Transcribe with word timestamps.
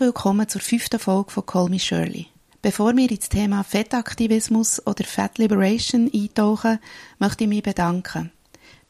Willkommen 0.00 0.48
zur 0.48 0.62
fünften 0.62 0.98
Folge 0.98 1.30
von 1.30 1.44
Call 1.44 1.68
Me 1.68 1.78
Shirley. 1.78 2.28
Bevor 2.62 2.96
wir 2.96 3.10
ins 3.10 3.28
Thema 3.28 3.62
Fettaktivismus 3.62 4.80
oder 4.86 5.04
Fat 5.04 5.36
Liberation 5.36 6.10
eintauchen, 6.10 6.78
möchte 7.18 7.44
ich 7.44 7.50
mich 7.50 7.62
bedanken. 7.62 8.32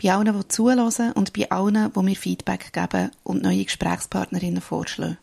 Bei 0.01 0.13
allen, 0.13 0.33
die 0.33 0.47
zuhören 0.47 1.13
und 1.15 1.33
bei 1.33 1.51
allen, 1.51 1.93
die 1.93 2.01
mir 2.01 2.15
Feedback 2.15 2.73
geben 2.73 3.11
und 3.25 3.43
neue 3.43 3.65
Gesprächspartnerinnen 3.65 4.61
vorschlagen. 4.61 5.19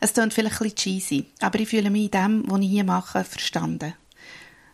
Es 0.00 0.14
klingt 0.14 0.34
vielleicht 0.34 0.62
ein 0.62 0.64
bisschen 0.64 0.98
cheesy, 0.98 1.26
aber 1.38 1.60
ich 1.60 1.68
fühle 1.68 1.90
mich 1.90 2.06
in 2.06 2.10
dem, 2.10 2.44
was 2.48 2.60
ich 2.62 2.68
hier 2.68 2.82
mache, 2.82 3.22
verstanden. 3.22 3.94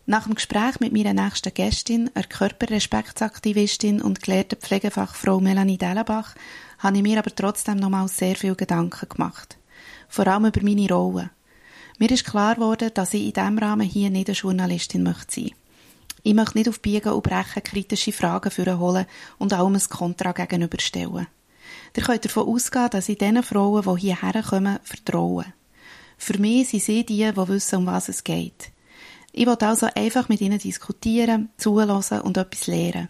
Nach 0.06 0.24
dem 0.24 0.36
Gespräch 0.36 0.80
mit 0.80 0.94
meiner 0.94 1.12
nächsten 1.12 1.52
Gästin, 1.52 2.10
einer 2.14 2.24
Körperrespektsaktivistin 2.24 4.00
und 4.00 4.22
gelehrten 4.22 4.58
Pflegefachfrau 4.58 5.38
Melanie 5.38 5.76
Dellenbach, 5.76 6.34
habe 6.78 6.96
ich 6.96 7.02
mir 7.02 7.18
aber 7.18 7.34
trotzdem 7.34 7.76
nochmals 7.76 8.16
sehr 8.16 8.36
viel 8.36 8.54
Gedanken 8.54 9.06
gemacht 9.06 9.58
vor 10.08 10.26
allem 10.26 10.46
über 10.46 10.62
meine 10.62 10.88
Rolle. 10.88 11.30
Mir 11.98 12.10
ist 12.10 12.24
klar 12.26 12.56
geworden, 12.56 12.90
dass 12.92 13.14
ich 13.14 13.24
in 13.24 13.32
diesem 13.32 13.58
Rahmen 13.58 13.86
hier 13.86 14.10
nicht 14.10 14.28
eine 14.28 14.36
Journalistin 14.36 15.02
möchte 15.02 15.40
sein 15.40 15.50
Ich 16.22 16.34
möchte 16.34 16.58
nicht 16.58 16.68
auf 16.68 16.80
Biegen 16.80 17.12
und 17.12 17.22
Brechen 17.22 17.62
kritische 17.62 18.12
Fragen 18.12 18.50
holen 18.78 19.06
und 19.38 19.52
allem 19.52 19.74
ein 19.74 19.88
Kontra 19.88 20.32
gegenüberstellen. 20.32 21.26
Ihr 21.96 22.02
könnt 22.02 22.24
davon 22.24 22.48
ausgehen, 22.48 22.90
dass 22.90 23.08
ich 23.08 23.18
diesen 23.18 23.42
Frauen, 23.42 23.82
die 23.82 24.00
hierher 24.00 24.42
kommen, 24.42 24.78
vertraue. 24.82 25.46
Für 26.18 26.38
mich 26.38 26.68
sind 26.68 26.82
sie 26.82 27.06
die, 27.06 27.32
die 27.32 27.48
wissen, 27.48 27.76
um 27.76 27.86
was 27.86 28.08
es 28.08 28.24
geht. 28.24 28.70
Ich 29.32 29.46
will 29.46 29.56
also 29.60 29.88
einfach 29.94 30.28
mit 30.28 30.40
ihnen 30.40 30.58
diskutieren, 30.58 31.50
zuhören 31.56 32.20
und 32.22 32.36
etwas 32.36 32.66
lernen. 32.66 33.08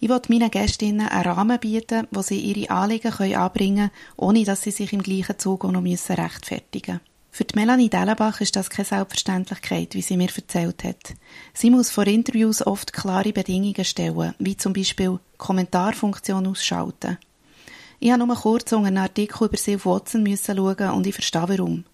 Ich 0.00 0.08
will 0.08 0.20
meinen 0.28 0.50
Gästinnen 0.50 1.08
einen 1.08 1.24
Rahmen 1.24 1.58
bieten, 1.58 2.06
wo 2.10 2.22
sie 2.22 2.38
ihre 2.38 2.70
Anliegen 2.70 3.12
anbringen 3.34 3.76
können, 3.76 3.90
ohne 4.16 4.44
dass 4.44 4.62
sie 4.62 4.70
sich 4.70 4.92
im 4.92 5.02
gleichen 5.02 5.38
Zug 5.38 5.64
auch 5.64 5.72
noch 5.72 5.82
rechtfertigen 5.82 6.94
müssen. 6.94 7.14
Für 7.34 7.44
die 7.44 7.58
Melanie 7.58 7.90
Dellenbach 7.90 8.40
ist 8.40 8.54
das 8.54 8.70
keine 8.70 8.86
Selbstverständlichkeit, 8.86 9.94
wie 9.96 10.02
sie 10.02 10.16
mir 10.16 10.28
erzählt 10.32 10.84
hat. 10.84 11.14
Sie 11.52 11.68
muss 11.68 11.90
vor 11.90 12.06
Interviews 12.06 12.64
oft 12.64 12.92
klare 12.92 13.32
Bedingungen 13.32 13.84
stellen, 13.84 14.34
wie 14.38 14.56
zum 14.56 14.72
Beispiel 14.72 15.18
Kommentarfunktion 15.36 16.46
ausschalten. 16.46 17.18
Ich 17.98 18.12
habe 18.12 18.24
nur 18.24 18.36
kurz 18.36 18.72
einen 18.72 18.98
Artikel 18.98 19.48
über 19.48 19.74
auf 19.74 19.84
Watson 19.84 20.36
schauen 20.36 20.90
und 20.90 21.08
ich 21.08 21.14
verstehe 21.14 21.48
warum. 21.48 21.84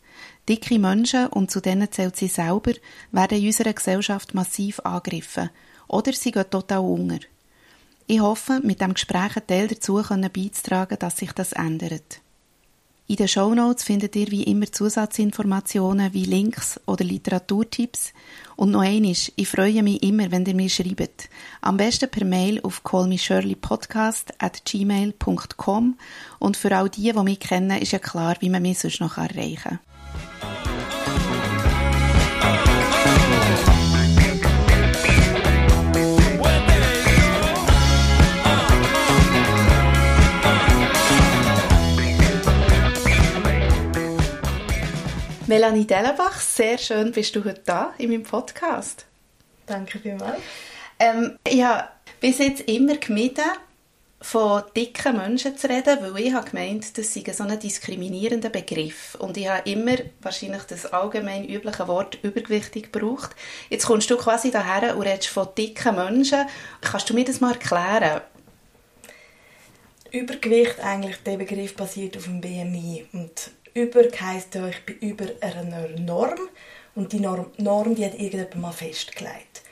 Dicke 0.47 0.79
Menschen, 0.79 1.29
und 1.29 1.51
zu 1.51 1.61
denen 1.61 1.91
zählt 1.91 2.17
sie 2.17 2.29
selber, 2.29 2.73
werden 3.11 3.39
in 3.39 3.47
unserer 3.47 3.73
Gesellschaft 3.73 4.35
massiv 4.35 4.81
angegriffen. 4.81 5.49
Oder 5.89 6.13
sie 6.13 6.33
gehen 6.33 6.51
total 6.51 6.81
unter. 6.81 7.21
Ich 8.13 8.19
hoffe, 8.19 8.59
mit 8.65 8.81
dem 8.81 8.95
Gespräch 8.95 9.37
einen 9.37 9.47
Teil 9.47 9.69
dazu 9.69 10.03
beizutragen, 10.03 10.99
dass 10.99 11.19
sich 11.19 11.31
das 11.31 11.53
ändert. 11.53 12.21
In 13.07 13.15
den 13.15 13.29
Shownotes 13.29 13.85
findet 13.85 14.17
ihr 14.17 14.33
wie 14.33 14.43
immer 14.43 14.67
Zusatzinformationen 14.67 16.13
wie 16.13 16.25
Links 16.25 16.81
oder 16.87 17.05
Literaturtipps. 17.05 18.13
Und 18.57 18.73
noch 18.73 18.81
eines, 18.81 19.31
ich 19.37 19.47
freue 19.47 19.85
mich 19.85 20.03
immer, 20.03 20.33
wenn 20.33 20.45
ihr 20.45 20.57
mir 20.57 20.69
schreibt. 20.69 21.29
Am 21.61 21.77
besten 21.77 22.11
per 22.11 22.25
Mail 22.25 22.61
auf 22.63 22.83
callmeshirleypodcast 22.83 24.33
at 24.39 24.65
gmail.com 24.65 25.97
und 26.41 26.57
für 26.57 26.77
all 26.77 26.91
die, 26.91 27.13
die 27.13 27.23
mich 27.23 27.39
kennen, 27.39 27.81
ist 27.81 27.93
ja 27.93 28.01
klar, 28.01 28.35
wie 28.41 28.51
man 28.51 28.63
mich 28.63 28.81
sonst 28.81 29.01
noch 29.01 29.19
erreichen 29.19 29.63
kann. 29.63 29.79
Melanie 45.51 45.85
Dellenbach, 45.85 46.39
sehr 46.39 46.79
schön 46.79 47.11
bist 47.11 47.35
du 47.35 47.45
heute 47.45 47.63
da 47.67 47.93
in 47.99 48.11
meinem 48.11 48.23
Podcast. 48.23 49.05
Danke 49.67 49.99
vielmals. 49.99 50.39
Ähm, 51.01 51.41
ich 51.45 51.65
habe 51.65 51.89
bis 52.21 52.39
jetzt 52.39 52.69
immer 52.69 52.97
gemieden, 52.99 53.51
von 54.21 54.63
dicken 54.77 55.17
Menschen 55.17 55.59
zu 55.59 55.69
reden, 55.69 55.99
weil 56.03 56.25
ich 56.25 56.35
habe 56.35 56.49
gemeint, 56.49 56.97
das 56.97 57.13
sei 57.13 57.25
so 57.33 57.43
ein 57.43 57.59
diskriminierender 57.59 58.51
Begriff. 58.51 59.17
Und 59.17 59.37
ich 59.39 59.49
habe 59.49 59.69
immer 59.69 59.97
wahrscheinlich 60.23 60.63
das 60.69 60.87
allgemein 60.87 61.49
übliche 61.49 61.89
Wort 61.89 62.17
übergewichtig 62.23 62.93
gebraucht. 62.93 63.35
Jetzt 63.71 63.87
kommst 63.87 64.09
du 64.09 64.17
quasi 64.19 64.53
daher 64.53 64.97
und 64.97 65.03
redest 65.03 65.31
von 65.31 65.49
dicken 65.59 65.97
Menschen. 65.97 66.47
Kannst 66.81 67.11
du 67.11 67.15
mir 67.15 67.25
das 67.25 67.41
mal 67.41 67.55
erklären? 67.55 68.21
Übergewicht, 70.13 70.79
eigentlich 70.79 71.17
der 71.27 71.39
Begriff 71.39 71.75
basiert 71.75 72.17
auf 72.17 72.25
dem 72.25 72.41
BMI. 72.41 73.07
Und 73.13 73.51
über 73.75 74.03
heisst 74.21 74.55
ja, 74.55 74.67
ich 74.69 74.85
bin 74.85 74.97
über 74.99 75.27
einer 75.41 75.89
Norm 75.99 76.49
und 76.95 77.13
die 77.13 77.21
Norm, 77.21 77.47
Norm 77.59 77.95
die 77.95 78.05
hat 78.05 78.15
irgendjemand 78.15 78.57
mal 78.57 78.73
festgelegt. 78.73 79.63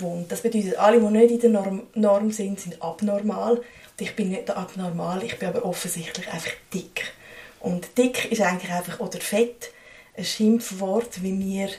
Und 0.00 0.30
das 0.30 0.42
bedeutet, 0.42 0.76
alle, 0.78 1.00
die 1.00 1.06
nicht 1.06 1.30
in 1.32 1.40
der 1.40 1.50
Norm, 1.50 1.82
Norm 1.94 2.30
sind, 2.30 2.60
sind 2.60 2.80
abnormal. 2.80 3.56
Und 3.56 3.64
ich 4.00 4.14
bin 4.14 4.30
nicht 4.30 4.50
abnormal, 4.50 5.22
ich 5.24 5.38
bin 5.38 5.48
aber 5.48 5.64
offensichtlich 5.64 6.28
einfach 6.28 6.52
dick. 6.72 7.12
Und 7.58 7.98
dick 7.98 8.30
ist 8.30 8.40
eigentlich 8.40 8.72
einfach, 8.72 9.00
oder 9.00 9.20
fett, 9.20 9.70
ein 10.16 10.24
Schimpfwort, 10.24 11.22
wie 11.22 11.38
wir 11.38 11.70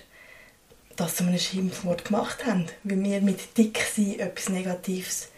das 0.96 1.16
zu 1.16 1.24
einem 1.24 1.40
Schimpfwort 1.40 2.06
gemacht 2.06 2.46
haben. 2.46 2.68
Wie 2.84 3.02
wir 3.02 3.22
mit 3.22 3.58
dick 3.58 3.80
sein 3.96 4.20
etwas 4.20 4.50
Negatives 4.50 5.30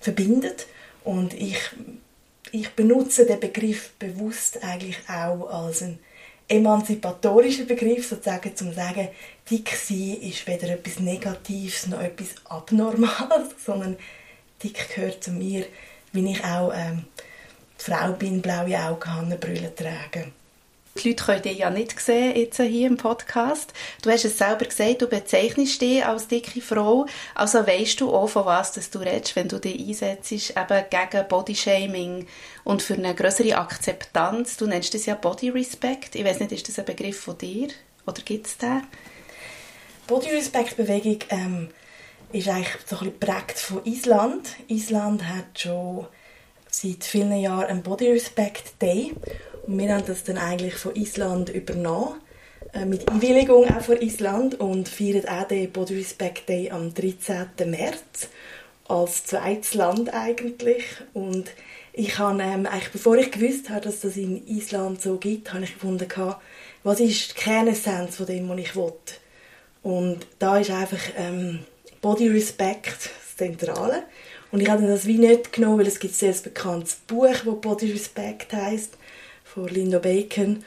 verbindet. 0.00 0.66
Und 1.04 1.34
ich 1.34 1.58
ich 2.52 2.70
benutze 2.70 3.26
den 3.26 3.40
Begriff 3.40 3.92
bewusst 3.98 4.62
eigentlich 4.62 4.98
auch 5.08 5.48
als 5.50 5.82
ein 5.82 5.98
emanzipatorischer 6.48 7.64
Begriff, 7.64 8.08
sozusagen, 8.08 8.54
zum 8.54 8.72
sagen, 8.72 9.08
dick 9.50 9.70
sein 9.70 10.18
ist 10.20 10.46
weder 10.46 10.70
etwas 10.70 11.00
Negatives 11.00 11.86
noch 11.88 12.00
etwas 12.00 12.34
Abnormales, 12.44 13.50
sondern 13.64 13.96
dick 14.62 14.94
gehört 14.94 15.24
zu 15.24 15.32
mir, 15.32 15.66
wie 16.12 16.30
ich 16.30 16.44
auch 16.44 16.72
ähm, 16.74 17.04
Frau 17.76 18.12
bin, 18.12 18.40
blaue 18.40 18.78
Augen 18.78 19.36
Brille 19.40 19.74
trage. 19.74 20.32
Die 20.96 21.08
Leute 21.08 21.24
können 21.24 21.42
dich 21.42 21.58
ja 21.58 21.70
nicht 21.70 21.98
sehen 22.00 22.36
jetzt 22.36 22.60
hier 22.60 22.86
im 22.86 22.96
Podcast. 22.96 23.72
Du 24.02 24.10
hast 24.10 24.24
es 24.24 24.38
selber 24.38 24.64
gesagt, 24.64 25.02
du 25.02 25.06
bezeichnest 25.06 25.80
dich 25.80 26.04
als 26.04 26.28
dicke 26.28 26.60
Frau. 26.60 27.06
Also 27.34 27.66
weißt 27.66 28.00
du 28.00 28.14
auch, 28.14 28.28
von 28.28 28.46
was 28.46 28.72
du 28.90 28.98
redest, 28.98 29.36
wenn 29.36 29.48
du 29.48 29.58
dich 29.58 29.78
einsetzt, 29.78 30.32
eben 30.32 30.84
gegen 30.90 31.28
Bodyshaming 31.28 32.26
und 32.64 32.82
für 32.82 32.94
eine 32.94 33.14
größere 33.14 33.58
Akzeptanz. 33.58 34.56
Du 34.56 34.66
nennst 34.66 34.94
das 34.94 35.06
ja 35.06 35.14
Body 35.14 35.50
Respect. 35.50 36.14
Ich 36.14 36.24
weiß 36.24 36.40
nicht, 36.40 36.52
ist 36.52 36.68
das 36.68 36.78
ein 36.78 36.84
Begriff 36.84 37.20
von 37.20 37.36
dir 37.36 37.68
oder 38.06 38.22
gibt 38.22 38.46
es 38.46 38.56
den? 38.56 38.82
Body 40.06 40.30
Respect 40.30 40.76
Bewegung 40.76 41.18
ähm, 41.30 41.68
ist 42.32 42.48
eigentlich 42.48 42.68
so 42.86 42.96
ein 42.96 43.10
bisschen 43.10 43.20
geprägt 43.20 43.58
von 43.58 43.84
Island. 43.84 44.48
Island 44.68 45.24
hat 45.28 45.58
schon 45.58 46.06
seit 46.70 47.04
vielen 47.04 47.38
Jahren 47.38 47.66
einen 47.66 47.82
Body 47.82 48.10
Respect 48.10 48.80
Day 48.80 49.14
wir 49.66 49.94
haben 49.94 50.06
das 50.06 50.24
dann 50.24 50.38
eigentlich 50.38 50.74
von 50.74 50.94
Island 50.94 51.48
übernommen, 51.48 52.20
äh, 52.72 52.84
mit 52.84 53.08
Einwilligung 53.10 53.68
auch 53.68 53.82
von 53.82 54.00
Island 54.00 54.60
und 54.60 54.88
feiern 54.88 55.26
auch 55.28 55.48
den 55.48 55.70
Body 55.72 55.96
Respect 55.96 56.48
Day 56.48 56.70
am 56.70 56.94
13. 56.94 57.48
März 57.66 58.28
als 58.88 59.24
zweites 59.24 59.74
Land 59.74 60.12
eigentlich 60.14 60.84
und 61.12 61.50
ich 61.92 62.18
habe 62.18 62.42
ähm, 62.42 62.66
eigentlich, 62.66 62.92
bevor 62.92 63.16
ich 63.16 63.30
gewusst 63.30 63.70
habe, 63.70 63.80
dass 63.80 64.00
das 64.00 64.16
in 64.16 64.46
Island 64.46 65.00
so 65.00 65.16
gibt, 65.16 65.52
habe 65.52 65.64
ich 65.64 65.74
gefunden, 65.74 66.06
was 66.82 67.00
ist 67.00 67.30
die 67.30 67.40
Kernessenz 67.40 68.16
von 68.16 68.26
dem, 68.26 68.48
was 68.50 68.58
ich 68.58 68.76
will. 68.76 68.92
Und 69.82 70.26
da 70.38 70.58
ist 70.58 70.70
einfach 70.70 71.00
ähm, 71.16 71.60
Body 72.02 72.28
Respect 72.28 72.86
das 72.86 73.36
Zentrale. 73.36 74.02
Und 74.52 74.60
ich 74.60 74.68
habe 74.68 74.86
das 74.86 75.06
wie 75.06 75.16
nicht 75.16 75.54
genommen, 75.54 75.78
weil 75.78 75.86
es 75.86 75.98
gibt 75.98 76.12
ein 76.12 76.16
sehr 76.16 76.34
bekanntes 76.34 76.96
Buch, 77.06 77.28
das 77.28 77.60
Body 77.60 77.90
Respect 77.90 78.52
heißt 78.52 78.98
von 79.56 79.68
Linda 79.68 79.98
Bacon. 79.98 80.62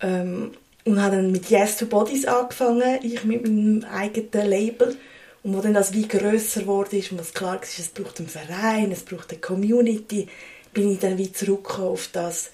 Ähm, 0.00 0.50
und 0.84 1.02
habe 1.02 1.16
dann 1.16 1.32
mit 1.32 1.48
Yes 1.48 1.78
to 1.78 1.86
Bodies 1.86 2.26
angefangen, 2.26 2.98
ich 3.02 3.24
mit 3.24 3.42
meinem 3.44 3.84
eigenen 3.84 4.48
Label. 4.48 4.96
Und 5.42 5.56
wo 5.56 5.60
dann 5.60 5.74
das 5.74 5.92
wie 5.92 6.08
grösser 6.08 6.62
geworden 6.62 6.98
ist 6.98 7.12
und 7.12 7.20
was 7.20 7.32
klar 7.32 7.62
ist, 7.62 7.78
es 7.78 7.88
braucht 7.88 8.18
einen 8.18 8.28
Verein, 8.28 8.92
es 8.92 9.02
braucht 9.02 9.30
eine 9.30 9.40
Community, 9.40 10.26
bin 10.72 10.92
ich 10.92 10.98
dann 10.98 11.18
wie 11.18 11.32
zurückgekommen 11.32 11.88
auf 11.88 12.08
das 12.12 12.50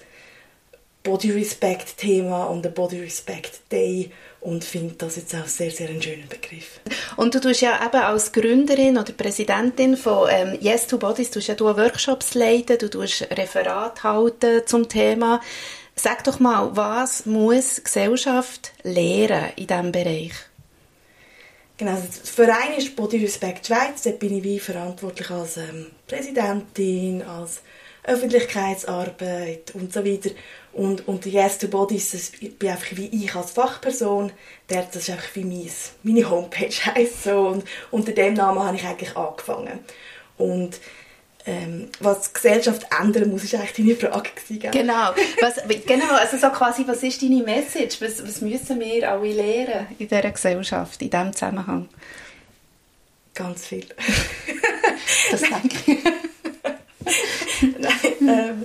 Body 1.03 1.31
Respect 1.31 1.97
Thema 1.97 2.45
und 2.45 2.63
den 2.63 2.73
Body 2.73 2.99
Respect 2.99 3.61
Day 3.71 4.11
und 4.41 4.63
finde 4.63 4.95
das 4.97 5.15
jetzt 5.15 5.35
auch 5.35 5.45
sehr, 5.45 5.71
sehr 5.71 5.89
einen 5.89 6.01
schönen 6.01 6.27
Begriff. 6.27 6.79
Und 7.15 7.33
du 7.33 7.39
tust 7.39 7.61
ja 7.61 7.79
eben 7.85 8.01
als 8.01 8.31
Gründerin 8.31 8.97
oder 8.97 9.13
Präsidentin 9.13 9.95
von 9.95 10.27
ähm, 10.31 10.57
Yes 10.59 10.87
to 10.87 10.97
Bodies, 10.97 11.31
du 11.31 11.39
ja 11.39 11.53
du 11.53 11.65
Workshops 11.65 12.33
leiten, 12.33 12.77
du 12.77 12.89
tust 12.89 13.27
Referat 13.31 14.03
halten 14.03 14.61
zum 14.65 14.89
Thema. 14.89 15.41
Sag 15.95 16.23
doch 16.23 16.39
mal, 16.39 16.75
was 16.75 17.25
muss 17.25 17.83
Gesellschaft 17.83 18.73
lehren 18.83 19.51
in 19.55 19.67
diesem 19.67 19.91
Bereich? 19.91 20.33
Genau, 21.77 21.91
also 21.91 22.07
der 22.07 22.47
Verein 22.47 22.77
ist 22.77 22.95
Body 22.95 23.17
Respect 23.17 23.67
Schweiz, 23.67 24.03
dort 24.03 24.19
bin 24.19 24.37
ich 24.37 24.43
wie 24.43 24.59
verantwortlich 24.59 25.29
als 25.29 25.57
ähm, 25.57 25.87
Präsidentin, 26.07 27.21
als 27.23 27.61
Öffentlichkeitsarbeit 28.03 29.71
und 29.75 29.93
so 29.93 30.03
weiter. 30.05 30.31
Und, 30.73 31.07
und 31.07 31.25
die 31.25 31.31
Yes 31.31 31.57
to 31.57 31.67
Bodies, 31.67 32.11
das 32.11 32.31
bin 32.31 32.69
einfach 32.69 32.95
wie 32.95 33.07
ich 33.07 33.35
als 33.35 33.51
Fachperson, 33.51 34.31
der, 34.69 34.83
das 34.83 35.03
ist 35.03 35.09
einfach 35.09 35.35
wie 35.35 35.43
mein, 35.43 35.69
meine 36.03 36.29
Homepage 36.29 36.73
heisst 36.95 37.23
so. 37.23 37.47
Und 37.47 37.65
unter 37.91 38.13
dem 38.13 38.35
Namen 38.35 38.63
habe 38.63 38.77
ich 38.77 38.85
eigentlich 38.85 39.15
angefangen. 39.17 39.79
Und 40.37 40.79
ähm, 41.45 41.89
was 41.99 42.27
die 42.27 42.33
Gesellschaft 42.35 42.85
ändern 43.01 43.29
muss, 43.29 43.43
ist 43.43 43.55
eigentlich 43.55 43.73
deine 43.73 44.11
Frage 44.11 44.29
gewesen, 44.29 44.71
Genau, 44.71 45.13
was, 45.41 45.55
genau, 45.85 46.13
also 46.13 46.37
so 46.37 46.49
quasi, 46.49 46.83
was 46.87 47.03
ist 47.03 47.21
deine 47.21 47.43
Message? 47.43 47.99
Was, 47.99 48.23
was 48.23 48.41
müssen 48.41 48.79
wir 48.79 49.11
alle 49.11 49.33
lernen 49.33 49.87
in 49.97 50.07
dieser 50.07 50.29
Gesellschaft, 50.29 51.01
in 51.01 51.09
diesem 51.09 51.33
Zusammenhang? 51.33 51.89
Ganz 53.33 53.65
viel. 53.65 53.87
das 55.31 55.41
denke 55.41 55.91
ich. 55.91 56.03
Nein, 57.79 58.29
ähm, 58.29 58.63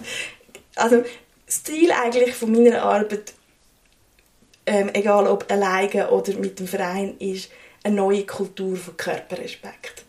also 0.75 1.03
Ziel 1.47 1.93
eigentlich 1.93 2.35
von 2.35 2.53
meiner 2.53 2.83
Arbeit, 2.83 3.35
ähm, 4.67 4.91
egal 4.95 5.27
ob 5.29 5.51
alleine 5.51 6.11
oder 6.11 6.35
mit 6.35 6.59
dem 6.59 6.67
Verein, 6.67 7.17
ist 7.19 7.51
eine 7.85 7.97
neue 7.97 8.27
Kultur 8.27 8.77
von 8.77 8.97
Körperrespekt. 8.97 10.05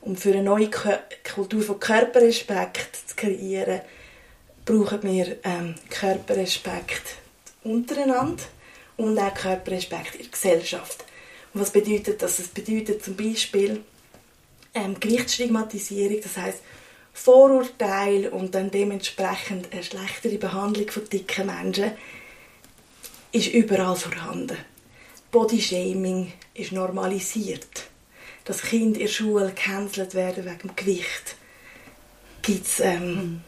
Um 0.00 0.16
für 0.16 0.32
eine 0.32 0.42
neue 0.42 0.68
Kultur 0.70 1.62
von 1.62 1.78
Körperrespekt 1.78 2.96
zu 3.06 3.14
kreieren, 3.14 3.80
brauchen 4.64 5.02
wir 5.04 5.36
ähm, 5.44 5.76
Körperrespekt 5.88 7.16
untereinander 7.62 8.42
und 8.96 9.18
auch 9.18 9.34
Körperrespekt 9.34 10.16
in 10.16 10.22
der 10.22 10.30
Gesellschaft. 10.30 11.04
Und 11.54 11.60
was 11.60 11.70
bedeutet 11.70 12.22
das? 12.22 12.38
Das 12.38 12.48
bedeutet 12.48 13.04
zum 13.04 13.16
Beispiel 13.16 13.84
ähm, 14.74 14.98
Gewichtsstigmatisierung, 14.98 16.20
das 16.20 16.36
heißt 16.36 16.58
Vorurteile 17.12 18.30
und 18.30 18.54
dann 18.54 18.70
dementsprechend 18.70 19.72
eine 19.72 19.82
schlechtere 19.82 20.38
Behandlung 20.38 20.90
von 20.90 21.08
dicken 21.08 21.46
Menschen 21.46 21.92
ist 23.32 23.48
überall 23.48 23.96
vorhanden. 23.96 24.58
Bodyshaming 25.30 26.32
ist 26.54 26.72
normalisiert. 26.72 27.88
Dass 28.44 28.62
Kinder 28.62 28.98
in 28.98 29.06
der 29.06 29.12
Schule 29.12 29.46
gecancelt 29.46 30.14
werden 30.14 30.44
wegen 30.44 30.58
dem 30.58 30.76
Gewicht, 30.76 31.36
gibt 32.42 32.66
es 32.66 32.80
ähm, 32.80 33.14
mhm. 33.14 33.40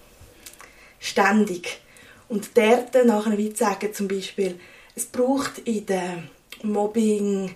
ständig. 1.00 1.80
Und 2.28 2.56
dort 2.56 2.94
nachher 3.04 3.36
wie 3.36 3.54
sagen 3.54 3.92
zum 3.92 4.08
Beispiel, 4.08 4.58
es 4.94 5.06
braucht 5.06 5.58
in 5.58 5.84
der 5.86 6.22
Mobbing, 6.62 7.54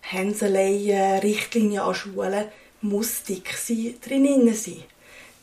Hänseleien, 0.00 1.20
Richtlinien 1.20 1.82
an 1.82 1.94
Schulen, 1.94 2.46
muss 2.80 3.22
dick 3.22 3.52
sein, 3.52 3.94
drinnen 4.04 4.54
sein. 4.54 4.82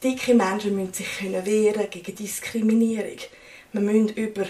Dicke 0.04 0.34
Menschen 0.34 0.75
müssen 0.75 0.94
sich 0.94 1.19
können 1.19 1.46
wehren 1.46 1.90
gegen 1.90 2.16
Diskriminierung. 2.16 3.18
Wir 3.74 3.81
müssen 3.81 4.10
über 4.10 4.46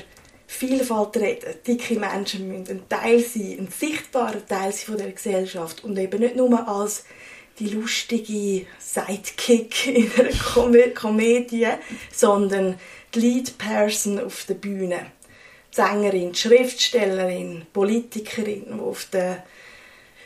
Vielfalt 0.45 1.17
reden. 1.17 1.55
Dicke 1.65 1.99
Menschen 1.99 2.47
müssen 2.47 2.69
ein 2.69 2.89
Teil 2.89 3.19
sein, 3.19 3.57
ein 3.59 3.67
sichtbarer 3.67 4.45
Teil 4.45 4.71
sein 4.71 4.85
von 4.85 4.97
der 4.97 5.11
Gesellschaft 5.11 5.83
und 5.83 5.97
eben 5.97 6.19
nicht 6.19 6.35
nur 6.35 6.67
als 6.67 7.05
die 7.57 7.69
lustige 7.69 8.65
Sidekick 8.77 9.87
in 9.87 10.11
einer 10.17 10.29
Kom 10.53 10.75
Komödie, 10.93 11.67
sondern 12.13 12.79
die 13.13 13.19
Lead 13.19 13.57
Person 13.57 14.19
auf 14.19 14.45
der 14.45 14.53
Bühne. 14.53 15.11
Die 15.71 15.75
Sängerin, 15.75 16.31
die 16.31 16.39
Schriftstellerin, 16.39 17.65
Politikerin, 17.73 18.65
die 18.67 18.79
auf 18.79 19.05
der, 19.05 19.43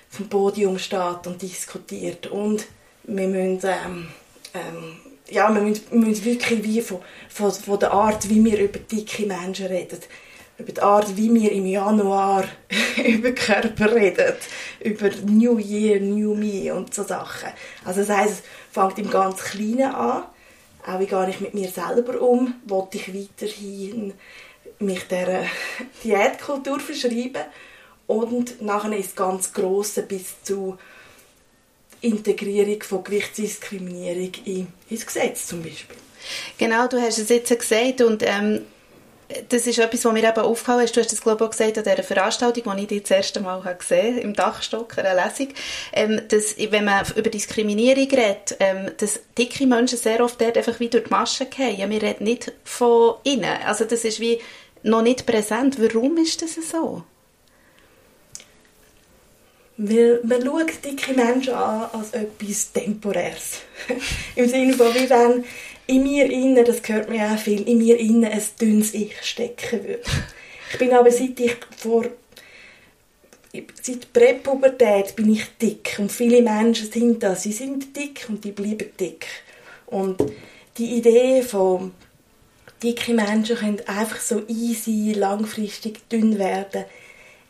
vom 0.09 0.29
Podium 0.29 0.77
steht 0.77 1.25
und 1.27 1.41
diskutiert. 1.41 2.27
Und 2.27 2.65
wir 3.03 3.27
müssen 3.27 3.59
ähm, 3.63 4.07
ähm, 4.53 5.12
ja, 5.29 5.53
wir 5.53 5.61
müssen, 5.61 5.85
wir 5.89 5.99
müssen 5.99 6.25
wirklich 6.25 6.63
wie 6.63 6.81
von, 6.81 6.99
von, 7.29 7.51
von 7.51 7.79
der 7.79 7.91
Art, 7.91 8.29
wie 8.29 8.43
wir 8.43 8.59
über 8.59 8.79
dicke 8.79 9.25
Menschen 9.25 9.67
reden, 9.67 9.99
über 10.57 10.71
die 10.71 10.81
Art, 10.81 11.17
wie 11.17 11.33
wir 11.33 11.51
im 11.51 11.65
Januar 11.65 12.45
über 13.05 13.31
Körper 13.31 13.93
reden, 13.93 14.35
über 14.81 15.09
New 15.25 15.57
Year, 15.57 15.99
New 15.99 16.35
Me 16.35 16.73
und 16.73 16.93
so 16.93 17.03
Sachen. 17.03 17.49
Also 17.85 18.01
das 18.01 18.09
heisst, 18.09 18.33
es 18.39 18.43
fängt 18.71 18.99
im 18.99 19.09
ganz 19.09 19.41
Kleinen 19.43 19.93
an, 19.93 20.23
auch 20.85 20.99
wie 20.99 21.05
gehe 21.05 21.29
ich 21.29 21.39
mit 21.39 21.53
mir 21.53 21.69
selber 21.69 22.21
um, 22.21 22.55
wollte 22.65 22.97
ich 22.97 23.13
weiterhin 23.13 24.13
mich 24.79 25.07
der 25.07 25.45
Diätkultur 26.03 26.79
verschreiben? 26.79 27.43
Und 28.05 28.61
nachher 28.61 28.97
ist 28.97 29.15
ganz 29.15 29.53
Grosse 29.53 30.03
bis 30.03 30.43
zu 30.43 30.77
Integrierung 32.03 32.81
von 32.83 33.03
Gewichtsdiskriminierung 33.03 34.31
in, 34.45 34.67
ins 34.89 35.05
Gesetz 35.05 35.47
zum 35.47 35.63
Beispiel. 35.63 35.97
Genau, 36.57 36.87
du 36.87 37.01
hast 37.01 37.17
es 37.17 37.29
jetzt 37.29 37.49
gesagt 37.57 38.01
und 38.01 38.23
ähm, 38.23 38.61
das 39.49 39.67
ist 39.67 39.79
etwas, 39.79 40.05
was 40.05 40.13
mir 40.13 40.23
eben 40.23 40.39
aufgefallen 40.39 40.85
ist. 40.85 40.95
Du 40.95 40.99
hast 40.99 41.11
das, 41.11 41.21
glaube 41.21 41.43
ich, 41.43 41.47
auch 41.47 41.51
gesagt 41.51 41.77
an 41.77 41.83
dieser 41.83 42.03
Veranstaltung, 42.03 42.75
die 42.75 42.81
ich 42.81 42.87
dich 42.87 43.01
das 43.03 43.11
erste 43.11 43.39
Mal 43.39 43.63
habe 43.63 43.75
gesehen 43.75 44.17
im 44.17 44.33
Dachstock, 44.33 44.97
einer 44.97 45.15
Lesung, 45.15 45.49
ähm, 45.93 46.21
dass, 46.27 46.55
wenn 46.57 46.85
man 46.85 47.05
über 47.15 47.29
Diskriminierung 47.29 48.09
redet, 48.09 48.57
ähm, 48.59 48.91
dass 48.97 49.19
dicke 49.37 49.65
Menschen 49.65 49.97
sehr 49.97 50.23
oft 50.23 50.39
dort 50.39 50.57
einfach 50.57 50.79
wie 50.79 50.89
durch 50.89 51.05
die 51.05 51.09
Maschen 51.09 51.49
gehen. 51.49 51.89
Wir 51.89 52.01
reden 52.01 52.25
nicht 52.25 52.51
von 52.63 53.15
innen. 53.23 53.57
Also 53.65 53.85
das 53.85 54.03
ist 54.03 54.19
wie 54.19 54.39
noch 54.83 55.01
nicht 55.01 55.25
präsent. 55.25 55.77
Warum 55.79 56.17
ist 56.17 56.41
das 56.41 56.55
so? 56.69 57.03
Weil 59.77 60.19
man 60.23 60.43
schaut 60.43 60.85
dicke 60.85 61.13
Menschen 61.13 61.53
an 61.53 61.89
als 61.93 62.13
etwas 62.13 62.71
Temporäres. 62.71 63.61
Im 64.35 64.47
Sinne 64.47 64.73
von, 64.73 64.93
wie 64.93 65.09
wenn 65.09 65.43
in 65.87 66.03
mir 66.03 66.29
innen, 66.29 66.63
das 66.63 66.81
gehört 66.81 67.09
mir 67.09 67.25
auch 67.25 67.37
viel, 67.37 67.67
in 67.67 67.79
mir 67.79 67.97
innen 67.97 68.25
ein 68.25 68.41
dünnes 68.59 68.93
Ich 68.93 69.21
stecken 69.21 69.83
würde. 69.83 70.01
Ich 70.71 70.77
bin 70.77 70.93
aber 70.93 71.11
seit 71.11 71.39
ich 71.39 71.57
vor 71.77 72.05
seit 73.81 74.11
Präpubertät 74.11 75.15
bin 75.15 75.31
ich 75.31 75.45
dick 75.61 75.97
und 75.99 76.11
viele 76.11 76.41
Menschen 76.41 76.91
sind 76.91 77.21
das. 77.21 77.43
Sie 77.43 77.51
sind 77.51 77.95
dick 77.95 78.25
und 78.27 78.43
die 78.43 78.51
bleiben 78.51 78.89
dick. 78.99 79.27
Und 79.85 80.17
die 80.77 80.95
Idee 80.95 81.43
von 81.43 81.91
dicke 82.81 83.13
Menschen 83.13 83.57
können 83.57 83.81
einfach 83.85 84.19
so 84.19 84.41
easy, 84.47 85.13
langfristig 85.15 86.09
dünn 86.09 86.39
werden, 86.39 86.85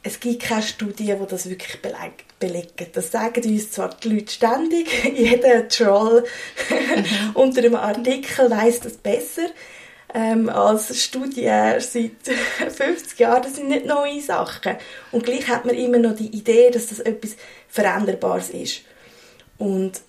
es 0.03 0.19
gibt 0.19 0.43
keine 0.43 0.61
Studien, 0.61 1.17
die 1.19 1.27
das 1.27 1.49
wirklich 1.49 1.81
belegen. 1.81 2.87
Das 2.91 3.11
sagen 3.11 3.43
uns 3.43 3.71
zwar 3.71 3.89
die 3.89 4.09
Leute 4.09 4.31
ständig, 4.31 4.87
jeder 5.15 5.67
Troll 5.69 6.25
mhm. 6.69 7.31
unter 7.33 7.61
einem 7.61 7.75
Artikel 7.75 8.51
weiß 8.51 8.81
das 8.81 8.97
besser 8.97 9.47
ähm, 10.13 10.49
als 10.49 11.01
Studien 11.01 11.79
seit 11.79 12.11
50 12.75 13.17
Jahren. 13.17 13.43
Das 13.43 13.55
sind 13.55 13.69
nicht 13.69 13.85
neue 13.85 14.21
Sachen. 14.21 14.75
Und 15.11 15.23
gleich 15.23 15.47
hat 15.47 15.65
man 15.65 15.75
immer 15.75 15.99
noch 15.99 16.15
die 16.15 16.35
Idee, 16.35 16.69
dass 16.69 16.87
das 16.87 16.99
etwas 16.99 17.37
Veränderbares 17.69 18.49
ist. 18.49 18.81
Und 19.57 20.01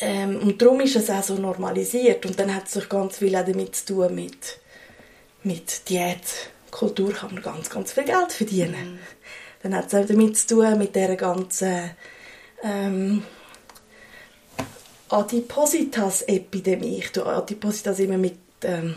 ähm, 0.00 0.40
und 0.42 0.60
darum 0.60 0.80
ist 0.80 0.96
es 0.96 1.08
auch 1.08 1.22
so 1.22 1.36
normalisiert. 1.36 2.26
Und 2.26 2.38
dann 2.38 2.54
hat 2.54 2.64
es 2.66 2.88
ganz 2.88 3.18
viel 3.18 3.34
auch 3.36 3.44
damit 3.44 3.76
zu 3.76 3.94
tun 3.94 4.14
mit, 4.14 4.58
mit 5.44 5.88
Diät 5.88 6.50
Kultur 6.74 7.12
kann 7.12 7.32
man 7.32 7.42
ganz, 7.42 7.70
ganz 7.70 7.92
viel 7.92 8.02
Geld 8.02 8.32
verdienen. 8.32 8.94
Mhm. 8.94 8.98
Dann 9.62 9.76
hat 9.76 9.86
es 9.86 9.94
auch 9.94 10.04
damit 10.04 10.36
zu 10.36 10.56
tun, 10.56 10.76
mit 10.76 10.94
dieser 10.96 11.14
ganzen 11.14 11.90
ähm, 12.64 13.22
Adipositas-Epidemie. 15.08 16.98
Ich 16.98 17.12
tue 17.12 17.24
Adipositas 17.24 18.00
immer 18.00 18.18
mit 18.18 18.38
ähm, 18.62 18.96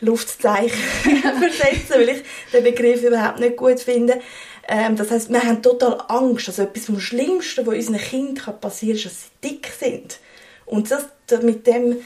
Luftzeichen 0.00 0.78
versetzen, 1.40 1.94
weil 1.94 2.08
ich 2.10 2.22
den 2.52 2.62
Begriff 2.62 3.02
überhaupt 3.02 3.40
nicht 3.40 3.56
gut 3.56 3.80
finde. 3.80 4.20
Ähm, 4.68 4.94
das 4.94 5.10
heißt, 5.10 5.30
wir 5.30 5.42
haben 5.42 5.62
total 5.62 5.98
Angst. 6.08 6.48
Also 6.48 6.62
etwas 6.62 6.84
vom 6.84 7.00
Schlimmsten, 7.00 7.66
was 7.66 7.74
unseren 7.74 7.96
Kindern 7.96 8.60
passieren 8.60 8.98
kann, 8.98 9.06
ist, 9.06 9.06
dass 9.06 9.22
sie 9.22 9.48
dick 9.48 9.72
sind. 9.80 10.18
Und 10.66 10.90
das, 10.90 11.06
mit 11.42 11.66
dem 11.66 11.96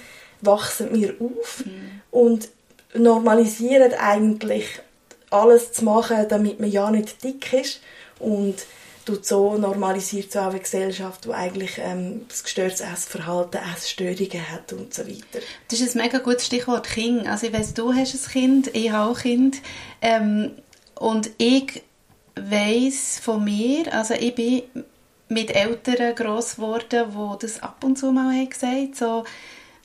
wachsen 0.43 0.95
wir 0.95 1.17
auf. 1.21 1.65
Mhm. 1.67 2.03
Und 2.13 2.49
normalisieren 2.95 3.93
eigentlich 3.95 4.81
alles 5.31 5.73
zu 5.73 5.85
machen, 5.85 6.27
damit 6.29 6.61
man 6.61 6.71
ja 6.71 6.91
nicht 6.91 7.23
dick 7.23 7.53
ist 7.53 7.81
und 8.19 8.55
so 9.23 9.57
normalisiert 9.57 10.33
so 10.33 10.41
eine 10.41 10.59
Gesellschaft, 10.59 11.27
die 11.27 11.33
eigentlich 11.33 11.79
ähm, 11.79 12.27
das 12.29 12.43
gestörtes 12.43 12.81
Essverhalten, 12.81 13.61
Essstörungen 13.73 14.51
hat 14.51 14.73
und 14.73 14.93
so 14.93 15.07
weiter. 15.07 15.45
Das 15.69 15.81
ist 15.81 15.95
ein 15.95 16.03
mega 16.03 16.19
gutes 16.19 16.47
Stichwort 16.47 16.89
Kind. 16.89 17.27
Also 17.29 17.47
ich 17.47 17.53
weiss, 17.53 17.75
du 17.75 17.95
hast 17.95 18.15
ein 18.15 18.33
Kind, 18.33 18.75
ich 18.75 18.91
habe 18.91 19.11
auch 19.11 19.17
ein 19.17 19.23
Kind 19.23 19.57
ähm, 20.03 20.51
und 20.97 21.31
ich 21.39 21.83
weiss 22.35 23.21
von 23.21 23.45
mir, 23.45 23.93
also 23.95 24.15
ich 24.15 24.35
bin 24.35 24.63
mit 25.29 25.55
Eltern 25.55 26.15
gross 26.15 26.57
geworden, 26.57 27.07
die 27.11 27.39
das 27.47 27.63
ab 27.63 27.83
und 27.85 27.97
zu 27.97 28.13
mal 28.13 28.35
haben 28.35 28.49
gesagt 28.49 28.97
so 28.97 29.25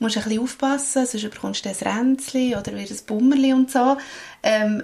musst 0.02 0.16
ein 0.16 0.24
bisschen 0.24 0.42
aufpassen, 0.42 1.06
sonst 1.06 1.30
bekommst 1.30 1.64
du 1.64 1.70
ein 1.70 1.76
Ränzchen 1.76 2.54
oder 2.54 2.76
wieder 2.76 2.94
ein 2.94 3.06
Bummerli 3.06 3.52
und 3.52 3.70
so. 3.70 3.96
Ähm, 4.42 4.82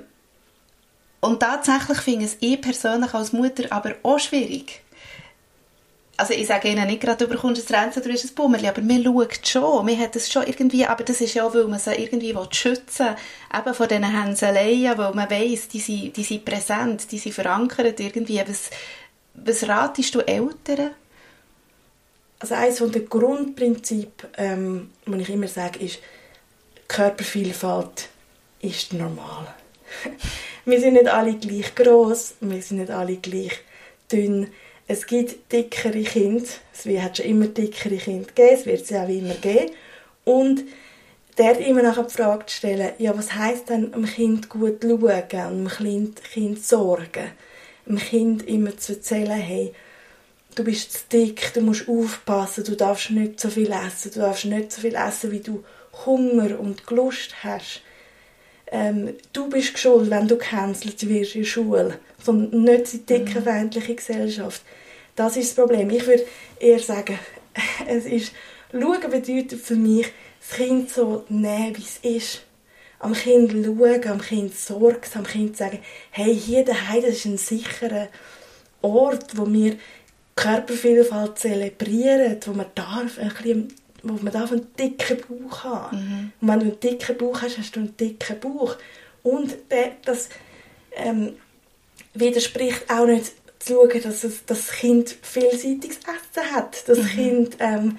und 1.21 1.41
tatsächlich 1.41 1.99
finde 1.99 2.25
ich 2.25 2.33
es 2.33 2.37
ich 2.41 2.61
persönlich 2.61 3.13
als 3.13 3.33
Mutter 3.33 3.65
aber 3.71 3.97
auch 4.03 4.19
schwierig, 4.19 4.83
also 6.19 6.35
ich 6.35 6.49
sage 6.49 6.69
Ihnen 6.69 6.89
nicht 6.89 7.01
gerade, 7.01 7.25
du 7.25 7.31
bekommst 7.31 7.71
ein 7.71 7.77
Ränzchen 7.77 8.03
oder 8.03 8.11
ein 8.11 8.35
Bummerli, 8.35 8.67
aber 8.67 8.83
man 8.83 9.05
schaut 9.05 9.47
schon, 9.47 9.87
man 9.87 9.99
hat 9.99 10.17
es 10.17 10.31
schon 10.31 10.47
irgendwie, 10.47 10.85
aber 10.85 11.05
das 11.05 11.21
ist 11.21 11.35
ja 11.35 11.45
auch, 11.45 11.55
weil 11.55 11.69
man 11.69 11.79
sie 11.79 11.95
irgendwie 11.95 12.37
schützen 12.51 13.07
will, 13.07 13.61
eben 13.61 13.75
von 13.75 13.89
diesen 13.89 14.21
Hänseleien, 14.23 14.99
weil 14.99 15.15
man 15.15 15.31
weiss, 15.31 15.69
die 15.69 15.79
sind, 15.79 16.17
die 16.17 16.25
sind 16.25 16.45
präsent, 16.45 17.11
die 17.13 17.19
sind 17.19 17.35
verankert 17.35 18.01
irgendwie. 18.01 18.43
Was, 18.45 18.71
was 19.35 19.69
ratest 19.69 20.13
du 20.17 20.21
Eltern? 20.21 20.91
Also 22.41 22.55
eines 22.55 22.79
der 22.79 23.03
Grundprinzipien, 23.03 24.31
ähm, 24.37 24.91
was 25.07 25.21
ich 25.21 25.31
immer 25.31 25.49
sage, 25.49 25.81
ist, 25.81 25.99
Körpervielfalt 26.87 28.09
ist 28.61 28.93
normal. 28.93 29.55
wir 30.65 30.81
sind 30.81 30.95
nicht 30.95 31.09
alle 31.09 31.35
gleich 31.35 31.75
groß, 31.75 32.35
wir 32.41 32.63
sind 32.63 32.79
nicht 32.79 32.91
alle 32.91 33.17
gleich 33.17 33.61
dünn. 34.11 34.49
Es 34.87 35.07
gibt 35.07 35.53
dickere 35.53 36.03
Kinder, 36.03 36.49
es 36.73 36.87
hat 37.03 37.19
schon 37.19 37.27
immer 37.27 37.49
dickere 37.49 37.97
Kinder 37.97 38.27
gegeben, 38.27 38.55
es 38.55 38.67
wird 38.67 38.87
sie 38.87 38.97
auch 38.97 39.09
immer 39.09 39.35
geben. 39.35 39.73
Und 40.25 40.65
der 41.37 41.59
immer 41.61 41.83
nach 41.83 42.05
die 42.05 42.13
Frage 42.13 42.47
zu 42.47 42.57
stellen, 42.57 42.93
ja, 42.99 43.17
was 43.17 43.35
heisst 43.35 43.69
denn, 43.69 43.93
dem 43.93 44.07
Kind 44.07 44.49
gut 44.49 44.83
schauen, 44.83 45.23
dem 45.31 45.69
Kind, 45.69 46.25
kind 46.25 46.65
sorgen, 46.65 47.31
dem 47.87 47.99
Kind 47.99 48.49
immer 48.49 48.77
zu 48.77 48.95
erzählen, 48.95 49.39
hey, 49.39 49.73
du 50.55 50.65
bist 50.65 50.93
zu 50.93 50.99
dick, 51.13 51.53
du 51.55 51.61
musst 51.61 51.89
aufpassen, 51.89 52.65
du 52.65 52.75
darfst 52.75 53.11
nicht 53.11 53.41
so 53.41 53.49
viel 53.49 53.71
essen, 53.71 54.13
du 54.13 54.21
darfst 54.21 54.45
nicht 54.45 54.73
so 54.73 54.81
viel 54.81 54.95
essen, 54.95 55.31
wie 55.31 55.41
du 55.41 55.65
Hunger 56.05 56.59
und 56.59 56.89
Lust 56.91 57.43
hast. 57.43 57.83
Ähm, 58.71 59.15
du 59.33 59.49
bist 59.49 59.79
schuld, 59.79 60.11
wenn 60.11 60.29
du 60.29 60.37
gecancelt 60.37 61.09
wirst 61.09 61.35
in 61.35 61.43
der 61.43 61.49
Schule, 61.49 61.99
sondern 62.23 62.63
nicht 62.65 62.93
die 62.93 63.07
dickenfeindliche 63.07 63.95
Gesellschaft. 63.95 64.63
Das 65.17 65.37
ist 65.37 65.51
das 65.51 65.65
Problem. 65.65 65.91
Ich 65.91 66.07
würde 66.07 66.27
eher 66.61 66.79
sagen, 66.79 67.19
es 67.89 68.05
ist, 68.05 68.33
schauen 68.71 69.11
bedeutet 69.11 69.61
für 69.61 69.77
mich, 69.77 70.07
das 70.41 70.57
Kind 70.57 70.91
so 70.91 71.25
nehmen, 71.29 71.77
wie 71.77 71.83
es 71.83 72.23
ist. 72.23 72.43
Am 73.01 73.13
Kind 73.15 73.53
schauen, 73.53 74.09
am 74.09 74.21
Kind 74.21 74.55
sorgen, 74.57 75.01
am 75.15 75.25
Kind 75.25 75.57
sagen, 75.57 75.79
hey, 76.11 76.35
hier 76.35 76.65
daheim, 76.65 77.03
das 77.03 77.17
ist 77.17 77.25
ein 77.25 77.39
sicherer 77.39 78.09
Ort, 78.83 79.37
wo 79.37 79.47
wir 79.47 79.77
Körpervielfalt 80.39 81.39
zelebrieren, 81.39 82.39
wo 82.47 82.53
man 82.53 82.67
darf 82.75 83.19
ein 83.19 83.29
bisschen 83.29 83.75
wo 84.05 84.13
man 84.23 84.33
darf 84.33 84.53
einen 84.53 84.73
dicken 84.79 85.19
Bauch 85.29 85.65
haben. 85.65 85.97
Mhm. 85.99 86.33
Und 86.41 86.49
wenn 86.49 86.61
du 86.61 86.67
einen 86.67 86.81
dicken 86.81 87.19
Bauch 87.19 87.43
hast, 87.43 87.59
hast 87.59 87.75
du 87.75 87.81
einen 87.81 87.97
dicken 87.97 88.39
Bauch. 88.39 88.77
Und 89.25 89.57
das 90.05 90.29
ähm, 90.95 91.35
widerspricht 92.15 92.89
auch 92.89 93.07
nicht 93.07 93.33
zu 93.59 93.75
schauen, 93.75 94.03
dass 94.03 94.23
es, 94.23 94.45
das 94.47 94.71
Kind 94.71 95.17
vielseitiges 95.21 95.99
Essen 95.99 96.51
hat, 96.55 96.89
das 96.89 96.99
mhm. 96.99 97.09
Kind 97.09 97.57
ähm, 97.59 97.99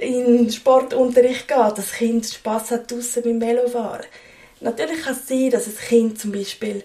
in 0.00 0.50
Sportunterricht 0.50 1.46
geht, 1.46 1.78
das 1.78 1.92
Kind 1.92 2.26
Spass 2.26 2.72
hat 2.72 2.90
draußen 2.90 3.22
beim 3.22 3.40
Velofahren. 3.40 4.06
Natürlich 4.60 5.02
kann 5.02 5.14
es 5.14 5.28
sein, 5.28 5.50
dass 5.50 5.68
ein 5.68 5.76
Kind 5.76 6.20
zum 6.20 6.32
Beispiel 6.32 6.82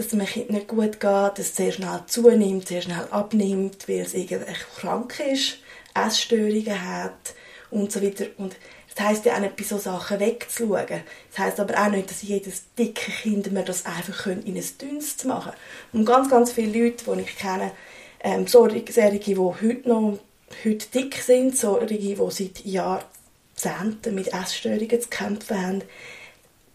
dass 0.00 0.06
es 0.06 0.18
dem 0.18 0.24
Kind 0.24 0.48
nicht 0.48 0.68
gut 0.68 0.98
geht, 0.98 1.02
dass 1.02 1.38
es 1.40 1.56
sehr 1.56 1.72
schnell 1.72 2.00
zunimmt, 2.06 2.68
sehr 2.68 2.80
schnell 2.80 3.06
abnimmt, 3.10 3.86
weil 3.86 4.00
es 4.00 4.14
irgendwie 4.14 4.54
krank 4.78 5.20
ist, 5.20 5.58
Essstörungen 5.92 6.88
hat 6.88 7.34
und 7.70 7.92
so 7.92 8.02
weiter. 8.02 8.24
Und 8.38 8.56
das 8.94 9.06
heisst 9.06 9.26
ja 9.26 9.34
auch 9.34 9.40
nicht, 9.40 9.56
bei 9.56 9.62
solchen 9.62 9.84
Sachen 9.84 10.20
wegzuschauen. 10.20 11.02
Das 11.30 11.38
heisst 11.38 11.60
aber 11.60 11.78
auch 11.78 11.90
nicht, 11.90 12.08
dass 12.08 12.22
jedes 12.22 12.62
dicke 12.78 13.10
Kind 13.10 13.52
mir 13.52 13.62
das 13.62 13.84
einfach 13.84 14.26
in 14.26 14.56
ein 14.56 14.64
dünnes 14.80 15.22
machen 15.24 15.52
Und 15.92 16.06
ganz, 16.06 16.30
ganz 16.30 16.50
viele 16.50 16.82
Leute, 16.82 17.04
die 17.04 17.20
ich 17.20 17.36
kenne, 17.36 17.72
ähm, 18.20 18.46
solche, 18.46 18.80
die 18.80 19.36
heute 19.36 19.86
noch 19.88 20.18
heute 20.64 20.86
dick 20.94 21.16
sind, 21.16 21.58
solche, 21.58 21.98
die 21.98 22.16
seit 22.30 22.64
Jahrzehnten 22.64 24.14
mit 24.14 24.32
Essstörungen 24.32 24.98
zu 24.98 25.08
kämpfen 25.10 25.62
haben, 25.62 25.82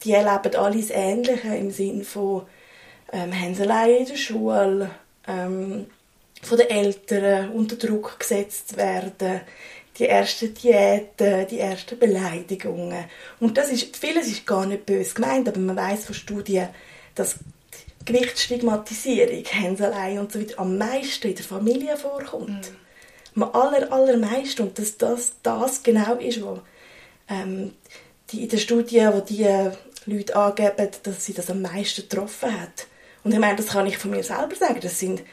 die 0.04 0.12
erleben 0.12 0.56
alles 0.56 0.92
Ähnliche 0.92 1.56
im 1.56 1.72
Sinne 1.72 2.04
von 2.04 2.44
ähm, 3.12 3.32
Hänselei 3.32 3.98
in 3.98 4.06
der 4.06 4.16
Schule, 4.16 4.92
ähm, 5.28 5.88
von 6.42 6.58
den 6.58 6.70
Eltern 6.70 7.52
unter 7.52 7.76
Druck 7.76 8.20
gesetzt 8.20 8.78
werden, 8.78 9.42
die 9.98 10.08
ersten 10.08 10.54
Diäten, 10.54 11.48
die 11.48 11.60
ersten 11.60 11.98
Beleidigungen. 11.98 13.06
Und 13.40 13.58
das 13.58 13.70
ist, 13.70 13.96
vieles 13.98 14.28
ist 14.28 14.46
gar 14.46 14.66
nicht 14.66 14.86
böse 14.86 15.16
gemeint, 15.16 15.48
aber 15.48 15.60
man 15.60 15.76
weiß 15.76 16.06
von 16.06 16.16
Studien, 16.16 16.70
dass 17.16 17.38
Gewichtsstigmatisierung, 18.04 19.44
Hänselei 19.46 20.20
und 20.20 20.32
so 20.32 20.40
weiter 20.40 20.60
am 20.60 20.78
meisten 20.78 21.28
in 21.28 21.36
der 21.36 21.46
Familie 21.46 21.98
vorkommt. 21.98 22.72
Mhm. 23.36 23.44
Am 23.44 23.56
aller, 23.56 23.92
allermeisten. 23.92 24.64
Und 24.64 24.80
dass 24.80 24.98
das, 24.98 25.34
das 25.42 25.82
genau 25.82 26.16
ist, 26.16 26.44
was 26.46 26.60
ähm, 27.30 27.74
die, 28.30 28.44
in 28.44 28.50
der 28.50 28.58
Studie, 28.58 29.08
wo 29.12 29.22
die 29.22 29.72
Leute 30.06 30.36
angeben, 30.36 30.90
dass 31.04 31.26
sie 31.26 31.34
das 31.34 31.50
am 31.50 31.62
meisten 31.62 32.08
getroffen 32.08 32.62
hat. 32.62 32.88
Und 33.26 33.34
ich 33.34 33.40
meine, 33.40 33.56
das 33.56 33.68
kann 33.68 33.88
ich 33.88 33.98
von 33.98 34.12
mir 34.12 34.24
selber 34.24 34.56
sagen. 34.56 34.80
Das 34.82 35.00
sind 35.00 35.24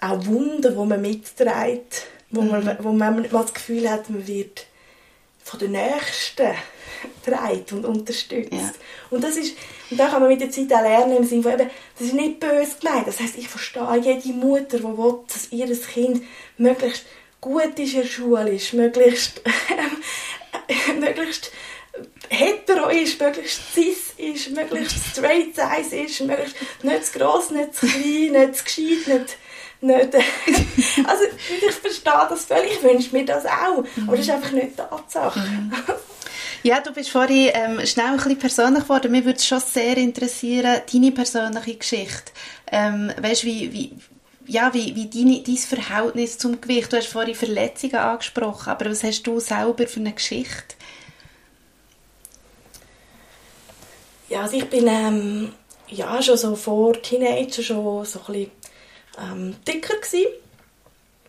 auch 0.00 0.24
Wunden, 0.24 0.62
die 0.62 0.86
man 0.86 1.02
mitträgt, 1.02 2.06
wo, 2.30 2.42
mhm. 2.42 2.50
man, 2.50 2.78
wo 2.80 2.92
man 2.92 3.28
das 3.28 3.52
Gefühl 3.52 3.90
hat, 3.90 4.08
man 4.08 4.24
wird 4.26 4.66
von 5.42 5.58
den 5.58 5.72
Nächsten 5.72 6.54
getragen 7.24 7.64
und 7.72 7.84
unterstützt. 7.86 8.52
Ja. 8.52 8.72
Und 9.10 9.24
das 9.24 9.36
ist, 9.36 9.56
und 9.90 9.98
da 9.98 10.06
kann 10.06 10.20
man 10.20 10.30
mit 10.30 10.40
der 10.40 10.50
Zeit 10.50 10.72
auch 10.72 10.80
lernen, 10.80 11.16
im 11.16 11.24
Sinne 11.24 11.42
von 11.42 11.52
eben, 11.52 11.70
das 11.98 12.06
ist 12.06 12.14
nicht 12.14 12.38
böse 12.38 12.76
gemeint. 12.80 13.08
Das 13.08 13.18
heißt, 13.18 13.36
ich 13.36 13.48
verstehe 13.48 14.00
jede 14.00 14.28
Mutter, 14.28 14.78
die 14.78 14.84
will, 14.84 15.18
dass 15.26 15.50
ihr 15.50 15.66
Kind 15.76 16.22
möglichst 16.56 17.04
gut 17.40 17.76
ist 17.80 17.94
in 17.94 18.00
der 18.02 18.06
Schule 18.06 18.50
ist, 18.50 18.72
möglichst, 18.74 19.42
möglichst 21.00 21.50
hetero 22.28 22.88
ist, 22.88 23.20
möglichst 23.20 23.74
cis 23.74 24.14
ist, 24.16 24.50
möglichst 24.50 24.96
straight 25.12 25.54
size 25.54 25.96
ist, 25.96 26.20
möglichst 26.20 26.56
nicht 26.82 27.06
zu 27.06 27.18
gross, 27.18 27.50
nicht 27.50 27.74
zu 27.74 27.86
klein, 27.86 28.32
nicht 28.32 28.56
zu 28.56 28.64
gescheit, 28.64 29.06
nicht, 29.06 29.36
nicht 29.80 30.14
also 31.08 31.24
ich 31.24 31.74
verstehe 31.74 32.26
das 32.28 32.44
völlig, 32.44 32.72
ich 32.72 32.82
wünsche 32.82 33.14
mir 33.14 33.24
das 33.24 33.44
auch, 33.46 33.84
aber 34.06 34.16
das 34.16 34.20
ist 34.20 34.30
einfach 34.30 34.52
nicht 34.52 34.70
die 34.72 34.76
Tatsache. 34.76 35.40
Mhm. 35.40 35.72
Ja, 36.64 36.80
du 36.80 36.92
bist 36.92 37.10
vorhin 37.10 37.50
ähm, 37.52 37.86
schnell 37.86 38.06
ein 38.06 38.16
bisschen 38.16 38.38
persönlich 38.38 38.84
geworden. 38.84 39.12
Mir 39.12 39.22
würde 39.26 39.36
es 39.36 39.46
schon 39.46 39.60
sehr 39.60 39.98
interessieren, 39.98 40.80
deine 40.90 41.12
persönliche 41.12 41.76
Geschichte. 41.76 42.32
Ähm, 42.72 43.12
weißt, 43.20 43.44
wie, 43.44 43.70
wie, 43.70 43.92
ja, 44.46 44.72
wie, 44.72 44.96
wie 44.96 45.10
deine, 45.10 45.42
dein 45.42 45.56
Verhältnis 45.58 46.38
zum 46.38 46.58
Gewicht? 46.58 46.90
Du 46.90 46.96
hast 46.96 47.08
vorhin 47.08 47.34
Verletzungen 47.34 47.96
angesprochen, 47.96 48.70
aber 48.70 48.86
was 48.86 49.02
hast 49.02 49.24
du 49.24 49.40
selber 49.40 49.86
für 49.86 50.00
eine 50.00 50.14
Geschichte? 50.14 50.74
Ja, 54.34 54.42
also 54.42 54.56
ich 54.56 54.68
bin 54.68 54.88
ähm, 54.88 55.52
ja, 55.86 56.20
schon 56.20 56.36
so 56.36 56.56
vor 56.56 57.00
Teenager 57.00 57.62
schon 57.62 58.04
so 58.04 58.18
ein 58.18 58.26
bisschen 58.26 58.50
ähm, 59.16 59.54
dicker 59.64 59.94
gewesen. 59.94 60.26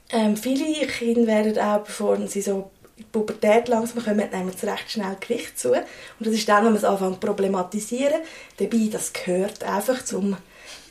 Ähm, 0.10 0.36
viele 0.36 0.88
Kinder 0.88 1.28
werden 1.28 1.60
auch, 1.60 1.84
bevor 1.84 2.18
sie 2.26 2.42
so 2.42 2.72
in 2.98 3.04
die 3.04 3.04
Pubertät 3.04 3.68
langsam 3.68 4.04
kommen, 4.04 4.28
nehmen 4.32 4.52
sie 4.60 4.66
recht 4.68 4.90
schnell 4.90 5.18
Gewicht 5.20 5.60
zu. 5.60 5.74
Und 5.74 5.86
das 6.22 6.34
ist 6.34 6.50
dann, 6.50 6.66
wenn 6.66 6.72
man 6.72 6.78
es 6.78 6.84
anfängt 6.84 7.22
zu 7.22 7.28
problematisieren. 7.28 8.24
Dabei, 8.58 8.90
das 8.92 9.14
gehört 9.14 9.64
einfach, 9.64 10.00
um 10.14 10.36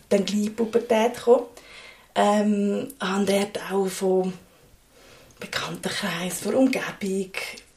dann 0.09 0.25
gleich 0.25 0.37
in 0.37 0.43
die 0.45 0.51
Pubertät 0.51 1.17
zu 1.17 1.23
kommen. 1.23 1.47
Ähm, 2.15 2.95
haben 3.01 3.27
dort 3.27 3.59
auch 3.73 3.89
von 3.89 4.33
Bekanntenkreis, 5.41 6.43
von 6.43 6.55
Umgebung 6.55 7.33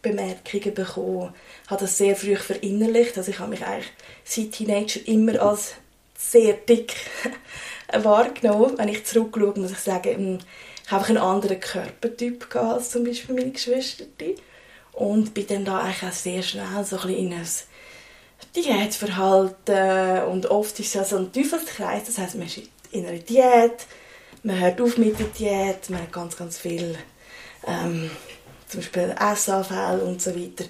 Bemerkungen 0.10 0.74
bekommen. 0.74 1.34
Ich 1.64 1.70
habe 1.70 1.82
das 1.82 1.98
sehr 1.98 2.16
früh 2.16 2.36
verinnerlicht. 2.36 3.18
Also 3.18 3.32
ich 3.32 3.40
habe 3.40 3.52
mich 3.52 3.66
eigentlich 3.66 3.92
seit 4.24 4.52
Teenager 4.52 5.00
immer 5.06 5.42
als 5.42 5.74
sehr 6.18 6.54
dick 6.54 6.96
wahrgenommen. 7.94 8.78
Wenn 8.78 8.90
ich 8.90 9.06
zurückschaue, 9.06 9.60
muss 9.60 9.72
ich 9.72 9.80
sagen, 9.80 10.16
hm, 10.16 10.40
ich 10.86 10.92
habe 10.92 11.06
einen 11.06 11.18
anderen 11.18 11.60
Körpertyp 11.60 12.56
als 12.56 12.92
zum 12.92 13.04
Beispiel 13.04 13.36
meine 13.36 13.52
Geschwister. 13.52 14.06
Und 14.94 15.34
bin 15.34 15.46
dann 15.48 15.66
da 15.66 15.82
eigentlich 15.82 16.04
auch 16.04 16.16
sehr 16.16 16.42
schnell 16.42 16.84
so 16.84 16.98
ein 17.00 17.10
in 17.10 17.34
ein 17.34 17.46
Diätverhalten 18.56 20.24
und 20.30 20.48
oft 20.48 20.80
ist 20.80 20.96
es 20.96 21.10
so 21.10 21.18
ein 21.18 21.32
Teufelskreis. 21.32 22.06
Das 22.06 22.18
heißt, 22.18 22.36
man 22.36 22.48
ist 22.48 22.62
in 22.92 23.06
einer 23.06 23.20
Diät, 23.20 23.86
man 24.44 24.60
hört 24.60 24.82
auf 24.82 24.98
mit 24.98 25.20
der 25.20 25.28
Diät, 25.28 25.90
man 25.90 26.02
hat 26.02 26.12
ganz, 26.12 26.36
ganz 26.36 26.58
viel 26.58 26.98
ähm, 27.68 28.10
zum 28.68 28.82
Beispiel 28.82 29.16
Essanfälle 29.20 30.04
und 30.04 30.22
so 30.22 30.36
weiter. 30.36 30.66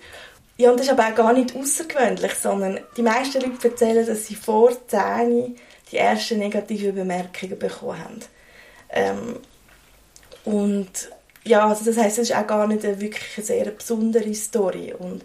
Ja, 0.57 0.71
und 0.71 0.79
das 0.79 0.87
ist 0.87 0.93
aber 0.93 1.07
auch 1.07 1.15
gar 1.15 1.33
nicht 1.33 1.55
außergewöhnlich, 1.55 2.33
sondern 2.33 2.79
die 2.95 3.03
meisten 3.03 3.41
Leute 3.41 3.69
erzählen, 3.69 4.05
dass 4.05 4.25
sie 4.25 4.35
vor 4.35 4.71
10 4.87 5.55
die 5.91 5.97
ersten 5.97 6.39
negativen 6.39 6.95
Bemerkungen 6.95 7.59
bekommen 7.59 8.03
haben. 8.03 8.19
Ähm, 8.89 9.39
und 10.45 11.09
ja, 11.43 11.67
also 11.67 11.85
das 11.85 11.97
heißt, 11.97 12.17
es 12.17 12.29
ist 12.29 12.35
auch 12.35 12.47
gar 12.47 12.67
nicht 12.67 12.83
eine 12.83 12.99
wirklich 12.99 13.45
sehr 13.45 13.65
besondere 13.71 14.33
Story. 14.33 14.93
Und, 14.97 15.23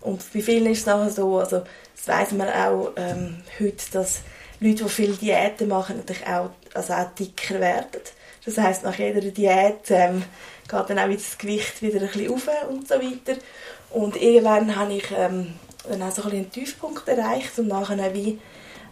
und 0.00 0.32
bei 0.32 0.40
vielen 0.40 0.66
ist 0.66 0.80
es 0.80 0.86
nachher 0.86 1.10
so, 1.10 1.38
also 1.38 1.62
das 1.96 2.08
weiß 2.08 2.32
man 2.32 2.48
auch 2.48 2.92
ähm, 2.96 3.42
heute, 3.58 3.90
dass 3.92 4.20
Leute, 4.60 4.84
die 4.84 4.90
viele 4.90 5.14
Diäten 5.14 5.68
machen, 5.68 5.96
natürlich 5.96 6.26
auch, 6.26 6.50
also 6.74 6.92
auch 6.92 7.10
dicker 7.18 7.60
werden. 7.60 7.86
Das 8.44 8.56
heisst, 8.56 8.84
nach 8.84 8.98
jeder 8.98 9.20
Diät 9.20 9.90
ähm, 9.90 10.22
geht 10.70 10.90
dann 10.90 10.98
auch 10.98 11.08
wieder 11.08 11.16
das 11.16 11.38
Gewicht 11.38 11.82
wieder 11.82 12.00
ein 12.00 12.06
bisschen 12.06 12.30
rauf 12.30 12.48
und 12.68 12.86
so 12.86 12.94
weiter. 12.94 13.38
Und 13.90 14.16
irgendwann 14.16 14.76
habe 14.76 14.94
ich 14.94 15.10
ähm, 15.10 15.54
dann 15.88 16.02
auch 16.02 16.12
so 16.12 16.22
ein 16.22 16.30
einen 16.30 16.50
Tiefpunkt 16.50 17.08
erreicht 17.08 17.58
und 17.58 17.68
nachher 17.68 18.14
wie 18.14 18.38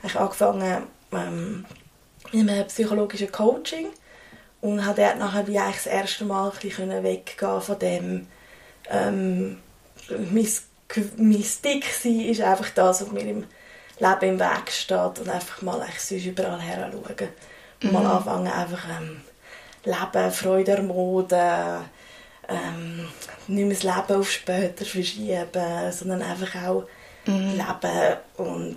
ich 0.03 0.17
angefangen 0.17 0.83
ähm, 1.13 1.65
mit 2.33 2.49
einem 2.49 2.67
psychologischen 2.67 3.33
Coaching 3.33 3.87
und 4.61 4.85
habe 4.85 5.03
dort 5.03 5.19
nachher 5.19 5.47
wie 5.47 5.59
eigentlich 5.59 5.77
das 5.77 5.87
erste 5.87 6.25
Mal 6.25 6.51
ein 6.51 6.59
bisschen 6.61 7.03
weggehen 7.03 7.61
von 7.61 7.79
dem 7.79 8.27
ähm, 8.91 9.59
mein, 10.09 10.49
mein 11.17 11.43
Stick 11.43 11.85
sein 11.85 12.21
ist 12.21 12.41
einfach 12.41 12.71
das, 12.71 13.03
was 13.03 13.13
mir 13.13 13.21
im 13.21 13.45
Leben 13.99 14.35
im 14.35 14.41
Weg 14.41 14.71
steht 14.71 15.19
und 15.19 15.29
einfach 15.29 15.63
mal 15.63 15.85
sonst 15.99 16.25
überall 16.25 16.61
her 16.61 16.91
schauen. 16.91 17.29
Und 17.83 17.93
mal 17.93 18.01
mhm. 18.05 18.11
anfangen 18.11 18.53
einfach 18.53 18.85
ähm, 19.01 19.21
Leben, 19.89 20.31
Freude 20.33 20.73
ermorden, 20.73 21.85
ähm, 22.49 23.09
nicht 23.47 23.67
mehr 23.67 23.75
das 23.75 23.83
Leben 23.83 24.21
auf 24.21 24.31
später 24.31 24.85
verschieben, 24.85 25.91
sondern 25.91 26.23
einfach 26.23 26.55
auch 26.67 26.85
mhm. 27.27 27.53
leben 27.53 28.17
und 28.37 28.77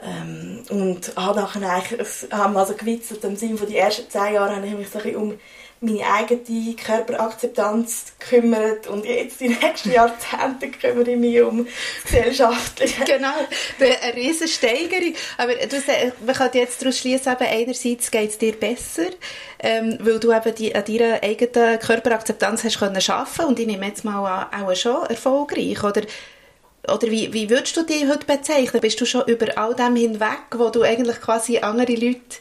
ähm, 0.00 0.62
und 0.70 1.16
habe 1.16 1.40
nachher 1.40 1.70
eigentlich, 1.72 2.08
haben 2.30 2.56
also 2.56 2.74
gewitzelt, 2.74 3.24
im 3.24 3.36
Sinne 3.36 3.58
von 3.58 3.66
die 3.66 3.76
ersten 3.76 4.08
zehn 4.08 4.34
Jahre 4.34 4.54
habe 4.54 4.66
ich 4.66 4.76
mich 4.76 4.88
so 4.88 4.98
ein 4.98 5.04
bisschen 5.04 5.20
um 5.20 5.38
meine 5.80 6.04
eigene 6.04 6.74
Körperakzeptanz 6.74 8.12
gekümmert 8.18 8.88
und 8.88 9.04
jetzt 9.04 9.40
die 9.40 9.48
nächsten 9.48 9.92
Jahrzehnte 9.92 10.70
kümmere 10.70 11.12
ich 11.12 11.16
mich 11.16 11.40
um 11.40 11.66
das 11.66 12.12
Gesellschaftliche. 12.12 13.04
Genau, 13.18 13.34
eine 13.80 14.14
riesige 14.14 14.48
Steigerung. 14.48 15.14
Aber 15.36 15.54
du, 15.54 15.76
man 16.24 16.34
kann 16.34 16.50
jetzt 16.52 16.82
daraus 16.82 16.98
schließen, 16.98 17.36
einerseits 17.38 18.10
geht 18.10 18.30
es 18.30 18.38
dir 18.38 18.52
besser, 18.52 19.06
ähm, 19.60 19.98
weil 20.00 20.18
du 20.18 20.32
eben 20.32 20.54
die, 20.54 20.74
an 20.74 20.84
deiner 20.84 21.22
eigenen 21.22 21.78
Körperakzeptanz 21.78 22.64
hast 22.64 22.78
können 22.78 23.00
schaffen 23.00 23.46
und 23.46 23.58
ich 23.58 23.66
nehme 23.66 23.86
jetzt 23.86 24.04
mal 24.04 24.48
an, 24.50 24.62
auch 24.62 24.74
schon 24.74 25.06
erfolgreich, 25.06 25.82
oder? 25.82 26.02
Oder 26.92 27.10
wie, 27.10 27.32
wie 27.32 27.50
würdest 27.50 27.76
du 27.76 27.82
dich 27.82 28.06
heute 28.08 28.24
bezeichnen? 28.24 28.80
Bist 28.80 29.00
du 29.00 29.04
schon 29.04 29.26
über 29.26 29.58
all 29.58 29.74
dem 29.74 29.96
hinweg, 29.96 30.56
wo 30.56 30.70
du 30.70 30.82
eigentlich 30.82 31.20
quasi 31.20 31.58
andere 31.58 31.92
Leute 31.92 32.38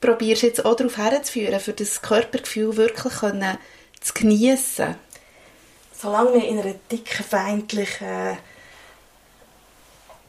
probierst 0.00 0.42
jetzt 0.42 0.64
auch 0.64 0.76
darauf 0.76 0.96
herzuführen, 0.96 1.60
für 1.60 1.72
das 1.72 2.02
Körpergefühl 2.02 2.76
wirklich 2.76 3.14
können 3.14 3.58
zu 4.00 4.14
geniessen? 4.14 4.96
Solange 6.00 6.34
wir 6.34 6.48
in 6.48 6.60
einer 6.60 6.74
dicken, 6.90 7.24
feindlichen 7.24 8.38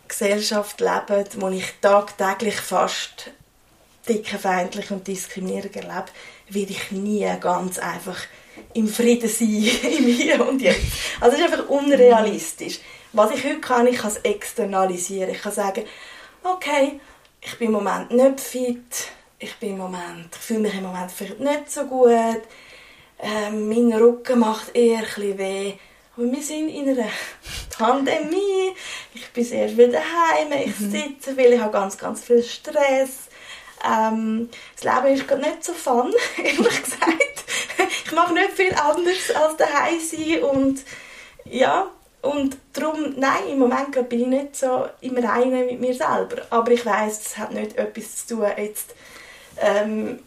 Gesellschaft 0.08 0.82
leben, 0.82 1.26
wo 1.36 1.50
ich 1.50 1.66
tagtäglich 1.82 2.56
fast 2.56 3.32
dickenfeindlich 4.08 4.90
und 4.90 5.08
diskriminierend 5.08 5.76
erlebe, 5.76 6.06
werde 6.50 6.72
ich 6.72 6.92
nie 6.92 7.32
ganz 7.40 7.78
einfach 7.78 8.18
im 8.74 8.88
Frieden 8.88 9.30
sein, 9.30 9.48
im 9.98 10.08
Hier 10.08 10.48
und 10.48 10.62
Jetzt. 10.62 10.82
Also 11.20 11.38
es 11.38 11.44
ist 11.44 11.52
einfach 11.52 11.70
unrealistisch. 11.70 12.80
Was 13.14 13.32
ich 13.32 13.44
heute 13.44 13.60
kann, 13.60 13.88
ich 13.88 13.98
kann 13.98 14.12
es 14.12 14.18
externalisieren. 14.18 15.30
Ich 15.30 15.42
kann 15.42 15.52
sagen, 15.52 15.86
okay, 16.44 17.00
ich 17.42 17.58
bin 17.58 17.68
im 17.68 17.74
Moment 17.74 18.12
nicht 18.12 18.40
fit, 18.40 19.12
ich 19.40 19.56
bin 19.56 19.72
im 19.72 19.78
Moment, 19.78 20.36
ich 20.36 20.42
fühle 20.42 20.60
mich 20.60 20.76
im 20.76 20.84
Moment 20.84 21.12
vielleicht 21.12 21.40
nicht 21.40 21.72
so 21.72 21.86
gut, 21.86 22.42
ähm, 23.20 23.70
mein 23.70 23.94
Rücken 23.94 24.40
macht 24.40 24.76
eher 24.76 25.04
ein 25.18 25.38
weh. 25.38 25.74
Aber 26.16 26.32
wir 26.32 26.42
sind 26.42 26.68
in 26.70 26.90
einer 26.90 27.10
Pandemie, 27.78 28.76
ich 29.14 29.30
bin 29.30 29.44
sehr 29.44 29.70
viel 29.70 29.92
daheim, 29.92 30.52
ich 30.66 30.80
mhm. 30.80 30.92
sitze 30.92 31.36
viel, 31.36 31.54
ich 31.54 31.60
habe 31.60 31.72
ganz, 31.72 31.98
ganz 31.98 32.22
viel 32.24 32.44
Stress. 32.44 33.30
Ähm, 33.90 34.50
das 34.76 34.84
Leben 34.84 35.16
ist 35.16 35.28
gerade 35.28 35.42
nicht 35.42 35.64
so 35.64 35.74
fun, 35.74 36.14
ehrlich 36.38 36.84
gesagt. 36.84 37.44
ich 38.06 38.12
mache 38.12 38.34
nicht 38.34 38.52
viel 38.52 38.74
anderes 38.74 39.32
als 39.32 39.56
daheim 39.56 40.00
sein 40.02 40.44
und 40.44 40.84
ja, 41.46 41.90
und 42.22 42.58
darum, 42.74 43.14
nein, 43.16 43.48
im 43.50 43.60
Moment 43.60 44.10
bin 44.10 44.22
ich 44.22 44.28
nicht 44.28 44.56
so 44.58 44.90
im 45.00 45.18
Reinen 45.18 45.66
mit 45.66 45.80
mir 45.80 45.94
selber. 45.94 46.42
Aber 46.50 46.72
ich 46.72 46.86
weiß, 46.86 47.22
es 47.22 47.38
hat 47.38 47.54
nicht 47.54 47.78
etwas 47.78 48.26
zu 48.26 48.36
tun, 48.36 48.46
jetzt, 48.58 48.94
ähm, 49.62 50.20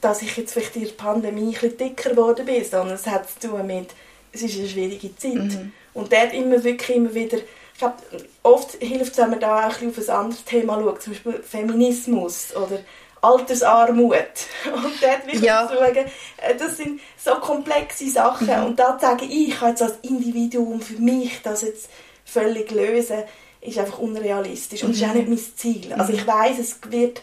dass 0.00 0.22
ich 0.22 0.36
jetzt 0.36 0.52
vielleicht 0.52 0.76
in 0.76 0.84
der 0.84 0.90
Pandemie 0.92 1.46
ein 1.46 1.52
bisschen 1.52 1.76
dicker 1.76 2.10
geworden 2.10 2.46
bin, 2.46 2.64
sondern 2.64 2.96
es 2.96 3.06
hat 3.06 3.28
zu 3.28 3.48
tun 3.48 3.66
mit, 3.66 3.90
es 4.32 4.42
ist 4.42 4.58
eine 4.58 4.68
schwierige 4.68 5.16
Zeit. 5.16 5.34
Mhm. 5.34 5.72
Und 5.94 6.12
dort 6.12 6.32
immer 6.32 6.62
wirklich 6.62 6.96
immer 6.96 7.14
wieder, 7.14 7.38
ich 7.38 7.78
glaube, 7.78 7.96
oft 8.42 8.74
hilft 8.80 9.12
es, 9.12 9.18
wenn 9.18 9.30
man 9.30 9.40
da 9.40 9.68
auch 9.68 9.80
ein 9.80 9.90
bisschen 9.90 10.04
auf 10.04 10.08
ein 10.08 10.24
anderes 10.24 10.44
Thema 10.44 10.80
schaut, 10.80 11.02
zum 11.02 11.12
Beispiel 11.12 11.42
Feminismus 11.42 12.54
oder 12.54 12.80
Altersarmut. 13.22 14.14
Und 14.64 15.02
dort 15.02 15.26
will 15.26 15.44
ja. 15.44 15.68
schauen, 15.68 15.96
äh, 15.96 16.56
das 16.58 16.76
sind 16.76 17.00
so 17.22 17.34
komplexe 17.36 18.08
Sachen. 18.10 18.46
Mhm. 18.46 18.66
Und 18.66 18.78
da 18.78 18.98
sage 18.98 19.24
ich, 19.24 19.48
ich 19.48 19.58
kann 19.58 19.70
jetzt 19.70 19.82
als 19.82 19.94
Individuum 20.02 20.80
für 20.80 21.00
mich 21.00 21.40
das 21.42 21.62
jetzt 21.62 21.88
völlig 22.24 22.70
lösen, 22.70 23.24
ist 23.60 23.78
einfach 23.78 23.98
unrealistisch. 23.98 24.82
Und 24.82 24.90
mhm. 24.90 24.92
das 24.92 25.02
ist 25.02 25.08
auch 25.08 25.14
nicht 25.14 25.28
mein 25.28 25.56
Ziel. 25.56 25.92
Also 25.92 26.12
ich 26.12 26.26
weiß, 26.26 26.58
es 26.58 26.78
wird 26.90 27.22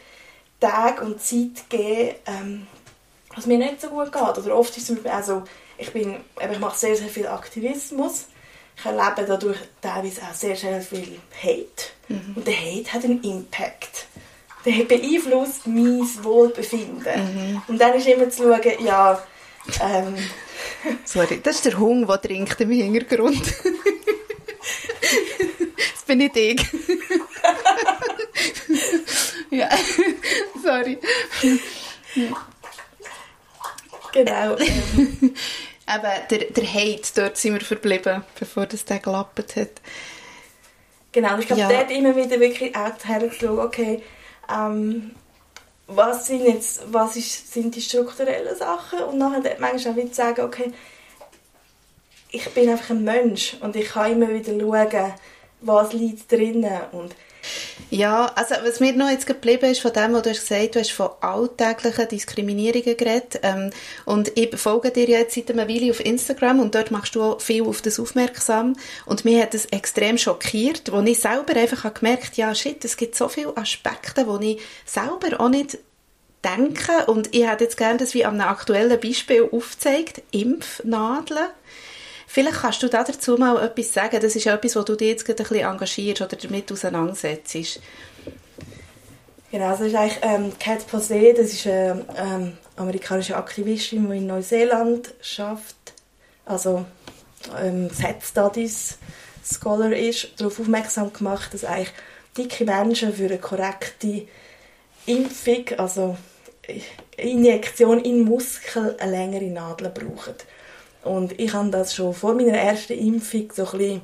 Tage 0.67 1.03
und 1.03 1.21
Zeit 1.21 1.69
geben, 1.69 2.15
ähm, 2.25 2.67
was 3.35 3.45
mir 3.45 3.57
nicht 3.57 3.81
so 3.81 3.89
gut 3.89 4.11
geht. 4.11 4.37
Oder 4.37 4.55
oft 4.55 4.75
ist 4.77 4.89
es 4.89 5.05
also, 5.05 5.43
ich, 5.77 5.91
bin, 5.91 6.17
ich 6.51 6.59
mache 6.59 6.77
sehr, 6.77 6.95
sehr 6.95 7.09
viel 7.09 7.27
Aktivismus. 7.27 8.25
Ich 8.77 8.85
erlebe 8.85 9.25
dadurch 9.27 9.57
teilweise 9.81 10.21
auch 10.21 10.33
sehr, 10.33 10.55
sehr 10.55 10.81
viel 10.81 11.19
Hate. 11.41 11.91
Mhm. 12.07 12.33
Und 12.35 12.47
der 12.47 12.55
Hate 12.55 12.93
hat 12.93 13.03
einen 13.03 13.23
Impact 13.23 14.07
der 14.65 14.85
beeinflusst 14.85 15.67
mein 15.67 16.07
Wohlbefinden. 16.23 17.03
Mhm. 17.03 17.61
Und 17.67 17.81
dann 17.81 17.95
ist 17.95 18.07
immer 18.07 18.29
zu 18.29 18.43
schauen, 18.43 18.85
ja, 18.85 19.21
ähm, 19.81 20.15
Sorry, 21.05 21.41
das 21.41 21.55
ist 21.57 21.65
der 21.65 21.77
Hund, 21.77 22.09
der 22.09 22.21
trinkt 22.21 22.61
im 22.61 22.71
Hintergrund. 22.71 23.45
das 25.93 26.03
bin 26.05 26.19
nicht 26.19 26.37
ich. 26.37 26.61
ja, 29.53 29.69
sorry. 30.63 30.97
Genau. 34.11 34.57
Ähm. 34.57 35.35
Aber 35.85 36.11
der, 36.29 36.45
der 36.51 36.73
Hate, 36.73 37.09
dort 37.15 37.37
sind 37.37 37.53
wir 37.53 37.61
verblieben, 37.61 38.23
bevor 38.39 38.65
das 38.65 38.85
der 38.85 38.99
gelappt 38.99 39.55
hat. 39.55 39.69
Genau, 41.11 41.37
ich 41.37 41.45
glaube, 41.45 41.61
ja. 41.61 41.69
dort 41.69 41.91
immer 41.91 42.15
wieder 42.15 42.39
wirklich 42.39 42.75
auch 42.75 42.91
herzuschauen, 43.03 43.59
okay, 43.59 44.01
ähm, 44.51 45.11
was 45.87 46.27
sind 46.27 46.45
jetzt, 46.45 46.81
was 46.91 47.15
ist, 47.15 47.53
sind 47.53 47.75
die 47.75 47.81
strukturellen 47.81 48.55
Sachen 48.55 48.99
und 48.99 49.17
nachher 49.17 49.57
manchmal 49.59 49.93
auch 49.93 49.97
wieder 49.97 50.13
sagen, 50.13 50.41
okay, 50.41 50.71
ich 52.31 52.49
bin 52.51 52.69
einfach 52.69 52.89
ein 52.89 53.03
Mensch 53.03 53.57
und 53.59 53.75
ich 53.75 53.89
kann 53.89 54.13
immer 54.13 54.29
wieder 54.29 54.59
schauen, 54.59 55.13
was 55.61 55.93
liegt 55.93 56.31
drinnen 56.31 56.81
und 56.93 57.13
ja, 57.89 58.25
also 58.35 58.55
was 58.63 58.79
mir 58.79 58.93
noch 58.93 59.09
jetzt 59.09 59.27
geblieben 59.27 59.69
ist 59.69 59.81
von 59.81 59.93
dem, 59.93 60.13
was 60.13 60.23
du 60.23 60.29
hast 60.31 60.47
gesagt, 60.47 60.75
du 60.75 60.79
hast 60.79 60.91
von 60.91 61.09
alltäglichen 61.21 62.07
Diskriminierungen 62.07 62.97
geredet. 62.97 63.39
Ähm, 63.43 63.69
und 64.05 64.31
ich 64.35 64.57
folge 64.57 64.91
dir 64.91 65.07
jetzt 65.07 65.35
seit 65.35 65.51
einer 65.51 65.67
Weile 65.67 65.91
auf 65.91 66.03
Instagram 66.03 66.59
und 66.59 66.75
dort 66.75 66.91
machst 66.91 67.15
du 67.15 67.21
auch 67.21 67.41
viel 67.41 67.63
auf 67.63 67.81
das 67.81 67.99
aufmerksam. 67.99 68.75
Und 69.05 69.25
mir 69.25 69.41
hat 69.41 69.53
das 69.53 69.65
extrem 69.65 70.17
schockiert, 70.17 70.91
wo 70.91 71.01
ich 71.01 71.19
selber 71.19 71.55
einfach 71.55 71.83
habe 71.83 71.99
gemerkt, 71.99 72.37
ja 72.37 72.55
shit, 72.55 72.83
es 72.83 72.97
gibt 72.97 73.15
so 73.15 73.27
viele 73.27 73.55
Aspekte, 73.57 74.27
wo 74.27 74.37
ich 74.39 74.59
selber 74.85 75.39
auch 75.39 75.49
nicht 75.49 75.77
denke. 76.43 77.05
Und 77.07 77.33
ich 77.33 77.47
hätte 77.47 77.65
jetzt 77.65 77.77
gerne 77.77 77.97
das 77.97 78.13
wie 78.13 78.25
an 78.25 78.39
einem 78.39 78.49
aktuellen 78.49 78.99
Beispiel 78.99 79.47
aufgezeigt, 79.51 80.21
Impfnadeln 80.31 81.47
Vielleicht 82.33 82.61
kannst 82.61 82.81
du 82.81 82.89
dazu 82.89 83.37
mal 83.37 83.63
etwas 83.63 83.93
sagen. 83.93 84.19
Das 84.19 84.35
ist 84.35 84.47
etwas, 84.47 84.75
wo 84.75 84.81
du 84.81 84.95
dich 84.95 85.09
jetzt 85.09 85.29
ein 85.29 85.35
bisschen 85.35 85.69
engagierst 85.69 86.19
oder 86.19 86.35
damit 86.35 86.71
auseinandersetzt. 86.71 87.79
Genau, 89.51 89.69
das 89.69 89.81
ist 89.81 89.93
eigentlich 89.93 90.17
ähm, 90.23 90.51
Kat 90.57 90.87
Posey, 90.87 91.31
das 91.37 91.53
ist 91.53 91.67
eine 91.67 92.03
ähm, 92.17 92.57
amerikanische 92.75 93.37
Aktivistin, 93.37 94.09
die 94.09 94.17
in 94.17 94.25
Neuseeland 94.25 95.13
schafft, 95.21 95.75
also 96.43 96.85
ähm, 97.61 97.91
Set 97.91 98.23
Studies 98.23 98.97
Scholar 99.45 99.91
ist, 99.91 100.29
darauf 100.37 100.59
aufmerksam 100.59 101.13
gemacht, 101.13 101.53
dass 101.53 101.63
eigentlich 101.63 101.93
dicke 102.35 102.65
Menschen 102.65 103.13
für 103.13 103.25
eine 103.25 103.37
korrekte 103.37 104.27
Impfung, 105.05 105.65
also 105.77 106.17
Injektion 107.15 107.99
in 108.03 108.21
Muskeln, 108.21 108.99
eine 108.99 109.11
längere 109.11 109.51
Nadel 109.51 109.89
brauchen. 109.89 110.33
Und 111.03 111.39
ich 111.39 111.53
habe 111.53 111.69
das 111.69 111.93
schon 111.93 112.13
vor 112.13 112.33
meiner 112.33 112.57
ersten 112.57 112.93
Impfung 112.93 113.51
so 113.53 113.65
ein 113.65 113.77
bisschen 113.77 114.01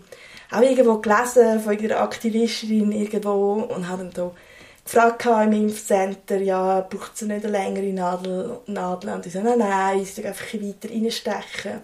auch 0.51 0.61
irgendwo 0.61 0.97
gelesen 0.97 1.59
von 1.59 1.77
einer 1.77 2.01
Aktivistin 2.01 2.91
irgendwo 2.91 3.67
und 3.69 3.87
habe 3.87 4.03
dann 4.03 4.11
so 4.15 4.35
gefragt 4.83 5.25
im 5.25 5.53
Impfcenter, 5.53 6.37
ja, 6.37 6.81
braucht 6.81 7.13
es 7.15 7.21
nicht 7.21 7.45
eine 7.45 7.51
längere 7.51 7.93
Nadel, 7.93 8.59
Nadel? 8.65 9.13
Und 9.13 9.25
die 9.25 9.29
so, 9.29 9.41
nein, 9.41 9.59
nein, 9.59 10.01
ich 10.01 10.25
einfach 10.25 10.53
weiter 10.53 10.89
reinstechen. 10.89 11.81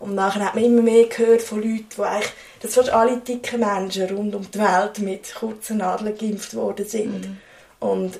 Und 0.00 0.14
nachher 0.14 0.46
hat 0.46 0.54
man 0.54 0.64
immer 0.64 0.80
mehr 0.80 1.06
gehört 1.06 1.42
von 1.42 1.60
Leuten, 1.60 1.86
die 1.96 2.02
eigentlich, 2.02 2.32
dass 2.60 2.74
fast 2.74 2.90
alle 2.90 3.18
dicken 3.18 3.60
Menschen 3.60 4.08
rund 4.16 4.34
um 4.34 4.50
die 4.50 4.58
Welt 4.58 4.98
mit 5.00 5.34
kurzen 5.34 5.78
Nadeln 5.78 6.16
geimpft 6.16 6.54
worden 6.54 6.86
sind. 6.86 7.26
Mhm. 7.26 7.36
Und 7.80 8.18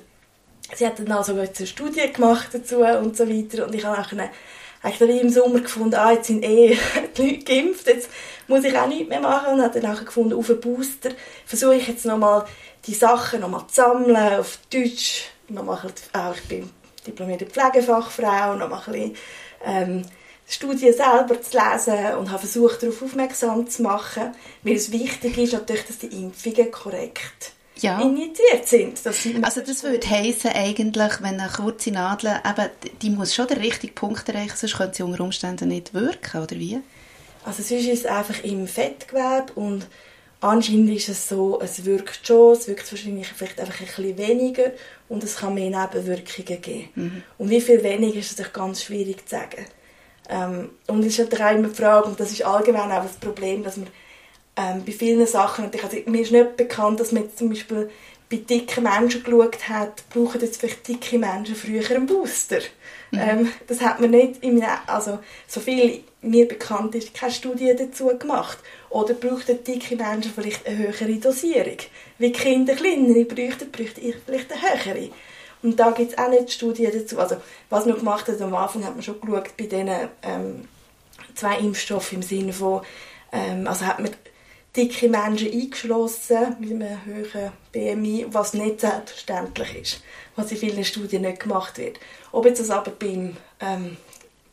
sie 0.74 0.86
hat 0.86 0.98
dann 0.98 1.12
also 1.12 1.32
eine 1.32 1.66
Studie 1.66 2.12
gemacht 2.12 2.48
dazu 2.52 2.78
und 2.80 3.16
so 3.16 3.28
weiter 3.28 3.66
und 3.66 3.74
ich 3.74 3.84
habe 3.84 3.96
nachher 3.96 4.30
eigentlich 4.88 5.22
im 5.22 5.30
Sommer 5.30 5.60
gefunden, 5.60 5.94
ah, 5.94 6.12
jetzt 6.12 6.26
sind 6.26 6.44
eh 6.44 6.78
die 7.16 7.22
Leute 7.22 7.44
geimpft, 7.44 7.86
jetzt 7.86 8.08
muss 8.46 8.64
ich 8.64 8.76
auch 8.76 8.86
nichts 8.86 9.08
mehr 9.08 9.20
machen. 9.20 9.54
Und 9.54 9.62
habe 9.62 9.80
dann 9.80 9.90
nachher 9.90 10.04
gefunden, 10.04 10.34
auf 10.34 10.50
einen 10.50 10.60
Booster 10.60 11.10
versuche 11.46 11.76
ich 11.76 11.88
jetzt 11.88 12.06
nochmal 12.06 12.44
die 12.86 12.94
Sachen 12.94 13.40
nochmal 13.40 13.66
zu 13.68 13.74
sammeln, 13.74 14.38
auf 14.38 14.58
Deutsch, 14.72 15.24
nochmal 15.48 15.78
auch, 16.12 16.34
ich 16.34 16.48
bin 16.48 16.70
diplomierte 17.06 17.46
Pflegefachfrau, 17.46 18.54
nochmal 18.54 18.82
ein 18.86 18.92
bisschen, 18.92 19.16
ähm, 19.64 20.02
Studien 20.50 20.94
selber 20.94 21.40
zu 21.42 21.58
lesen 21.58 22.14
und 22.18 22.30
habe 22.30 22.38
versucht, 22.38 22.82
darauf 22.82 23.02
aufmerksam 23.02 23.68
zu 23.68 23.82
machen, 23.82 24.34
weil 24.62 24.76
es 24.76 24.90
wichtig 24.90 25.36
ist 25.36 25.52
natürlich, 25.52 25.84
dass 25.84 25.98
die 25.98 26.06
Impfungen 26.06 26.70
korrekt 26.70 27.52
ja. 27.82 28.00
injiziert 28.00 28.66
sind. 28.66 28.98
also 29.44 29.60
das 29.60 29.82
würde 29.82 30.08
heißen 30.08 30.50
eigentlich, 30.50 31.22
wenn 31.22 31.40
eine 31.40 31.50
kurze 31.50 31.90
Nadel, 31.90 32.40
eben, 32.44 32.70
die 33.02 33.10
muss 33.10 33.34
schon 33.34 33.46
den 33.46 33.58
richtigen 33.58 33.94
Punkt 33.94 34.28
erreichen, 34.28 34.56
sonst 34.56 34.76
könnte 34.76 34.96
sie 34.96 35.02
unter 35.02 35.22
Umständen 35.22 35.68
nicht 35.68 35.94
wirken, 35.94 36.42
oder 36.42 36.56
wie? 36.56 36.80
Also 37.44 37.62
sonst 37.62 37.86
ist 37.86 38.00
es 38.00 38.06
einfach 38.06 38.42
im 38.44 38.66
Fettgewebe 38.66 39.52
und 39.54 39.86
anscheinend 40.40 40.90
ist 40.90 41.08
es 41.08 41.28
so, 41.28 41.60
es 41.60 41.84
wirkt 41.84 42.26
schon, 42.26 42.52
es 42.52 42.68
wirkt 42.68 42.90
wahrscheinlich 42.90 43.28
vielleicht 43.28 43.60
einfach 43.60 43.80
ein 43.80 43.86
bisschen 43.86 44.18
weniger 44.18 44.72
und 45.08 45.24
es 45.24 45.36
kann 45.36 45.54
mehr 45.54 45.70
Nebenwirkungen 45.70 46.60
geben. 46.60 46.88
Mhm. 46.94 47.22
Und 47.38 47.50
wie 47.50 47.60
viel 47.60 47.82
weniger 47.82 48.18
ist 48.18 48.32
natürlich 48.32 48.52
ganz 48.52 48.82
schwierig 48.82 49.26
zu 49.28 49.36
sagen. 49.36 49.66
Ähm, 50.28 50.70
und 50.86 51.00
es 51.00 51.06
ist 51.06 51.18
natürlich 51.18 51.44
auch 51.44 51.52
immer 51.52 51.68
die 51.68 51.74
Frage, 51.74 52.08
und 52.08 52.20
das 52.20 52.32
ist 52.32 52.44
allgemein 52.44 52.92
auch 52.92 53.02
das 53.02 53.16
Problem, 53.16 53.64
dass 53.64 53.76
man 53.76 53.88
ähm, 54.58 54.84
bei 54.84 54.92
vielen 54.92 55.26
Sachen, 55.26 55.70
also 55.82 55.96
mir 56.06 56.20
ist 56.20 56.32
nicht 56.32 56.56
bekannt, 56.56 56.98
dass 56.98 57.12
man 57.12 57.22
jetzt 57.22 57.38
zum 57.38 57.50
Beispiel 57.50 57.88
bei 58.30 58.36
dicken 58.36 58.84
Menschen 58.84 59.22
geschaut 59.22 59.68
hat, 59.68 60.04
brauchen 60.10 60.40
jetzt 60.40 60.60
vielleicht 60.60 60.86
dicke 60.86 61.18
Menschen 61.18 61.54
früher 61.54 61.88
einen 61.90 62.06
Booster. 62.06 62.60
Mhm. 63.10 63.18
Ähm, 63.18 63.52
das 63.66 63.80
hat 63.80 64.00
man 64.00 64.10
nicht, 64.10 64.42
in 64.42 64.58
meiner, 64.58 64.80
also 64.86 65.20
so 65.46 65.60
viel 65.60 66.02
mir 66.20 66.46
bekannt 66.46 66.94
ist, 66.94 67.14
keine 67.14 67.32
Studie 67.32 67.74
dazu 67.78 68.08
gemacht. 68.18 68.58
Oder 68.90 69.14
brauchten 69.14 69.62
dicke 69.64 69.96
Menschen 69.96 70.32
vielleicht 70.34 70.66
eine 70.66 70.76
höhere 70.76 71.14
Dosierung? 71.14 71.78
Wie 72.18 72.32
Kinder 72.32 72.74
kleinere 72.74 73.24
bräuchten, 73.24 73.70
bräuchte 73.70 74.00
ich 74.00 74.16
vielleicht 74.26 74.52
eine 74.52 74.60
höhere. 74.60 75.10
Und 75.62 75.80
da 75.80 75.90
gibt 75.92 76.12
es 76.12 76.18
auch 76.18 76.28
nicht 76.28 76.52
Studien 76.52 76.92
dazu. 76.92 77.18
Also, 77.18 77.36
was 77.70 77.86
man 77.86 77.96
gemacht 77.96 78.28
hat, 78.28 78.40
am 78.40 78.54
Anfang 78.54 78.84
hat 78.84 78.94
man 78.94 79.02
schon 79.02 79.20
geschaut 79.20 79.56
bei 79.56 79.64
diesen 79.64 79.88
ähm, 80.22 80.68
zwei 81.34 81.58
Impfstoffen 81.58 82.16
im 82.16 82.22
Sinne 82.22 82.52
von, 82.52 82.82
ähm, 83.32 83.66
also 83.66 83.86
hat 83.86 84.00
man 84.00 84.10
dicke 84.78 85.08
Menschen 85.08 85.52
eingeschlossen 85.52 86.56
mit 86.60 86.70
einem 86.70 87.04
höheren 87.04 87.52
BMI, 87.72 88.26
was 88.30 88.54
nicht 88.54 88.80
selbstverständlich 88.80 89.74
ist, 89.74 90.02
was 90.36 90.52
in 90.52 90.58
vielen 90.58 90.84
Studien 90.84 91.22
nicht 91.22 91.40
gemacht 91.40 91.78
wird. 91.78 91.98
Ob 92.30 92.46
jetzt 92.46 92.60
das 92.60 92.70
aber 92.70 92.92
beim, 92.92 93.36
ähm, 93.60 93.96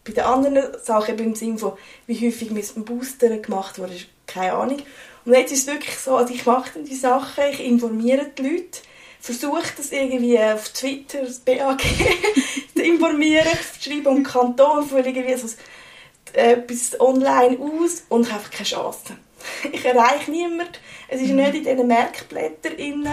bei 0.04 0.14
den 0.14 0.24
anderen 0.24 0.80
Sachen, 0.84 1.16
beim 1.16 1.36
Sinne 1.36 1.60
von, 1.60 1.74
wie 2.08 2.28
häufig 2.28 2.50
mit 2.50 2.76
dem 2.76 2.86
Booster 2.86 3.38
gemacht 3.38 3.78
wurde, 3.78 3.94
ist 3.94 4.08
keine 4.26 4.54
Ahnung. 4.54 4.82
Und 5.26 5.34
jetzt 5.34 5.52
ist 5.52 5.68
es 5.68 5.68
wirklich 5.68 5.98
so, 5.98 6.16
also 6.16 6.34
ich 6.34 6.46
mache 6.46 6.72
dann 6.74 6.86
die 6.86 6.96
Sachen, 6.96 7.44
ich 7.52 7.64
informiere 7.64 8.32
die 8.36 8.42
Leute, 8.42 8.80
versuche 9.20 9.64
das 9.78 9.92
irgendwie 9.92 10.40
auf 10.40 10.70
Twitter, 10.70 11.22
das 11.22 11.40
BAG, 11.40 11.82
zu 12.76 12.82
informieren, 12.82 13.48
zu 13.80 13.90
schreiben 13.90 14.08
um 14.08 14.24
Kanton, 14.24 14.88
fühle 14.88 15.08
irgendwie 15.08 15.36
so 15.36 15.48
etwas 16.34 17.00
online 17.00 17.60
aus 17.60 18.04
und 18.10 18.32
habe 18.32 18.44
keine 18.50 18.66
Chance. 18.66 19.18
Ich 19.72 19.86
erreiche 19.86 20.32
niemanden. 20.32 20.74
Es 21.08 21.22
ist 21.22 21.32
nicht 21.32 21.56
in 21.56 21.64
diesen 21.64 21.88
Merkblättern 21.88 22.76
drin. 22.76 23.08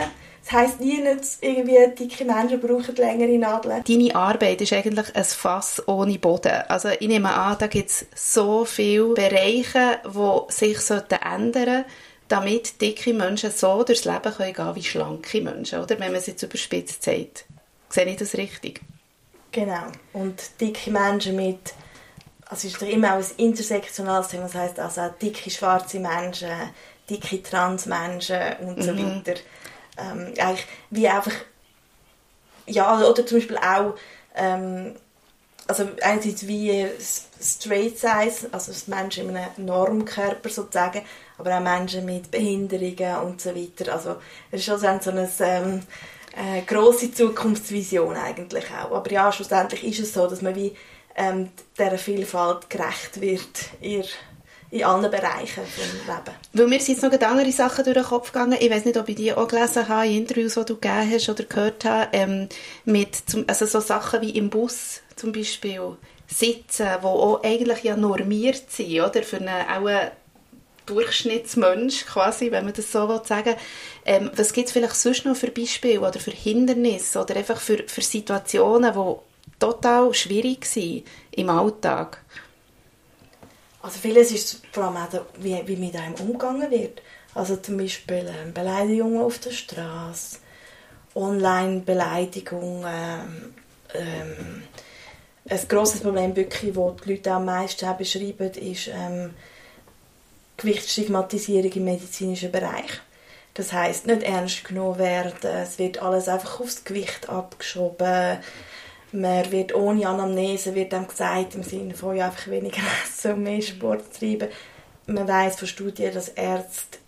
Das 0.44 0.52
heisst, 0.52 0.80
nie 0.80 1.00
irgendwie 1.40 1.94
dicke 1.96 2.24
Menschen 2.24 2.60
brauchen 2.60 2.96
längere 2.96 3.38
Nadeln. 3.38 3.84
Deine 3.86 4.14
Arbeit 4.14 4.60
ist 4.60 4.72
eigentlich 4.72 5.14
ein 5.14 5.24
Fass 5.24 5.82
ohne 5.86 6.18
Boden. 6.18 6.64
Also 6.68 6.88
ich 6.88 7.06
nehme 7.06 7.32
an, 7.32 7.56
da 7.58 7.68
gibt 7.68 7.90
es 7.90 8.06
so 8.14 8.64
viele 8.64 9.14
Bereiche, 9.14 10.00
die 10.04 10.52
sich 10.52 10.78
ändern 10.80 11.52
sollten, 11.52 11.84
damit 12.26 12.80
dicke 12.80 13.14
Menschen 13.14 13.50
so 13.50 13.84
durchs 13.84 14.04
Leben 14.04 14.34
gehen 14.36 14.54
können 14.54 14.74
wie 14.74 14.82
schlanke 14.82 15.40
Menschen, 15.42 15.80
oder? 15.80 15.98
Wenn 16.00 16.10
man 16.10 16.16
es 16.16 16.26
jetzt 16.26 16.42
überspitzt 16.42 17.02
sagt. 17.04 17.44
Sehe 17.88 18.06
ich 18.06 18.16
das 18.16 18.34
richtig? 18.34 18.80
Genau. 19.52 19.84
Und 20.14 20.60
dicke 20.60 20.90
Menschen 20.90 21.36
mit 21.36 21.74
also 22.52 22.68
ist 22.68 22.82
doch 22.82 22.86
immer 22.86 23.14
auch 23.14 23.18
ein 23.18 23.26
intersektionales 23.38 24.28
Thema, 24.28 24.42
das 24.42 24.54
heißt 24.54 24.78
also 24.78 25.00
auch 25.00 25.18
dicke 25.20 25.50
schwarze 25.50 25.98
Menschen, 25.98 26.50
dicke 27.08 27.42
Transmenschen 27.42 28.56
und 28.60 28.76
mhm. 28.76 28.82
so 28.82 28.96
weiter. 28.98 29.40
Ähm, 29.96 30.34
eigentlich 30.38 30.66
wie 30.90 31.08
einfach, 31.08 31.32
ja, 32.66 33.00
oder 33.00 33.26
zum 33.26 33.38
Beispiel 33.38 33.56
auch, 33.56 33.94
ähm, 34.34 34.94
also 35.66 35.88
einerseits 36.02 36.46
wie 36.46 36.86
Straight 37.40 37.98
Size, 37.98 38.48
also 38.52 38.72
Menschen 38.86 39.30
in 39.30 39.36
einem 39.36 39.64
Normkörper 39.64 40.50
sozusagen, 40.50 41.02
aber 41.38 41.56
auch 41.56 41.60
Menschen 41.60 42.04
mit 42.04 42.30
Behinderungen 42.30 43.16
und 43.24 43.40
so 43.40 43.54
weiter. 43.54 43.94
Also 43.94 44.16
es 44.50 44.60
ist 44.60 44.66
schon 44.66 44.78
so 44.78 45.10
eine 45.10 45.30
ähm, 45.40 45.82
äh, 46.36 46.60
grosse 46.66 47.12
Zukunftsvision 47.12 48.14
eigentlich 48.14 48.66
auch. 48.70 48.94
Aber 48.94 49.10
ja, 49.10 49.32
schlussendlich 49.32 49.84
ist 49.84 50.00
es 50.00 50.12
so, 50.12 50.26
dass 50.26 50.42
man 50.42 50.54
wie 50.54 50.76
ähm, 51.16 51.50
dieser 51.78 51.98
Vielfalt 51.98 52.70
gerecht 52.70 53.20
wird 53.20 53.48
in, 53.80 54.04
in 54.70 54.84
allen 54.84 55.10
Bereichen 55.10 55.62
des 55.64 56.06
Lebens. 56.06 56.36
Weil 56.52 56.66
mir 56.66 56.80
sind 56.80 57.02
jetzt 57.02 57.20
noch 57.20 57.28
andere 57.28 57.52
Sachen 57.52 57.84
durch 57.84 57.96
den 57.96 58.04
Kopf 58.04 58.32
gegangen. 58.32 58.58
Ich 58.60 58.70
weiß 58.70 58.84
nicht, 58.84 58.96
ob 58.96 59.08
ich 59.08 59.16
die 59.16 59.32
auch 59.32 59.48
gelesen 59.48 59.88
habe, 59.88 60.06
in 60.06 60.18
Interviews, 60.18 60.54
die 60.54 60.64
du 60.64 60.74
gegeben 60.76 61.10
hast 61.12 61.28
oder 61.28 61.44
gehört 61.44 61.84
hast, 61.84 62.08
ähm, 62.12 62.48
mit 62.84 63.14
zum, 63.14 63.44
also 63.46 63.66
so 63.66 63.80
Sachen 63.80 64.22
wie 64.22 64.30
im 64.30 64.50
Bus 64.50 65.00
zum 65.16 65.32
Beispiel 65.32 65.96
sitzen, 66.26 66.88
die 67.00 67.06
auch 67.06 67.42
eigentlich 67.42 67.82
ja 67.82 67.96
normiert 67.96 68.70
sind, 68.70 69.00
oder? 69.00 69.22
Für 69.22 69.36
eine, 69.36 69.66
auch 69.68 69.86
einen 69.86 70.10
Durchschnittsmensch 70.86 72.06
quasi, 72.06 72.50
wenn 72.50 72.64
man 72.64 72.74
das 72.74 72.90
so 72.90 73.20
sagen. 73.24 73.54
Ähm, 74.04 74.30
was 74.34 74.52
gibt 74.52 74.68
es 74.68 74.72
vielleicht 74.72 74.96
sonst 74.96 75.24
noch 75.24 75.36
für 75.36 75.50
Beispiele 75.50 76.00
oder 76.00 76.18
für 76.18 76.32
Hindernisse 76.32 77.20
oder 77.20 77.36
einfach 77.36 77.60
für, 77.60 77.84
für 77.86 78.02
Situationen, 78.02 78.92
die 78.92 79.31
total 79.62 80.12
schwierig 80.12 80.62
gewesen 80.62 81.04
im 81.30 81.48
Alltag? 81.48 82.20
Also 83.80 84.00
vieles 84.00 84.32
ist 84.32 84.62
vor 84.72 84.84
allem 84.84 84.96
auch, 84.96 85.08
wie, 85.38 85.62
wie 85.66 85.76
mit 85.76 85.96
einem 85.96 86.14
umgegangen 86.14 86.70
wird. 86.70 87.00
Also 87.34 87.56
zum 87.56 87.78
Beispiel 87.78 88.28
ähm, 88.28 88.52
Beleidigungen 88.52 89.22
auf 89.22 89.38
der 89.38 89.52
Straße, 89.52 90.38
Online-Beleidigungen. 91.14 92.84
Ähm, 93.94 94.62
ein 95.48 95.68
grosses 95.68 96.00
Problem, 96.00 96.36
wirklich, 96.36 96.74
das 96.74 96.92
die 97.04 97.12
Leute 97.12 97.32
am 97.32 97.44
meisten 97.44 97.96
beschreiben, 97.96 98.50
ist 98.52 98.88
ähm, 98.88 99.34
Gewichtsstigmatisierung 100.56 101.72
im 101.72 101.84
medizinischen 101.84 102.52
Bereich. 102.52 103.00
Das 103.54 103.72
heißt 103.72 104.06
nicht 104.06 104.22
ernst 104.22 104.64
genommen 104.64 104.98
werden, 104.98 105.32
es 105.42 105.78
wird 105.78 106.00
alles 106.00 106.28
einfach 106.28 106.60
aufs 106.60 106.84
Gewicht 106.84 107.28
abgeschoben 107.28 108.38
man 109.12 109.52
wird 109.52 109.74
ohne 109.74 110.08
Anamnese 110.08 110.74
wird 110.74 110.94
einem 110.94 111.06
gesagt, 111.06 111.54
im 111.54 111.62
Sinne 111.62 111.94
von 111.94 112.16
ja, 112.16 112.26
einfach 112.26 112.48
weniger 112.48 112.82
essen 113.04 113.34
und 113.34 113.42
mehr 113.42 113.62
Sport 113.62 114.18
treiben. 114.18 114.48
Man 115.06 115.28
weiß 115.28 115.56
von 115.58 115.68
Studien, 115.68 116.14
dass 116.14 116.28
Ärzte 116.28 116.98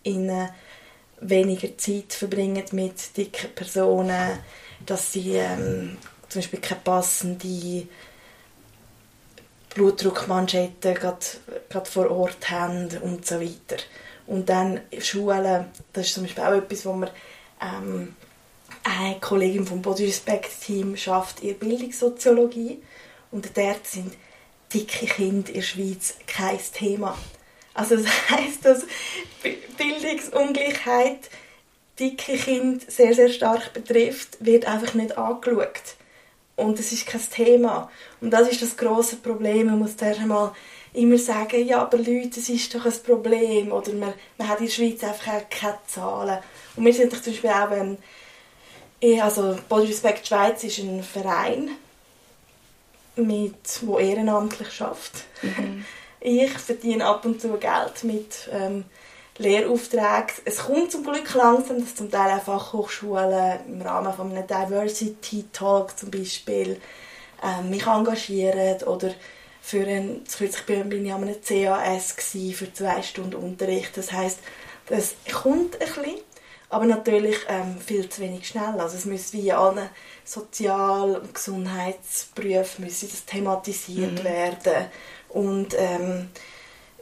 weniger 1.20 1.78
Zeit 1.78 2.12
verbringen 2.12 2.64
mit 2.72 3.16
dicken 3.16 3.54
Personen, 3.54 4.38
dass 4.84 5.12
sie 5.12 5.36
ähm, 5.36 5.96
zum 6.28 6.40
Beispiel 6.40 6.60
keine 6.60 6.80
passende 6.80 7.86
Blutdruckmanschette 9.74 10.94
gerade 10.94 11.90
vor 11.90 12.10
Ort 12.10 12.50
haben 12.50 12.88
und 13.02 13.26
so 13.26 13.40
weiter. 13.40 13.82
Und 14.26 14.48
dann 14.48 14.80
Schulen, 14.98 15.66
das 15.92 16.06
ist 16.06 16.14
zum 16.14 16.24
Beispiel 16.24 16.44
auch 16.44 16.52
etwas, 16.52 16.86
wo 16.86 16.92
man 16.92 17.10
ähm, 17.60 18.14
eine 18.84 19.18
Kollegin 19.18 19.66
vom 19.66 19.82
Body 19.82 20.04
Respect 20.04 20.60
Team 20.60 20.96
schafft 20.96 21.42
ihr 21.42 21.54
Bildungssoziologie 21.54 22.82
und 23.30 23.56
dort 23.56 23.86
sind 23.86 24.14
dicke 24.72 25.06
Kinder 25.06 25.48
in 25.48 25.54
der 25.54 25.62
Schweiz 25.62 26.14
kein 26.26 26.58
Thema. 26.72 27.16
Also 27.72 27.96
das 27.96 28.06
heißt, 28.30 28.64
dass 28.64 28.84
Bildungsungleichheit 29.76 31.30
dicke 31.98 32.36
Kinder 32.36 32.84
sehr 32.86 33.14
sehr 33.14 33.30
stark 33.30 33.72
betrifft, 33.72 34.44
wird 34.44 34.66
einfach 34.66 34.94
nicht 34.94 35.16
angeschaut 35.16 35.96
und 36.56 36.78
es 36.78 36.92
ist 36.92 37.06
kein 37.06 37.22
Thema 37.30 37.90
und 38.20 38.30
das 38.30 38.48
ist 38.48 38.62
das 38.62 38.76
große 38.76 39.16
Problem. 39.16 39.66
Man 39.66 39.78
muss 39.78 39.96
zuerst 39.96 40.20
einmal 40.20 40.52
immer 40.92 41.18
sagen, 41.18 41.66
ja, 41.66 41.82
aber 41.82 41.96
Leute, 41.98 42.38
es 42.38 42.48
ist 42.48 42.74
doch 42.74 42.84
ein 42.84 43.02
Problem 43.04 43.72
oder 43.72 43.92
man, 43.92 44.12
man 44.38 44.48
hat 44.48 44.60
in 44.60 44.66
der 44.66 44.72
Schweiz 44.72 45.02
einfach 45.02 45.48
keine 45.50 45.78
Zahlen 45.86 46.38
und 46.76 46.84
wir 46.84 46.92
sind 46.92 47.12
zum 47.12 47.32
Beispiel 47.32 47.50
auch 47.50 47.70
ich, 47.70 47.98
also 49.20 49.58
Body 49.68 49.86
Respect 49.86 50.26
Schweiz 50.26 50.64
ist 50.64 50.78
ein 50.78 51.02
Verein, 51.02 51.70
mit, 53.16 53.80
wo 53.82 53.98
ehrenamtlich 53.98 54.72
schafft. 54.72 55.24
Mhm. 55.42 55.84
Ich 56.20 56.52
verdiene 56.52 57.04
ab 57.04 57.24
und 57.24 57.40
zu 57.40 57.48
Geld 57.58 58.02
mit 58.04 58.48
ähm, 58.50 58.84
Lehraufträge. 59.36 60.32
Es 60.44 60.58
kommt 60.58 60.90
zum 60.90 61.04
Glück 61.04 61.34
langsam, 61.34 61.80
dass 61.80 61.96
zum 61.96 62.10
Teil 62.10 62.38
auch 62.38 62.44
Fachhochschulen 62.44 63.60
im 63.68 63.82
Rahmen 63.82 64.12
von 64.14 64.30
einem 64.30 64.46
Diversity 64.46 65.44
Talk 65.52 65.98
zum 65.98 66.10
Beispiel 66.10 66.80
ähm, 67.42 67.70
mich 67.70 67.86
engagieren 67.86 68.82
oder 68.84 69.10
für 69.60 69.86
ein, 69.86 70.22
ich 70.26 70.66
bin 70.66 71.06
ja 71.06 71.16
an 71.16 71.24
einem 71.24 71.36
CAS 71.42 72.14
für 72.54 72.72
zwei 72.72 73.02
Stunden 73.02 73.34
Unterricht. 73.34 73.96
Das 73.96 74.12
heißt, 74.12 74.38
das 74.88 75.14
kommt 75.32 75.80
ein 75.80 75.86
bisschen, 75.86 76.20
aber 76.68 76.86
natürlich 76.86 77.36
ähm, 77.48 77.78
viel 77.78 78.08
zu 78.08 78.22
wenig 78.22 78.48
schnell. 78.48 78.80
Also 78.80 78.96
es 78.96 79.04
müsste 79.04 79.38
wie 79.38 79.48
in 79.48 79.54
allen 79.54 79.88
Sozial- 80.24 81.16
und 81.16 81.34
Gesundheitsberufen 81.34 82.84
müsste 82.84 83.06
das 83.06 83.24
thematisiert 83.24 84.20
mhm. 84.20 84.24
werden 84.24 84.86
und 85.28 85.74
ähm, 85.78 86.30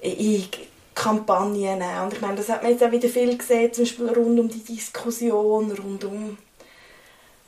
in 0.00 0.46
Kampagnen. 0.94 1.82
Und 2.02 2.12
ich 2.12 2.20
meine, 2.20 2.36
das 2.36 2.48
hat 2.48 2.62
man 2.62 2.72
jetzt 2.72 2.82
auch 2.82 2.90
wieder 2.90 3.08
viel 3.08 3.36
gesehen, 3.36 3.72
zum 3.72 3.84
Beispiel 3.84 4.08
rund 4.08 4.40
um 4.40 4.48
die 4.48 4.64
Diskussion, 4.64 5.72
rund 5.72 6.04
um 6.04 6.36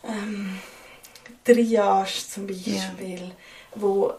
ähm, 0.04 0.58
Triage 1.44 2.28
zum 2.28 2.46
Beispiel, 2.46 3.20
ja. 3.20 3.30
wo, 3.74 4.12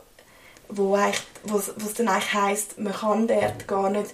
wo, 0.67 0.97
wo 1.43 1.57
es 1.57 1.93
dann 1.95 2.07
eigentlich 2.07 2.33
heisst, 2.33 2.77
man 2.77 2.93
kann 2.93 3.27
dort 3.27 3.67
gar 3.67 3.89
nicht 3.89 4.13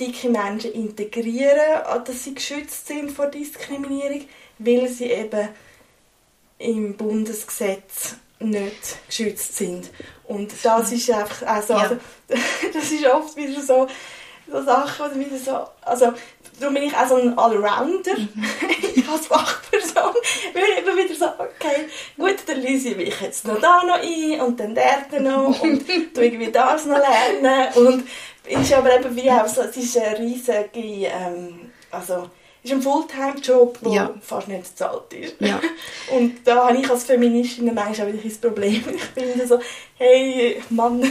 dicke 0.00 0.28
Menschen 0.28 0.72
integrieren, 0.72 1.82
dass 2.04 2.24
sie 2.24 2.34
geschützt 2.34 2.86
sind 2.86 3.12
vor 3.12 3.26
Diskriminierung, 3.26 4.24
weil 4.58 4.88
sie 4.88 5.10
eben 5.10 5.48
im 6.58 6.96
Bundesgesetz 6.96 8.16
nicht 8.38 9.06
geschützt 9.06 9.56
sind. 9.56 9.90
Und 10.24 10.52
das 10.62 10.92
ist 10.92 11.10
einfach 11.10 11.46
also, 11.46 11.74
ja. 11.74 11.80
also 11.80 11.96
das 12.72 12.90
ist 12.90 13.06
oft 13.06 13.36
wieder 13.36 13.60
so, 13.60 13.86
so 14.50 14.62
Sachen, 14.62 15.20
wieder 15.20 15.36
so, 15.36 15.66
also 15.82 16.12
darum 16.58 16.74
bin 16.74 16.84
ich 16.84 16.96
auch 16.96 17.08
so 17.08 17.16
ein 17.16 17.38
Allrounder 17.38 18.16
mhm. 18.16 19.04
als 19.12 19.26
Fachperson, 19.26 20.14
weil 20.54 20.62
ich 20.62 20.86
immer 20.86 20.96
wieder 20.96 21.14
so, 21.14 21.26
okay, 21.26 21.88
gut, 22.16 22.36
dann 22.46 22.60
lese 22.60 22.90
ich 22.90 22.96
mich 22.96 23.20
jetzt 23.20 23.46
noch 23.46 23.60
da 23.60 23.82
noch 23.84 24.00
ein 24.00 24.40
und 24.40 24.60
dann 24.60 24.74
dort 24.74 25.20
noch 25.20 25.60
und 25.60 25.86
tu 26.14 26.20
irgendwie 26.20 26.50
das 26.50 26.86
noch 26.86 26.98
lernen 26.98 27.74
und 27.74 28.08
ist 28.46 28.72
aber 28.72 28.98
eben 28.98 29.14
wie 29.16 29.30
auch 29.30 29.46
so, 29.46 29.62
es 29.62 29.76
ist 29.76 29.98
eine 29.98 30.18
riesige, 30.18 30.70
ähm, 30.74 31.70
also 31.90 32.28
ist 32.62 32.72
ein 32.72 32.82
Fulltime-Job, 32.82 33.78
der 33.82 33.92
ja. 33.92 34.14
fast 34.20 34.48
nicht 34.48 34.62
bezahlt 34.62 35.12
ist. 35.14 35.36
Ja. 35.40 35.60
Und 36.14 36.46
da 36.46 36.68
habe 36.68 36.76
ich 36.76 36.90
als 36.90 37.04
Feministin 37.04 37.72
manchmal 37.74 38.08
auch 38.08 38.12
wieder 38.12 38.22
ein 38.22 38.40
Problem. 38.40 38.84
Ich 38.94 39.10
bin 39.14 39.48
so, 39.48 39.58
hey, 39.96 40.62
Mann. 40.68 41.02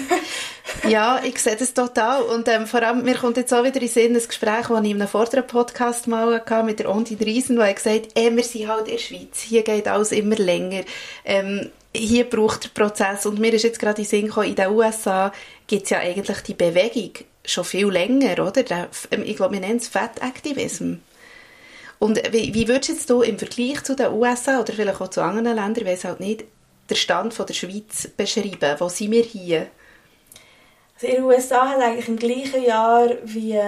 ja, 0.87 1.19
ich 1.23 1.39
sehe 1.39 1.55
das 1.55 1.73
total. 1.73 2.21
Und 2.21 2.47
ähm, 2.47 2.67
vor 2.67 2.83
allem, 2.83 3.03
mir 3.03 3.15
kommt 3.15 3.37
jetzt 3.37 3.51
auch 3.53 3.63
wieder 3.63 3.81
in 3.81 3.87
Sinn 3.87 4.15
ein 4.15 4.21
Gespräch, 4.27 4.67
das 4.67 4.83
ich 4.83 4.91
in 4.91 5.01
einem 5.01 5.07
vorderen 5.07 5.47
Podcast 5.47 6.07
mal 6.07 6.39
hatte 6.39 6.63
mit 6.63 6.79
der 6.79 6.89
Ondine 6.89 7.25
Riesen, 7.25 7.57
wo 7.57 7.61
er 7.61 7.73
gesagt 7.73 7.95
hat, 7.95 8.11
hey, 8.15 8.35
wir 8.35 8.43
sind 8.43 8.67
halt 8.67 8.87
in 8.87 8.93
der 8.93 8.99
Schweiz, 8.99 9.41
hier 9.41 9.63
geht 9.63 9.87
alles 9.87 10.11
immer 10.11 10.35
länger. 10.35 10.83
Ähm, 11.25 11.71
hier 11.95 12.29
braucht 12.29 12.65
der 12.65 12.69
Prozess. 12.69 13.25
Und 13.25 13.39
mir 13.39 13.51
ist 13.53 13.63
jetzt 13.63 13.79
gerade 13.79 14.01
in 14.01 14.07
Sinn 14.07 14.27
gekommen, 14.27 14.49
in 14.49 14.55
den 14.55 14.69
USA 14.69 15.31
gibt 15.69 15.83
es 15.83 15.91
ja 15.91 15.99
eigentlich 15.99 16.39
die 16.41 16.55
Bewegung 16.55 17.11
schon 17.45 17.63
viel 17.63 17.87
länger, 17.87 18.45
oder? 18.45 18.63
Ähm, 19.11 19.23
ich 19.23 19.37
glaube, 19.37 19.53
wir 19.53 19.61
nennen 19.61 19.77
es 19.77 19.87
Fettaktivismus. 19.87 20.97
Und 21.99 22.17
wie, 22.33 22.53
wie 22.53 22.67
würdest 22.67 22.89
jetzt 22.89 23.09
du 23.09 23.21
im 23.21 23.37
Vergleich 23.37 23.83
zu 23.83 23.95
den 23.95 24.11
USA 24.13 24.59
oder 24.59 24.73
vielleicht 24.73 24.99
auch 24.99 25.09
zu 25.09 25.21
anderen 25.21 25.55
Ländern, 25.55 25.85
weiß 25.85 26.05
halt 26.05 26.19
nicht, 26.19 26.45
den 26.89 26.97
Stand 26.97 27.33
von 27.33 27.45
der 27.45 27.53
Schweiz 27.53 28.09
beschreiben? 28.17 28.75
Wo 28.79 28.89
sind 28.89 29.11
wir 29.11 29.23
hier? 29.23 29.67
Also 30.95 31.07
in 31.07 31.13
den 31.15 31.23
USA 31.25 31.69
hat 31.69 31.81
eigentlich 31.81 32.07
im 32.07 32.17
gleichen 32.17 32.63
Jahr 32.63 33.09
wie 33.23 33.59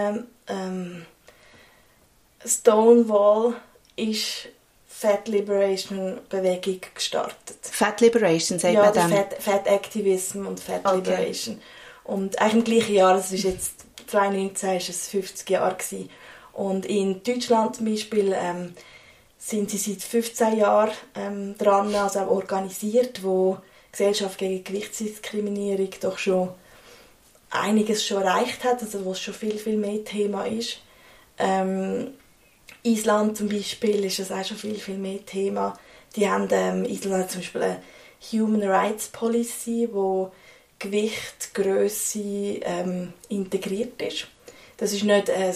ähm, 0.48 1.06
Stonewall 2.46 3.54
ist 3.96 4.48
Fat 4.88 5.28
Liberation 5.28 6.20
Bewegung 6.30 6.80
gestartet. 6.94 7.58
Fat 7.62 8.02
Liberation, 8.02 8.60
sagt 8.60 8.74
ja, 8.74 8.86
man 8.86 8.94
dann? 8.94 9.12
Fat, 9.12 9.42
Fat 9.42 9.68
Activism 9.68 10.46
und 10.46 10.60
Fat 10.60 10.86
okay. 10.86 10.96
Liberation. 10.96 11.62
Und 12.12 12.42
eigentlich 12.42 12.56
im 12.56 12.64
gleichen 12.66 12.96
Jahr, 12.96 13.14
das 13.14 13.32
ist 13.32 13.46
jetzt 13.46 13.86
2019, 14.08 14.76
ist 14.76 14.90
es 14.90 15.08
50 15.08 15.50
Jahre 15.50 15.76
gewesen. 15.76 16.10
Und 16.52 16.86
in 16.86 17.24
Deutschland 17.24 17.78
zum 17.78 17.86
Beispiel 17.86 18.36
ähm, 18.38 18.74
sind 19.38 19.70
sie 19.70 19.78
seit 19.78 20.02
15 20.02 20.58
Jahren 20.58 20.92
ähm, 21.16 21.58
dran, 21.58 21.96
also 21.96 22.20
auch 22.20 22.32
organisiert, 22.32 23.24
wo 23.24 23.60
die 23.88 23.92
Gesellschaft 23.94 24.38
gegen 24.40 24.62
Gewichtsdiskriminierung 24.62 25.90
doch 26.02 26.18
schon 26.18 26.50
einiges 27.50 28.06
schon 28.06 28.24
erreicht 28.24 28.66
hat, 28.66 28.82
also 28.82 29.06
wo 29.06 29.14
es 29.14 29.22
schon 29.22 29.34
viel, 29.34 29.58
viel 29.58 29.78
mehr 29.78 30.04
Thema 30.04 30.44
ist. 30.44 30.82
Ähm, 31.38 32.10
Island 32.84 33.38
zum 33.38 33.48
Beispiel 33.48 34.04
ist 34.04 34.20
es 34.20 34.34
auch 34.34 34.44
schon 34.44 34.58
viel, 34.58 34.76
viel 34.76 34.98
mehr 34.98 35.26
Thema. 35.26 35.80
Die 36.18 36.30
haben 36.30 36.50
ähm, 36.52 36.84
Island 36.84 37.24
hat 37.24 37.32
zum 37.32 37.40
Beispiel 37.40 37.62
eine 37.62 37.82
Human 38.34 38.64
Rights 38.64 39.08
Policy, 39.08 39.88
wo 39.94 40.34
Gewicht, 40.82 41.54
Größe 41.54 42.20
ähm, 42.64 43.14
integriert 43.30 44.02
ist. 44.02 44.28
Das 44.78 44.94
ist 44.94 45.04
nicht 45.04 45.30
ein 45.30 45.54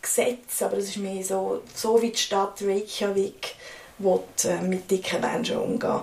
Gesetz, 0.00 0.62
aber 0.62 0.76
es 0.76 0.90
ist 0.90 0.98
mehr 0.98 1.22
so, 1.24 1.62
so 1.74 2.00
wie 2.00 2.10
die 2.10 2.18
Stadt 2.18 2.62
Reykjavik 2.62 3.54
will, 3.98 4.20
äh, 4.44 4.62
mit 4.62 4.90
dicken 4.90 5.20
Menschen 5.20 5.56
umgehen. 5.56 6.02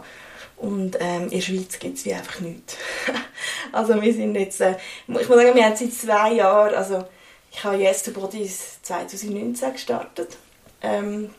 Und 0.58 0.98
ähm, 1.00 1.24
in 1.24 1.30
der 1.30 1.42
Schweiz 1.42 1.80
gibt 1.80 1.98
es 1.98 2.06
wie 2.06 2.14
einfach 2.14 2.40
nichts. 2.40 2.78
also 3.72 4.02
wir 4.02 4.14
sind 4.14 4.36
jetzt, 4.36 4.62
äh, 4.62 4.76
ich 5.08 5.28
muss 5.28 5.28
sagen, 5.28 5.56
wir 5.56 5.66
haben 5.66 5.76
seit 5.76 5.94
zwei 5.94 6.34
Jahren, 6.34 6.76
also 6.76 7.06
ich 7.52 7.64
habe 7.64 7.78
Yes 7.78 8.04
to 8.04 8.12
Bodies 8.12 8.82
2019 8.84 9.74
gestartet. 9.74 10.38
Ähm, 10.82 11.34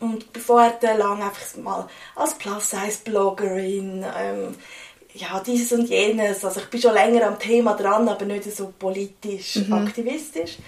und 0.00 0.32
bevor 0.32 0.72
dann 0.80 0.98
lang 0.98 1.22
einfach 1.22 1.56
mal 1.56 1.88
als 2.16 2.34
Plus-Size-Bloggerin, 2.34 4.04
ähm, 4.16 4.56
ja, 5.14 5.40
dieses 5.40 5.72
und 5.72 5.88
jenes. 5.88 6.44
Also 6.44 6.60
ich 6.60 6.66
bin 6.66 6.80
schon 6.80 6.94
länger 6.94 7.26
am 7.26 7.38
Thema 7.38 7.74
dran, 7.74 8.08
aber 8.08 8.24
nicht 8.24 8.44
so 8.54 8.72
politisch 8.78 9.56
mhm. 9.56 9.72
aktivistisch. 9.72 10.58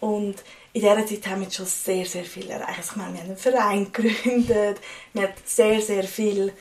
Und 0.00 0.36
in 0.72 0.80
dieser 0.80 1.06
Zeit 1.06 1.26
haben 1.26 1.40
wir 1.42 1.50
schon 1.50 1.66
sehr, 1.66 2.06
sehr 2.06 2.24
viel 2.24 2.48
erreicht. 2.48 2.84
Ich 2.84 2.96
meine, 2.96 3.14
wir 3.14 3.20
haben 3.20 3.28
einen 3.30 3.36
Verein 3.36 3.92
gegründet, 3.92 4.78
wir 5.12 5.22
haben 5.22 5.32
sehr, 5.44 5.80
sehr 5.80 6.04
viel 6.04 6.52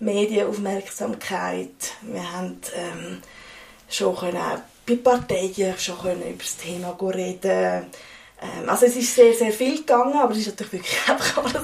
Medienaufmerksamkeit. 0.00 1.92
Wir 2.02 2.32
haben 2.32 2.58
ähm, 2.74 3.22
schon 3.88 4.16
können, 4.16 4.42
bei 4.86 4.96
Parteien 4.96 5.78
schon 5.78 5.98
können 5.98 6.22
über 6.22 6.42
das 6.42 6.56
Thema 6.56 6.96
reden 7.00 7.38
ähm, 7.44 7.86
also 8.66 8.86
es 8.86 8.96
ist 8.96 9.14
sehr, 9.14 9.34
sehr 9.34 9.52
viel 9.52 9.78
gegangen, 9.78 10.14
aber 10.14 10.32
es 10.32 10.38
ist 10.38 10.48
natürlich 10.48 10.72
wirklich 10.72 10.98
einfach 11.08 11.44
alles 11.44 11.62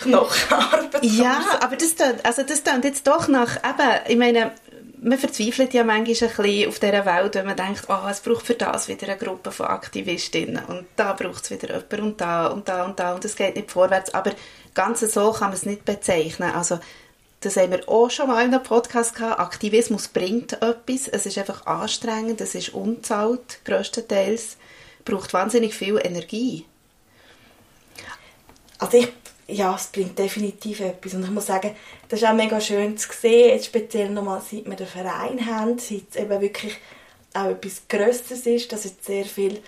Knochenarbeit. 0.00 1.02
Ja, 1.02 1.58
aber 1.60 1.76
das 1.76 1.94
tut, 1.94 2.24
also 2.24 2.42
das 2.42 2.62
tut 2.62 2.84
jetzt 2.84 3.06
doch 3.06 3.28
nach, 3.28 3.56
eben, 3.56 4.00
ich 4.08 4.16
meine, 4.16 4.52
man 5.00 5.18
verzweifelt 5.18 5.74
ja 5.74 5.84
manchmal 5.84 6.00
ein 6.00 6.36
bisschen 6.36 6.68
auf 6.68 6.78
dieser 6.78 7.06
Welt, 7.06 7.34
wenn 7.34 7.46
man 7.46 7.56
denkt, 7.56 7.84
oh, 7.88 8.08
es 8.10 8.20
braucht 8.20 8.46
für 8.46 8.54
das 8.54 8.88
wieder 8.88 9.08
eine 9.08 9.16
Gruppe 9.16 9.50
von 9.50 9.66
Aktivistinnen 9.66 10.64
und 10.64 10.86
da 10.96 11.12
braucht 11.12 11.44
es 11.44 11.50
wieder 11.50 11.68
jemanden 11.68 12.00
und 12.00 12.20
da 12.20 12.46
und 12.48 12.68
da 12.68 12.84
und 12.84 12.98
da 12.98 13.14
und 13.14 13.24
es 13.24 13.36
geht 13.36 13.56
nicht 13.56 13.70
vorwärts. 13.70 14.14
Aber 14.14 14.32
ganz 14.74 15.00
so 15.00 15.32
kann 15.32 15.48
man 15.48 15.56
es 15.56 15.66
nicht 15.66 15.84
bezeichnen. 15.84 16.52
Also 16.52 16.80
das 17.40 17.56
haben 17.56 17.70
wir 17.70 17.88
auch 17.88 18.10
schon 18.10 18.28
mal 18.28 18.44
in 18.44 18.52
einem 18.52 18.62
Podcast 18.62 19.14
gehabt. 19.14 19.38
Aktivismus 19.38 20.08
bringt 20.08 20.54
etwas. 20.54 21.06
Es 21.06 21.26
ist 21.26 21.38
einfach 21.38 21.66
anstrengend, 21.66 22.40
es 22.40 22.54
ist 22.54 22.70
unzahlt, 22.70 23.60
größtenteils. 23.64 24.56
Braucht 25.08 25.32
wahnsinnig 25.32 25.74
viel 25.74 25.98
Energie. 26.02 26.66
Also 28.78 28.98
ich 28.98 29.08
ja, 29.50 29.74
es 29.74 29.86
bringt 29.86 30.18
definitiv 30.18 30.80
etwas. 30.80 31.14
Und 31.14 31.24
ich 31.24 31.30
muss 31.30 31.46
sagen, 31.46 31.74
das 32.08 32.20
ist 32.20 32.28
auch 32.28 32.34
mega 32.34 32.60
schön 32.60 32.98
zu 32.98 33.08
sehen, 33.12 33.48
jetzt 33.48 33.66
speziell 33.66 34.10
nochmal, 34.10 34.42
seit 34.42 34.66
wir 34.66 34.76
den 34.76 34.86
Verein 34.86 35.46
haben, 35.46 35.78
seit 35.78 36.02
es 36.10 36.16
eben 36.16 36.40
wirklich 36.40 36.76
auch 37.32 37.46
etwas 37.46 37.82
Größeres 37.88 38.46
ist, 38.46 38.72
dass 38.72 38.84
jetzt 38.84 39.06
sehr 39.06 39.24
viele 39.24 39.58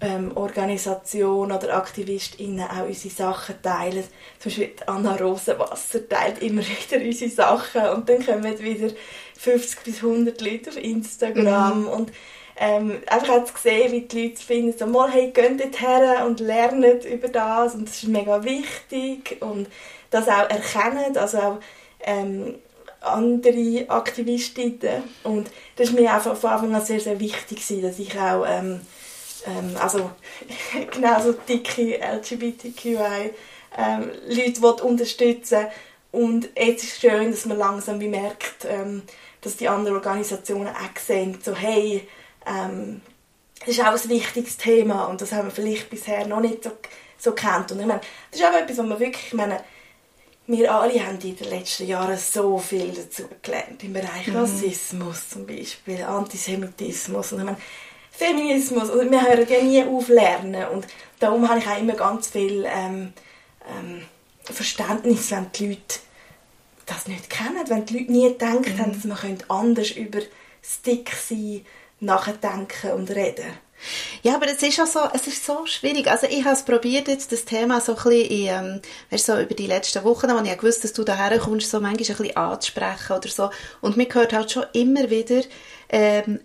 ähm, 0.00 0.36
Organisationen 0.36 1.56
oder 1.56 1.76
AktivistInnen 1.76 2.68
auch 2.68 2.86
unsere 2.86 3.14
Sachen 3.14 3.62
teilen. 3.62 4.04
Zum 4.40 4.50
Beispiel 4.50 4.72
Anna 4.86 5.14
Rosenwasser 5.14 6.08
teilt 6.08 6.42
immer 6.42 6.62
wieder 6.62 7.04
unsere 7.04 7.30
Sachen 7.30 7.88
und 7.90 8.08
dann 8.08 8.24
kommen 8.24 8.58
wieder 8.58 8.92
50 9.38 9.84
bis 9.84 9.96
100 9.96 10.40
Leute 10.40 10.70
auf 10.70 10.76
Instagram 10.76 11.82
mhm. 11.82 11.88
und 11.88 12.12
ähm, 12.56 13.02
einfach 13.06 13.44
zu 13.44 13.54
sehen, 13.60 13.92
wie 13.92 14.02
die 14.02 14.28
Leute 14.28 14.42
finden, 14.42 14.78
so 14.78 14.86
mal, 14.86 15.10
hey, 15.10 15.30
geht 15.30 15.60
dort 15.60 15.80
her 15.80 16.24
und 16.26 16.40
lernt 16.40 17.04
über 17.04 17.28
das 17.28 17.74
und 17.74 17.88
das 17.88 18.02
ist 18.02 18.08
mega 18.08 18.44
wichtig 18.44 19.38
und 19.40 19.68
das 20.10 20.28
auch 20.28 20.48
erkennen, 20.48 21.16
also 21.16 21.38
auch 21.38 21.58
ähm, 22.00 22.56
andere 23.00 23.84
Aktivistinnen 23.88 25.02
und 25.24 25.50
das 25.76 25.88
ist 25.88 25.98
mir 25.98 26.12
einfach 26.12 26.36
von 26.36 26.50
Anfang 26.50 26.74
an 26.74 26.84
sehr, 26.84 27.00
sehr 27.00 27.18
wichtig 27.20 27.66
gewesen, 27.66 27.82
dass 27.82 27.98
ich 27.98 28.18
auch 28.18 28.44
ähm, 28.48 28.80
ähm, 29.46 29.76
also 29.80 30.10
genauso 30.92 31.32
dicke 31.32 31.98
LGBTQI 32.00 33.30
ähm, 33.76 34.10
Leute 34.28 34.84
unterstützen 34.84 35.66
und 36.12 36.48
jetzt 36.56 36.84
ist 36.84 36.92
es 36.92 37.00
schön, 37.00 37.32
dass 37.32 37.44
man 37.46 37.58
langsam 37.58 37.98
bemerkt, 37.98 38.66
ähm, 38.68 39.02
dass 39.40 39.56
die 39.56 39.68
anderen 39.68 39.96
Organisationen 39.96 40.68
auch 40.68 40.98
sehen, 40.98 41.38
so 41.42 41.54
hey, 41.54 42.06
ähm, 42.46 43.00
das 43.60 43.68
ist 43.68 43.80
auch 43.80 43.92
ein 43.92 44.10
wichtiges 44.10 44.56
Thema 44.56 45.04
und 45.04 45.20
das 45.20 45.32
haben 45.32 45.48
wir 45.48 45.52
vielleicht 45.52 45.88
bisher 45.90 46.26
noch 46.26 46.40
nicht 46.40 46.64
so, 46.64 46.72
so 47.18 47.32
kennt. 47.32 47.72
Und 47.72 47.80
ich 47.80 47.86
meine, 47.86 48.00
das 48.30 48.40
ist 48.40 48.46
auch 48.46 48.52
etwas, 48.52 48.78
was 48.78 48.86
man 48.86 49.00
wirklich, 49.00 49.26
ich 49.28 49.34
meine, 49.34 49.60
wir 50.46 50.74
alle 50.74 51.06
haben 51.06 51.18
in 51.20 51.36
den 51.36 51.48
letzten 51.48 51.86
Jahren 51.86 52.18
so 52.18 52.58
viel 52.58 52.92
dazu 52.92 53.24
gelernt, 53.40 53.82
im 53.82 53.94
Bereich 53.94 54.26
mhm. 54.26 54.36
Rassismus 54.36 55.30
zum 55.30 55.46
Beispiel, 55.46 56.02
Antisemitismus 56.02 57.32
und 57.32 57.38
ich 57.38 57.44
meine, 57.44 57.56
Feminismus, 58.10 58.90
also 58.90 59.10
wir 59.10 59.22
hören 59.22 59.46
ja 59.48 59.62
nie 59.62 59.84
auf 59.84 60.08
lernen 60.08 60.68
und 60.68 60.86
darum 61.18 61.48
habe 61.48 61.60
ich 61.60 61.66
auch 61.66 61.78
immer 61.78 61.94
ganz 61.94 62.28
viel 62.28 62.64
ähm, 62.68 63.12
ähm, 63.66 64.02
Verständnis, 64.44 65.30
wenn 65.30 65.50
die 65.52 65.68
Leute 65.68 66.00
das 66.86 67.08
nicht 67.08 67.30
kennen, 67.30 67.64
wenn 67.68 67.86
die 67.86 67.98
Leute 67.98 68.12
nie 68.12 68.28
gedacht 68.28 68.68
mhm. 68.68 68.78
haben, 68.78 68.92
dass 68.92 69.04
man 69.04 69.38
anders 69.48 69.90
über 69.92 70.20
Stick 70.62 71.10
sein 71.10 71.64
nachdenken 72.00 72.92
und 72.92 73.10
reden. 73.10 73.64
Ja, 74.22 74.36
aber 74.36 74.46
es 74.46 74.62
ist 74.62 74.80
auch 74.80 74.86
so, 74.86 75.00
es 75.12 75.26
ist 75.26 75.44
so 75.44 75.66
schwierig. 75.66 76.08
Also 76.08 76.26
ich 76.26 76.44
habe 76.44 76.54
es 76.54 76.62
probiert, 76.62 77.08
jetzt 77.08 77.32
das 77.32 77.44
Thema 77.44 77.80
so 77.80 77.92
ein 77.92 78.02
bisschen, 78.02 78.30
in, 78.30 78.46
ähm, 78.46 78.80
weißt, 79.10 79.26
so 79.26 79.38
über 79.38 79.54
die 79.54 79.66
letzten 79.66 80.04
Wochen, 80.04 80.28
wo 80.30 80.42
ich 80.42 80.58
gewusst, 80.58 80.84
dass 80.84 80.92
du 80.92 81.04
daher 81.04 81.38
kommst, 81.38 81.70
so 81.70 81.80
manchmal 81.80 81.92
ein 81.92 82.16
bisschen 82.16 82.36
anzusprechen 82.36 83.16
oder 83.16 83.28
so. 83.28 83.50
Und 83.80 83.96
mir 83.96 84.06
gehört 84.06 84.32
halt 84.32 84.50
schon 84.50 84.64
immer 84.72 85.10
wieder 85.10 85.42
ähm, 85.90 86.40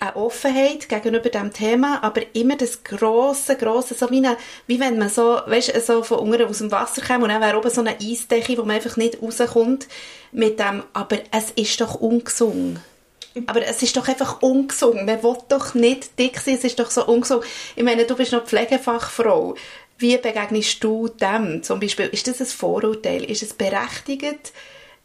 eine 0.00 0.16
Offenheit 0.16 0.88
gegenüber 0.88 1.28
dem 1.28 1.52
Thema, 1.52 2.02
aber 2.02 2.22
immer 2.34 2.56
das 2.56 2.84
grosse, 2.84 3.56
grosse, 3.56 3.94
so 3.94 4.10
wie, 4.10 4.18
eine, 4.18 4.36
wie 4.66 4.80
wenn 4.80 4.98
man 4.98 5.08
so, 5.08 5.40
weißt, 5.46 5.86
so 5.86 6.02
von 6.02 6.20
unten 6.20 6.44
aus 6.44 6.58
dem 6.58 6.70
Wasser 6.70 7.02
kommt 7.02 7.22
und 7.22 7.28
dann 7.28 7.42
wäre 7.42 7.58
oben 7.58 7.70
so 7.70 7.80
eine 7.80 7.98
Eisdecke, 8.00 8.56
wo 8.56 8.62
man 8.62 8.76
einfach 8.76 8.96
nicht 8.96 9.20
rauskommt 9.20 9.86
mit 10.32 10.58
dem, 10.58 10.82
aber 10.92 11.18
es 11.30 11.50
ist 11.50 11.80
doch 11.80 11.96
ungesund. 11.96 12.80
Aber 13.46 13.64
es 13.66 13.82
ist 13.82 13.96
doch 13.96 14.06
einfach 14.06 14.42
ungesund. 14.42 15.06
Man 15.06 15.22
will 15.22 15.36
doch 15.48 15.74
nicht 15.74 16.18
dick 16.18 16.38
sein, 16.38 16.54
es 16.54 16.64
ist 16.64 16.78
doch 16.78 16.90
so 16.90 17.06
ungesund. 17.06 17.44
Ich 17.74 17.82
meine, 17.82 18.04
du 18.04 18.14
bist 18.16 18.32
noch 18.32 18.44
Pflegefachfrau. 18.44 19.56
Wie 19.98 20.16
begegnest 20.18 20.82
du 20.82 21.08
dem? 21.08 21.62
Zum 21.62 21.80
Beispiel, 21.80 22.06
ist 22.06 22.26
das 22.26 22.40
ein 22.40 22.46
Vorurteil? 22.46 23.24
Ist 23.24 23.42
es 23.42 23.54
berechtigt? 23.54 24.52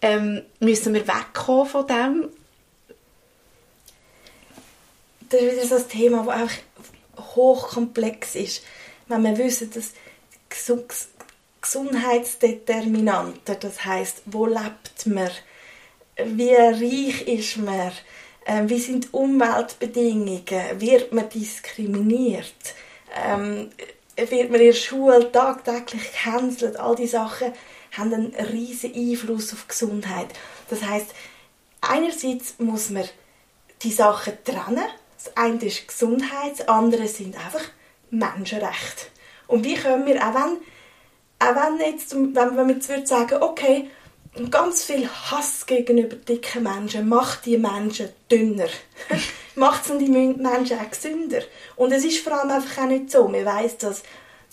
Ähm, 0.01 0.43
müssen 0.59 0.93
wir 0.93 1.07
wegkommen 1.07 1.65
von 1.67 1.87
dem? 1.87 2.29
Das 5.29 5.41
ist 5.41 5.51
wieder 5.51 5.67
so 5.67 5.75
ein 5.75 5.89
Thema, 5.89 6.23
das 6.23 6.35
einfach 6.35 6.55
hochkomplex 7.35 8.35
ist. 8.35 8.63
Wenn 9.07 9.23
wir 9.23 9.37
wissen, 9.37 9.71
dass 9.71 9.93
Gesundheitsdeterminanten, 11.61 13.57
das 13.59 13.85
heißt, 13.85 14.23
wo 14.25 14.45
lebt 14.45 15.05
man, 15.05 15.29
wie 16.25 16.55
reich 16.55 17.27
ist 17.27 17.57
man, 17.57 17.91
ähm, 18.49 18.67
wie 18.67 18.79
sind 18.79 19.13
Umweltbedingungen? 19.13 20.41
Wird 20.77 21.13
man 21.13 21.29
diskriminiert? 21.29 22.73
Ähm, 23.15 23.69
wird 24.15 24.49
man 24.49 24.59
in 24.59 24.67
der 24.67 24.73
Schule 24.73 25.31
tagtäglich 25.31 26.11
gecancelt? 26.11 26.77
All 26.77 26.95
diese 26.95 27.11
Sachen 27.11 27.53
haben 27.95 28.11
einen 28.11 28.33
riesen 28.33 28.93
Einfluss 28.95 29.53
auf 29.53 29.63
die 29.63 29.67
Gesundheit. 29.67 30.29
Das 30.67 30.83
heißt, 30.83 31.13
einerseits 31.81 32.55
muss 32.57 32.89
man 32.89 33.07
die 33.83 33.91
Sachen 33.91 34.33
trennen. 34.43 34.85
Das 35.23 35.37
eine 35.37 35.63
ist 35.63 35.87
Gesundheit, 35.87 36.53
das 36.57 36.67
andere 36.67 37.07
sind 37.07 37.35
einfach 37.35 37.65
Menschenrechte. 38.09 39.05
Und 39.45 39.63
wie 39.63 39.75
können 39.75 40.07
wir, 40.07 40.15
auch 40.27 40.33
wenn, 40.33 40.57
auch 41.47 41.55
wenn, 41.55 41.79
jetzt, 41.85 42.15
wenn, 42.15 42.33
wenn 42.35 42.67
wir 42.67 42.97
jetzt 42.97 43.09
sagen, 43.09 43.43
okay, 43.43 43.91
und 44.39 44.51
ganz 44.51 44.83
viel 44.83 45.07
Hass 45.07 45.65
gegenüber 45.65 46.15
dicken 46.15 46.63
Menschen 46.63 47.09
macht 47.09 47.45
die 47.45 47.57
Menschen 47.57 48.09
dünner. 48.31 48.69
macht 49.55 49.89
die 49.89 50.07
Menschen 50.07 50.79
auch 50.79 50.89
gesünder. 50.89 51.41
Und 51.75 51.91
es 51.91 52.05
ist 52.05 52.19
vor 52.19 52.39
allem 52.39 52.51
einfach 52.51 52.83
auch 52.83 52.87
nicht 52.87 53.11
so. 53.11 53.27
Man 53.27 53.45
weiß, 53.45 53.77
dass 53.79 54.03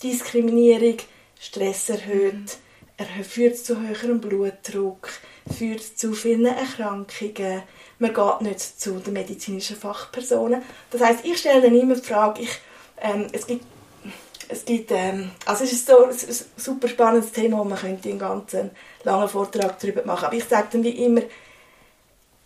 Diskriminierung 0.03 0.97
Stress 1.39 1.89
erhöht, 1.89 2.57
er 2.97 3.23
führt 3.23 3.57
zu 3.57 3.79
höherem 3.79 4.19
Blutdruck, 4.19 5.09
führt 5.55 5.81
zu 5.81 6.13
vielen 6.13 6.47
Erkrankungen. 6.47 7.61
Man 7.99 8.13
geht 8.13 8.41
nicht 8.41 8.81
zu 8.81 8.99
den 8.99 9.13
medizinischen 9.13 9.75
Fachpersonen. 9.75 10.63
Das 10.89 11.01
heißt, 11.01 11.23
ich 11.23 11.37
stelle 11.37 11.61
dann 11.61 11.75
immer 11.75 11.95
die 11.95 12.01
Frage, 12.01 12.41
ich, 12.41 12.59
ähm, 12.99 13.27
es 13.31 13.45
gibt 13.45 13.63
es 14.49 14.65
gibt, 14.65 14.91
ähm, 14.91 15.31
also 15.45 15.63
es 15.63 15.73
ist 15.73 15.87
so 15.87 16.05
ein 16.05 16.15
super 16.55 16.87
spannendes 16.87 17.31
Thema, 17.31 17.59
wo 17.59 17.63
man 17.63 17.77
könnte 17.77 18.09
einen 18.09 18.19
ganzen 18.19 18.71
langen 19.03 19.29
Vortrag 19.29 19.79
darüber 19.79 20.05
machen. 20.05 20.25
Aber 20.25 20.35
ich 20.35 20.45
sage 20.45 20.67
dann 20.71 20.83
wie 20.83 21.05
immer, 21.05 21.21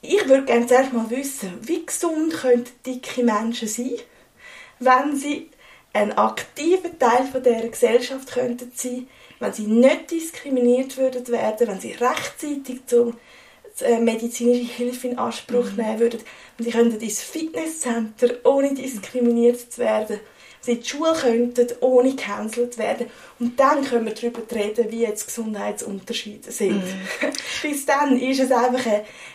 ich 0.02 0.28
würde 0.28 0.46
gerne 0.46 0.66
zuerst 0.66 0.94
mal 0.94 1.10
wissen, 1.10 1.60
wie 1.62 1.86
gesund 1.86 2.34
können 2.34 2.66
dicke 2.86 3.24
Menschen 3.24 3.68
sein, 3.68 3.98
wenn 4.80 5.16
sie 5.16 5.50
ein 5.94 6.18
aktiver 6.18 6.98
Teil 6.98 7.28
von 7.32 7.44
dieser 7.44 7.68
Gesellschaft 7.68 8.32
könnten 8.32 8.72
sein, 8.74 9.08
wenn 9.40 9.54
sie 9.54 9.68
nicht 9.68 10.10
diskriminiert 10.12 10.98
würden 10.98 11.28
werden, 11.28 11.68
wenn 11.68 11.80
sie 11.80 11.92
rechtzeitig 11.92 12.86
zum 12.88 13.18
äh, 13.82 14.00
medizinische 14.00 14.74
Hilfe 14.74 15.10
in 15.10 15.20
Anspruch 15.20 15.72
mhm. 15.72 15.84
nehmen 15.84 16.00
würden, 16.00 16.22
wenn 16.58 16.66
sie 16.66 16.72
könnten 16.72 17.00
ins 17.00 17.22
Fitnesscenter 17.22 18.36
ohne 18.44 18.74
diskriminiert 18.74 19.72
zu 19.72 19.82
werden 19.82 20.20
sie 20.62 20.74
in 20.74 20.82
die 20.82 20.90
Schule 20.90 21.14
könnten, 21.14 21.68
ohne 21.82 22.12
gecancelt 22.12 22.78
werden. 22.78 23.08
Und 23.40 23.60
dann 23.60 23.84
können 23.84 24.06
wir 24.06 24.14
darüber 24.14 24.42
reden, 24.56 24.92
wie 24.92 25.02
jetzt 25.02 25.26
Gesundheitsunterschiede 25.26 26.52
sind. 26.52 26.84
Mm. 26.84 27.06
Bis 27.62 27.86
dann 27.86 28.20
ist 28.20 28.40
es 28.40 28.52
einfach, 28.52 28.86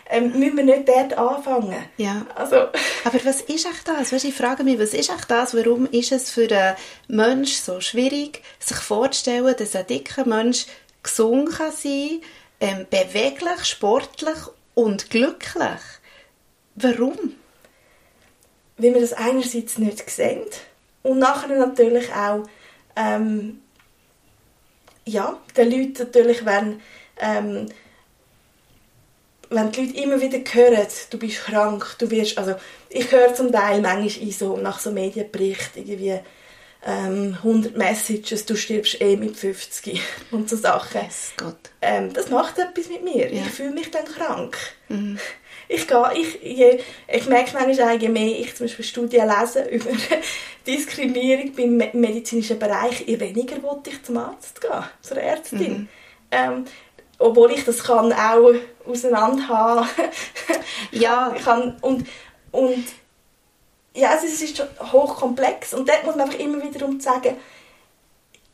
äh, 0.09 0.21
müssen 0.21 0.57
wir 0.57 0.63
nicht 0.63 0.87
dort 0.87 1.17
anfangen. 1.17 1.83
Ja. 1.97 2.25
Also. 2.33 2.55
Aber 3.03 3.25
was 3.25 3.41
ist 3.41 3.65
echt 3.65 3.87
das? 3.87 4.11
Weißt, 4.11 4.25
ich 4.25 4.33
frage 4.33 4.63
mich, 4.63 4.79
was 4.79 4.93
ist 4.93 5.09
echt 5.09 5.29
das? 5.29 5.53
Warum 5.53 5.85
ist 5.87 6.11
es 6.11 6.31
für 6.31 6.49
einen 6.49 6.75
Menschen 7.07 7.61
so 7.63 7.81
schwierig, 7.81 8.41
sich 8.59 8.77
vorzustellen, 8.77 9.55
dass 9.57 9.75
ein 9.75 9.85
dicker 9.85 10.25
Mensch 10.25 10.65
gesund 11.03 11.51
kann 11.51 11.71
sein 11.71 12.21
ähm, 12.59 12.87
beweglich, 12.89 13.65
sportlich 13.65 14.37
und 14.73 15.09
glücklich? 15.09 15.81
Warum? 16.75 17.35
Weil 18.77 18.93
wir 18.93 19.01
das 19.01 19.13
einerseits 19.13 19.77
nicht 19.79 20.09
sehen 20.09 20.45
und 21.07 21.19
nachher 21.19 21.55
natürlich 21.55 22.11
auch, 22.13 22.43
ähm, 22.95 23.61
ja, 25.05 25.37
den 25.55 25.71
Leuten 25.71 25.93
natürlich, 25.99 26.45
wenn, 26.45 26.81
ähm, 27.19 27.69
wenn 29.49 29.71
die 29.71 29.85
Leute 29.85 29.99
immer 30.01 30.21
wieder 30.21 30.39
hören, 30.39 30.87
du 31.09 31.17
bist 31.17 31.45
krank, 31.45 31.95
du 31.99 32.11
wirst, 32.11 32.37
also 32.37 32.55
ich 32.89 33.09
höre 33.11 33.33
zum 33.33 33.51
Teil 33.51 33.81
manchmal 33.81 34.31
so, 34.31 34.57
nach 34.57 34.79
so 34.79 34.91
Medienberichten 34.91 35.87
irgendwie 35.87 36.19
ähm, 36.85 37.37
100 37.37 37.77
Messages, 37.77 38.45
du 38.45 38.55
stirbst 38.55 38.99
eh 38.99 39.15
mit 39.15 39.37
50 39.37 40.01
und 40.31 40.49
so 40.49 40.57
Sachen. 40.57 41.01
Yes, 41.01 41.31
Gott. 41.37 41.55
Ähm, 41.81 42.11
das 42.13 42.29
macht 42.29 42.59
etwas 42.59 42.89
mit 42.89 43.03
mir. 43.03 43.33
Ja. 43.33 43.43
Ich 43.43 43.51
fühle 43.51 43.71
mich 43.71 43.89
dann 43.91 44.05
krank. 44.05 44.57
Mhm 44.89 45.17
ich 45.67 45.87
gehe, 45.87 46.11
ich, 46.15 46.41
je, 46.41 46.79
ich 47.07 47.27
merke 47.27 47.53
manchmal, 47.53 48.01
je 48.01 48.09
mehr 48.09 48.39
ich 48.39 48.55
zum 48.55 48.65
Beispiel 48.65 48.85
Studien 48.85 49.27
lese 49.27 49.63
über 49.69 49.89
Diskriminierung 50.65 51.55
im 51.57 51.77
medizinischen 51.99 52.59
Bereich, 52.59 53.01
je 53.05 53.19
weniger 53.19 53.61
wollte 53.63 53.89
ich 53.89 54.03
zum 54.03 54.17
Arzt 54.17 54.61
gehen, 54.61 54.83
zur 55.01 55.17
Ärztin. 55.17 55.71
Mhm. 55.71 55.89
Ähm, 56.31 56.65
obwohl 57.19 57.51
ich 57.51 57.65
das 57.65 57.83
kann 57.83 58.13
auch 58.13 58.53
auseinander 58.85 59.47
haben. 59.47 59.87
ja. 60.91 61.33
Ich 61.35 61.43
kann, 61.43 61.77
und, 61.81 62.07
und 62.51 62.85
ja, 63.95 64.11
also 64.11 64.27
es 64.27 64.41
ist 64.41 64.57
schon 64.57 64.67
hochkomplex 64.91 65.73
und 65.73 65.89
dort 65.89 66.05
muss 66.05 66.15
man 66.15 66.27
einfach 66.27 66.39
immer 66.39 66.61
wieder 66.61 66.87
sagen, 66.99 67.35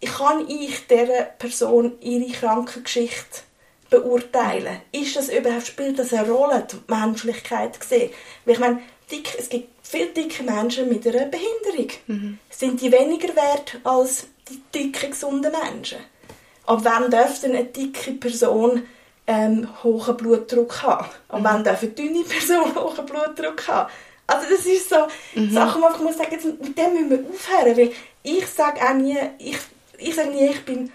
kann 0.05 0.47
ich 0.49 0.87
dieser 0.87 1.23
Person 1.23 1.93
ihre 2.01 2.31
Krankengeschichte 2.31 3.41
beurteilen. 3.93 4.81
Ist 4.91 5.15
das 5.15 5.29
überhaupt, 5.29 5.67
spielt 5.67 5.99
das 5.99 6.13
eine 6.13 6.29
Rolle, 6.29 6.67
die 6.71 6.91
Menschlichkeit 6.91 7.79
gesehen? 7.79 8.11
Weil 8.45 8.55
ich 8.55 8.59
meine, 8.59 8.81
dick, 9.11 9.35
es 9.37 9.49
gibt 9.49 9.69
viele 9.83 10.07
dicke 10.07 10.43
Menschen 10.43 10.89
mit 10.89 11.05
einer 11.07 11.25
Behinderung. 11.25 11.91
Mhm. 12.07 12.39
Sind 12.49 12.81
die 12.81 12.91
weniger 12.91 13.35
wert 13.35 13.79
als 13.83 14.27
die 14.49 14.61
dicke, 14.73 15.09
gesunden 15.09 15.51
Menschen? 15.51 15.99
Ab 16.65 16.79
wann 16.83 17.11
dürfte 17.11 17.47
eine 17.47 17.65
dicke 17.65 18.13
Person 18.13 18.83
ähm, 19.27 19.67
hohen 19.83 20.17
Blutdruck 20.17 20.81
haben? 20.81 21.07
Ab 21.27 21.39
mhm. 21.39 21.43
wann 21.43 21.63
darf 21.63 21.83
eine 21.83 21.91
dünne 21.91 22.23
Person 22.23 22.75
hohen 22.75 23.05
Blutdruck 23.05 23.67
haben? 23.67 23.91
Also 24.25 24.47
das 24.49 24.65
ist 24.65 24.89
so 24.89 25.07
mhm. 25.35 25.51
Sachen, 25.51 25.81
wo 25.81 25.89
ich 25.93 26.01
muss 26.01 26.17
sagen, 26.17 26.57
mit 26.61 26.77
dem 26.77 26.93
müssen 26.93 27.09
wir 27.09 27.29
aufhören, 27.29 27.77
weil 27.77 27.91
ich 28.23 28.47
sage 28.47 28.81
auch 28.81 28.93
nie, 28.93 29.17
ich, 29.37 29.57
ich 29.97 30.15
sage 30.15 30.29
nie, 30.29 30.47
ich 30.47 30.63
bin 30.65 30.91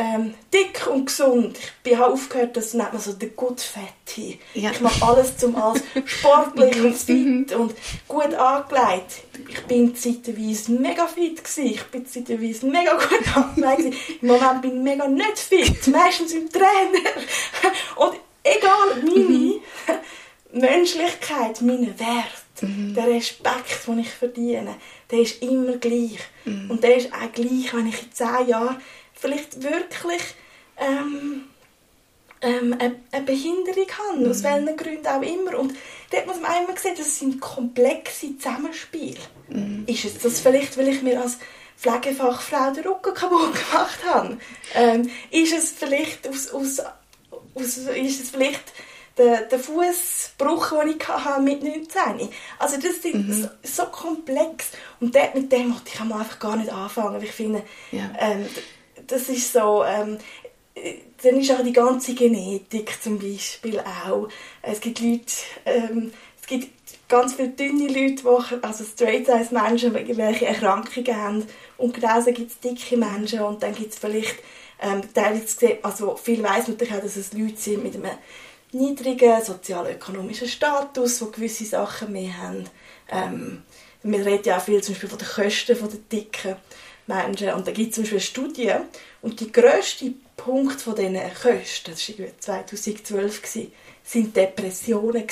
ähm, 0.00 0.34
dick 0.52 0.86
und 0.86 1.06
gesund. 1.06 1.58
Ich 1.84 1.96
habe 1.96 2.14
aufgehört, 2.14 2.56
das 2.56 2.72
nennt 2.72 2.92
man 2.92 3.02
so 3.02 3.12
der 3.12 3.28
Good 3.30 3.60
Fatty. 3.60 4.40
Ja. 4.54 4.70
Ich 4.70 4.80
mache 4.80 5.06
alles 5.06 5.36
zum 5.36 5.54
als 5.56 5.82
sportlich 6.06 6.80
und 6.80 6.96
fit 6.96 7.52
und 7.52 7.74
gut 8.08 8.34
angelegt. 8.34 9.24
Ich 9.46 9.62
bin 9.64 9.94
zeitweise 9.94 10.72
mega 10.72 11.06
fit 11.06 11.44
gewesen. 11.44 11.66
Ich 11.66 11.84
bin 11.84 12.06
zeitweise 12.06 12.66
mega 12.66 12.94
gut 12.94 13.36
angelegt 13.36 13.94
Im 14.22 14.28
Moment 14.28 14.62
bin 14.62 14.76
ich 14.76 14.82
mega 14.82 15.06
nicht 15.06 15.38
fit. 15.38 15.86
Meistens 15.88 16.32
im 16.32 16.48
Trainer. 16.50 17.10
Und 17.96 18.14
egal, 18.42 19.02
meine 19.02 19.18
mhm. 19.18 19.60
Menschlichkeit, 20.52 21.60
meine 21.60 21.98
Werte, 21.98 22.66
mhm. 22.66 22.94
der 22.94 23.06
Respekt, 23.06 23.86
den 23.86 23.98
ich 23.98 24.10
verdiene, 24.10 24.76
der 25.10 25.20
ist 25.20 25.42
immer 25.42 25.76
gleich. 25.76 26.18
Mhm. 26.46 26.70
Und 26.70 26.82
der 26.82 26.96
ist 26.96 27.12
auch 27.12 27.32
gleich, 27.32 27.74
wenn 27.74 27.86
ich 27.86 28.02
in 28.02 28.12
zehn 28.12 28.48
Jahren 28.48 28.80
vielleicht 29.20 29.62
wirklich 29.62 30.22
ähm, 30.76 31.44
ähm, 32.42 32.74
eine, 32.78 32.96
eine, 33.12 33.24
Behinderung 33.24 33.86
habe, 34.08 34.24
mhm. 34.24 34.30
aus 34.30 34.42
welchen 34.42 34.76
Gründen 34.76 35.06
auch 35.06 35.22
immer. 35.22 35.58
Und 35.58 35.74
dort 36.10 36.26
muss 36.26 36.40
man 36.40 36.50
einmal 36.50 36.78
sehen, 36.78 36.94
das 36.96 37.18
sind 37.18 37.40
komplexe 37.40 38.36
Zusammenspiele. 38.38 39.20
Mhm. 39.48 39.84
Ist 39.86 40.04
es 40.04 40.18
das 40.18 40.40
vielleicht, 40.40 40.76
weil 40.78 40.88
ich 40.88 41.02
mir 41.02 41.20
als 41.20 41.38
Pflegefachfrau 41.76 42.72
den 42.72 42.86
Rücken 42.86 43.14
kaputt 43.14 43.52
gemacht 43.52 43.98
habe? 44.06 44.38
Ähm, 44.74 45.10
ist 45.30 45.52
es 45.52 45.70
vielleicht 45.72 46.28
aus, 46.28 46.50
aus, 46.50 46.80
aus 47.54 47.76
ist 47.76 48.22
es 48.22 48.30
vielleicht 48.30 48.72
der, 49.18 49.42
der 49.42 49.58
Fußbruch, 49.58 50.70
den 50.80 50.96
ich 50.96 51.08
hatte 51.08 51.42
mit 51.42 51.62
19 51.62 52.30
Also 52.58 52.76
das 52.76 52.92
ist 52.92 53.14
mhm. 53.14 53.32
so, 53.32 53.48
so, 53.62 53.84
komplex. 53.86 54.68
Und 55.00 55.14
dort, 55.14 55.34
mit 55.34 55.52
dem 55.52 55.74
wollte 55.74 55.90
ich 55.92 56.00
einfach 56.00 56.38
gar 56.38 56.56
nicht 56.56 56.72
anfangen. 56.72 57.22
Ich 57.22 57.32
finde, 57.32 57.62
ja. 57.92 58.10
ähm, 58.18 58.46
das 59.10 59.28
ist 59.28 59.52
so... 59.52 59.84
Ähm, 59.84 60.18
dann 61.22 61.40
ist 61.40 61.50
auch 61.50 61.62
die 61.62 61.72
ganze 61.72 62.14
Genetik 62.14 63.02
zum 63.02 63.18
Beispiel 63.18 63.80
auch. 63.80 64.28
Es 64.62 64.80
gibt 64.80 65.00
Leute, 65.00 65.32
ähm, 65.66 66.12
es 66.40 66.46
gibt 66.46 66.68
ganz 67.08 67.34
viele 67.34 67.50
dünne 67.50 67.88
Leute, 67.88 68.22
die, 68.22 68.64
also 68.64 68.84
Straight-Size-Menschen, 68.84 69.92
welche 69.94 70.46
Erkrankungen 70.46 71.16
haben. 71.16 71.46
Und 71.76 71.94
genauso 71.94 72.32
gibt 72.32 72.52
es 72.52 72.60
dicke 72.60 72.96
Menschen 72.96 73.40
und 73.40 73.62
dann 73.62 73.74
gibt 73.74 73.92
es 73.92 73.98
vielleicht 73.98 74.36
ähm, 74.80 75.02
teilweise, 75.12 75.78
also 75.82 76.16
viel 76.16 76.42
weiß 76.42 76.68
man 76.68 76.76
auch, 76.76 77.02
dass 77.02 77.16
es 77.16 77.32
Leute 77.32 77.56
sind 77.56 77.82
mit 77.82 77.96
einem 77.96 78.10
niedrigen 78.72 79.42
sozialökonomischen 79.44 80.48
Status, 80.48 81.18
die 81.18 81.32
gewisse 81.32 81.64
Sachen 81.64 82.12
mehr 82.12 82.38
haben. 82.38 82.64
Ähm, 83.10 83.62
wir 84.02 84.24
reden 84.24 84.44
ja 84.44 84.56
auch 84.56 84.62
viel 84.62 84.82
zum 84.82 84.94
Beispiel 84.94 85.10
von 85.10 85.18
den 85.18 85.28
Kosten 85.28 85.76
der 85.76 86.20
dicken 86.20 86.56
Menschen 87.06 87.52
und 87.54 87.66
da 87.66 87.72
gibt 87.72 87.90
es 87.90 87.94
zum 87.94 88.04
Beispiel 88.04 88.18
eine 88.18 88.26
Studie 88.26 88.72
und 89.22 89.40
die 89.40 89.52
grösste 89.52 90.12
Punkt 90.36 90.80
von 90.80 90.94
diesen 90.94 91.18
Kosten, 91.34 91.90
das 91.90 92.18
war 92.18 92.26
2012, 92.38 93.42
sind 94.02 94.36
Depressionen. 94.36 95.24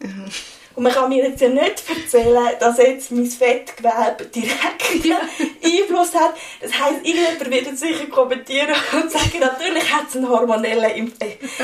Mhm. 0.00 0.30
Und 0.76 0.82
man 0.82 0.92
kann 0.92 1.08
mir 1.08 1.26
jetzt 1.26 1.40
ja 1.40 1.48
nicht 1.48 1.82
erzählen, 1.88 2.52
dass 2.60 2.76
jetzt 2.76 3.10
mein 3.10 3.24
Fettgewebe 3.24 4.26
direkt 4.26 5.04
ja. 5.04 5.20
Einfluss 5.64 6.14
hat. 6.14 6.34
Das 6.60 6.70
heisst, 6.70 7.06
irgendjemand 7.06 7.50
wird 7.50 7.66
jetzt 7.66 7.80
sicher 7.80 8.06
kommentieren 8.06 8.74
und 8.92 9.10
sagen, 9.10 9.38
natürlich 9.40 9.90
hat 9.90 10.08
es 10.08 10.16
einen 10.16 10.28
hormonellen 10.28 10.90
Impact. 10.90 11.42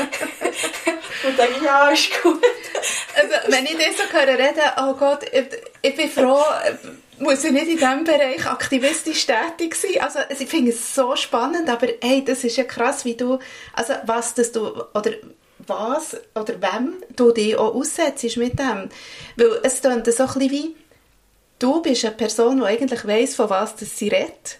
und 1.27 1.37
dann 1.37 1.63
ja, 1.63 1.89
ist 1.89 2.09
gut. 2.23 2.43
Also, 3.15 3.51
wenn 3.51 3.65
ich 3.65 3.77
das 3.77 3.97
so 3.97 4.11
höre 4.11 4.39
reden, 4.39 4.63
oh 4.81 4.93
Gott, 4.95 5.23
ich, 5.31 5.45
ich 5.83 5.95
bin 5.95 6.09
froh, 6.09 6.41
muss 7.23 7.43
ich 7.43 7.51
nicht 7.51 7.67
in 7.67 7.77
diesem 7.77 8.03
Bereich 8.03 8.45
aktivistisch 8.45 9.25
tätig 9.25 9.75
sein. 9.75 10.01
Also 10.01 10.19
ich 10.29 10.47
finde 10.47 10.71
es 10.71 10.93
so 10.93 11.15
spannend, 11.15 11.69
aber 11.69 11.87
hey, 12.01 12.23
das 12.23 12.43
ist 12.43 12.57
ja 12.57 12.63
krass, 12.63 13.05
wie 13.05 13.15
du, 13.15 13.39
also 13.73 13.93
was 14.05 14.33
das 14.33 14.51
du, 14.51 14.67
oder 14.93 15.11
was 15.65 16.17
oder 16.35 16.61
wem 16.61 16.95
du 17.15 17.31
dich 17.31 17.55
auch 17.55 17.73
aussetzt 17.73 18.37
mit 18.37 18.59
dem. 18.59 18.89
Weil 19.37 19.59
es 19.63 19.81
klingt 19.81 20.05
so 20.05 20.23
ein 20.23 20.33
bisschen 20.33 20.51
wie, 20.51 20.75
du 21.59 21.81
bist 21.81 22.05
eine 22.05 22.15
Person, 22.15 22.57
die 22.57 22.65
eigentlich 22.65 23.07
weiss, 23.07 23.35
von 23.35 23.49
was 23.49 23.75
sie 23.79 24.09
redet, 24.09 24.59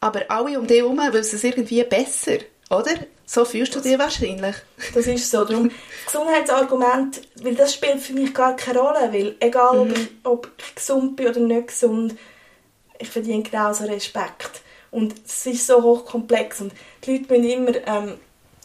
aber 0.00 0.22
alle 0.28 0.58
um 0.58 0.66
dich 0.66 0.78
herum 0.78 1.00
wissen 1.12 1.36
es 1.36 1.44
irgendwie 1.44 1.82
besser, 1.84 2.38
oder? 2.72 2.92
So 3.24 3.44
fühlst 3.44 3.74
du 3.74 3.80
dich 3.80 3.98
wahrscheinlich. 3.98 4.56
Das 4.94 5.06
ist 5.06 5.30
so. 5.30 5.44
Darum, 5.44 5.68
das 5.68 6.12
Gesundheitsargument, 6.12 7.20
weil 7.42 7.54
das 7.54 7.74
spielt 7.74 8.00
für 8.00 8.12
mich 8.12 8.34
gar 8.34 8.56
keine 8.56 8.80
Rolle, 8.80 9.12
weil 9.12 9.36
egal, 9.40 9.84
mhm. 9.84 9.90
ob, 9.90 9.96
ich, 9.96 10.08
ob 10.24 10.48
ich 10.58 10.74
gesund 10.74 11.16
bin 11.16 11.28
oder 11.28 11.40
nicht 11.40 11.68
gesund, 11.68 12.14
ich 12.98 13.08
verdiene 13.08 13.42
genauso 13.42 13.84
Respekt. 13.84 14.62
Und 14.90 15.14
es 15.24 15.46
ist 15.46 15.66
so 15.66 15.82
hochkomplex 15.82 16.60
und 16.60 16.72
die 17.04 17.18
Leute 17.18 17.32
müssen 17.32 17.50
immer, 17.50 17.74
ähm, 17.86 18.18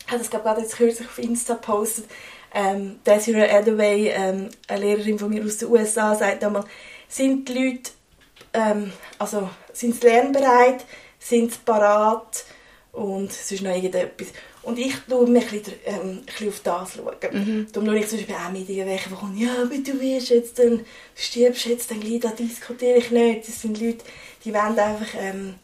ich 0.05 0.07
habe 0.07 0.19
das 0.19 0.29
gerade 0.29 0.61
jetzt 0.61 0.75
kürzlich 0.75 1.07
auf 1.07 1.19
Insta 1.19 1.53
gepostet, 1.53 2.05
ähm, 2.53 2.99
Desiree 3.05 3.49
Adaway, 3.49 4.09
ähm, 4.09 4.49
eine 4.67 4.81
Lehrerin 4.81 5.19
von 5.19 5.29
mir 5.29 5.43
aus 5.43 5.57
den 5.57 5.69
USA, 5.69 6.15
sagt 6.15 6.43
einmal, 6.43 6.65
sind 7.07 7.47
die 7.47 7.53
Leute, 7.53 7.91
ähm, 8.53 8.91
also 9.19 9.49
sind 9.71 10.01
sie 10.01 10.07
lernbereit, 10.07 10.85
sind 11.19 11.53
sie 11.53 11.59
parat 11.63 12.43
und 12.97 13.29
ist 13.29 13.61
noch 13.61 13.75
irgendetwas. 13.75 14.27
Und 14.63 14.79
ich 14.79 14.93
schaue 15.07 15.27
mich 15.27 15.43
ein 15.43 15.59
bisschen, 15.59 15.79
ähm, 15.85 15.99
ein 16.01 16.25
bisschen 16.25 16.49
auf 16.49 16.59
das. 16.63 16.95
Schauen. 16.95 17.15
Mhm. 17.31 17.67
Darum 17.71 17.87
schaue 17.87 17.99
ich 17.99 18.07
zum 18.07 18.17
Beispiel 18.17 18.35
auch 18.35 18.51
Medien, 18.51 18.87
welche 18.87 19.09
kommen, 19.11 19.37
ja, 19.37 19.53
aber 19.61 19.77
du 19.77 20.01
wirst 20.01 20.29
jetzt 20.29 20.59
dann, 20.59 20.83
stirbst 21.15 21.67
jetzt, 21.67 21.91
dann 21.91 21.99
gleich, 21.99 22.21
da 22.21 22.29
diskutiere 22.29 22.97
ich 22.97 23.11
nicht. 23.11 23.47
Das 23.47 23.61
sind 23.61 23.79
Leute, 23.79 24.03
die 24.43 24.53
wollen 24.53 24.79
einfach 24.79 25.13
ähm, 25.19 25.55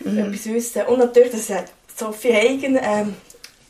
mhm. 0.00 0.18
etwas 0.18 0.46
wissen. 0.46 0.82
Und 0.82 0.98
natürlich, 0.98 1.32
das 1.32 1.50
ist 1.50 1.72
Sophie 1.96 2.34
Hagen, 2.34 2.78
ähm, 2.80 3.14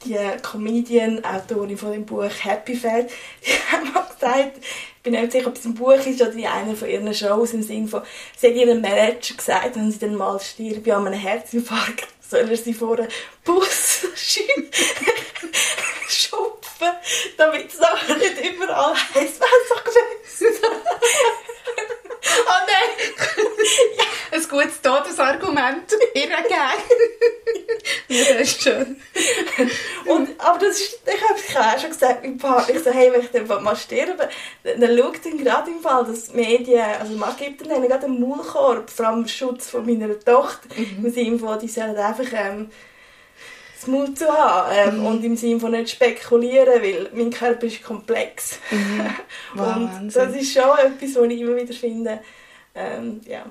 die 0.04 0.16
Comedian, 0.42 1.24
Autorin 1.24 1.78
von 1.78 1.92
dem 1.92 2.04
Buch 2.04 2.28
Happy 2.42 2.74
Fat, 2.74 3.08
die 3.46 3.52
hat 3.52 3.94
mal 3.94 4.06
gesagt, 4.12 4.58
ich 4.58 5.02
bin 5.02 5.12
nicht 5.12 5.32
sicher, 5.32 5.46
ob 5.46 5.56
es 5.56 5.64
ein 5.64 5.74
Buch 5.74 5.92
ist 5.92 6.20
oder 6.20 6.32
in 6.32 6.46
einer 6.46 6.74
von 6.74 6.88
ihren 6.88 7.14
Shows 7.14 7.52
im 7.52 7.62
Sinne 7.62 7.88
von, 7.88 8.02
sie 8.36 8.48
hat 8.48 8.54
ihrem 8.54 8.80
Manager 8.80 9.34
gesagt, 9.34 9.76
wenn 9.76 9.90
sie 9.90 9.98
dann 9.98 10.16
mal 10.16 10.40
stirbt 10.40 10.88
an 10.90 11.06
einem 11.06 11.20
Herzinfarkt, 11.20 12.13
soll 12.28 12.50
er 12.50 12.56
sie 12.56 12.74
vor 12.74 12.98
einen 12.98 13.08
Bus 13.44 14.06
schupfen, 16.08 16.92
damit 17.36 17.72
es 17.72 17.78
nachher 17.78 18.16
nicht 18.16 18.38
überall 18.40 18.94
was 18.94 19.68
doch 19.68 19.84
gewusst. 19.84 20.64
oh 22.24 22.60
nein! 22.66 22.90
ja. 23.98 24.04
Ein 24.34 24.48
gutes 24.48 24.80
Todesargument 24.80 25.92
ihr 26.14 26.26
geben. 26.26 26.36
ja, 28.08 28.34
das 28.34 28.40
ist 28.40 28.62
schön. 28.62 29.00
Aber 30.64 30.70
das 30.70 30.80
ist, 30.80 31.00
ich 31.06 31.28
habe 31.28 31.38
ich 31.38 31.56
auch 31.58 31.78
schon 31.78 31.90
gesagt 31.90 32.22
meinem 32.22 32.38
Partner, 32.38 32.74
ich 32.74 32.82
so, 32.82 32.90
hey, 32.90 33.12
wenn 33.12 33.20
ich 33.20 33.30
dann 33.30 33.62
mal 33.62 33.76
sterbe, 33.76 34.28
dann 34.62 34.98
schaut 34.98 35.24
dann 35.24 35.38
gerade 35.38 35.70
im 35.70 35.80
Fall, 35.80 36.04
dass 36.04 36.30
die 36.30 36.36
Medien, 36.36 36.84
also 37.00 37.14
man 37.14 37.36
gibt 37.36 37.68
dann 37.68 37.82
gerade 37.82 38.06
einen 38.06 38.20
Maulkorb, 38.20 38.90
vor 38.90 39.06
allem 39.06 39.26
Schutz 39.28 39.70
von 39.70 39.84
meiner 39.84 40.18
Tochter, 40.18 40.68
mhm. 40.76 41.04
im 41.04 41.12
Sinne 41.12 41.38
von, 41.38 41.58
die 41.58 41.68
sollen 41.68 41.96
einfach 41.96 42.32
ähm, 42.32 42.70
das 43.78 43.86
Mut 43.86 44.18
zu 44.18 44.26
haben 44.26 44.72
ähm, 44.72 45.00
mhm. 45.00 45.06
und 45.06 45.24
im 45.24 45.36
Sinne 45.36 45.60
von 45.60 45.72
nicht 45.72 45.90
spekulieren, 45.90 46.82
weil 46.82 47.10
mein 47.12 47.30
Körper 47.30 47.66
ist 47.66 47.82
komplex. 47.82 48.58
Mhm. 48.70 49.06
Wow, 49.54 49.66
und 49.76 49.92
Wahnsinn. 49.92 50.22
das 50.22 50.36
ist 50.36 50.52
schon 50.52 50.78
etwas, 50.78 51.14
was 51.14 51.30
ich 51.30 51.40
immer 51.40 51.56
wieder 51.56 51.74
finde, 51.74 52.20
ähm, 52.74 53.20
ja. 53.26 53.44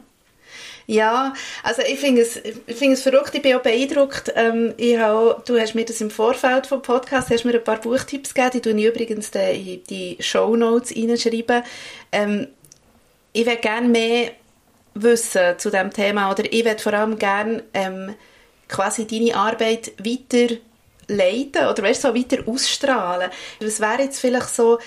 Ja, 0.86 1.34
also 1.64 1.82
ich 1.82 2.00
finde 2.00 2.22
es, 2.22 2.36
ich 2.36 2.76
finde 2.76 2.94
es 2.94 3.04
verrückt, 3.04 3.34
ich 3.34 3.42
bin 3.42 3.56
auch 3.56 3.62
beeindruckt. 3.62 4.34
Ähm, 4.36 4.74
ich 4.78 4.98
habe, 4.98 5.42
du 5.46 5.58
hast 5.60 5.76
mir 5.76 5.86
das 5.86 6.02
im 6.02 6.12
Vorfeld 6.12 6.68
vom 6.68 6.82
Podcast, 6.82 7.30
hast 7.30 7.46
mir 7.46 7.54
ein 7.54 7.64
paar 7.64 7.80
Buchtipps 7.80 8.34
gegeben, 8.34 8.52
die 8.54 8.62
tue 8.62 8.80
ich 8.80 8.86
übrigens 8.86 9.32
die 9.32 10.18
Show 10.20 10.56
Notes 10.56 10.94
reinschreiben. 10.96 11.64
Ähm, 12.12 12.48
ich 13.32 13.46
würde 13.46 13.62
gerne 13.62 13.88
mehr 13.88 14.32
wissen 14.96 15.58
zu 15.58 15.72
diesem 15.72 15.92
Thema 15.92 16.32
oder 16.32 16.52
ich 16.52 16.66
würde 16.66 16.82
vor 16.82 16.94
allem 16.94 17.18
gerne 17.18 17.64
ähm, 17.74 18.14
quasi 18.68 19.08
deine 19.08 19.36
Arbeit 19.36 19.94
weiter 19.98 20.56
leiten 21.08 21.68
oder 21.68 21.84
weißt, 21.84 22.02
so 22.02 22.16
weiter 22.16 22.38
ausstrahlen. 22.46 23.32
Was 23.60 23.80
wäre 23.80 24.04
jetzt 24.04 24.20
vielleicht 24.20 24.54
so 24.54 24.80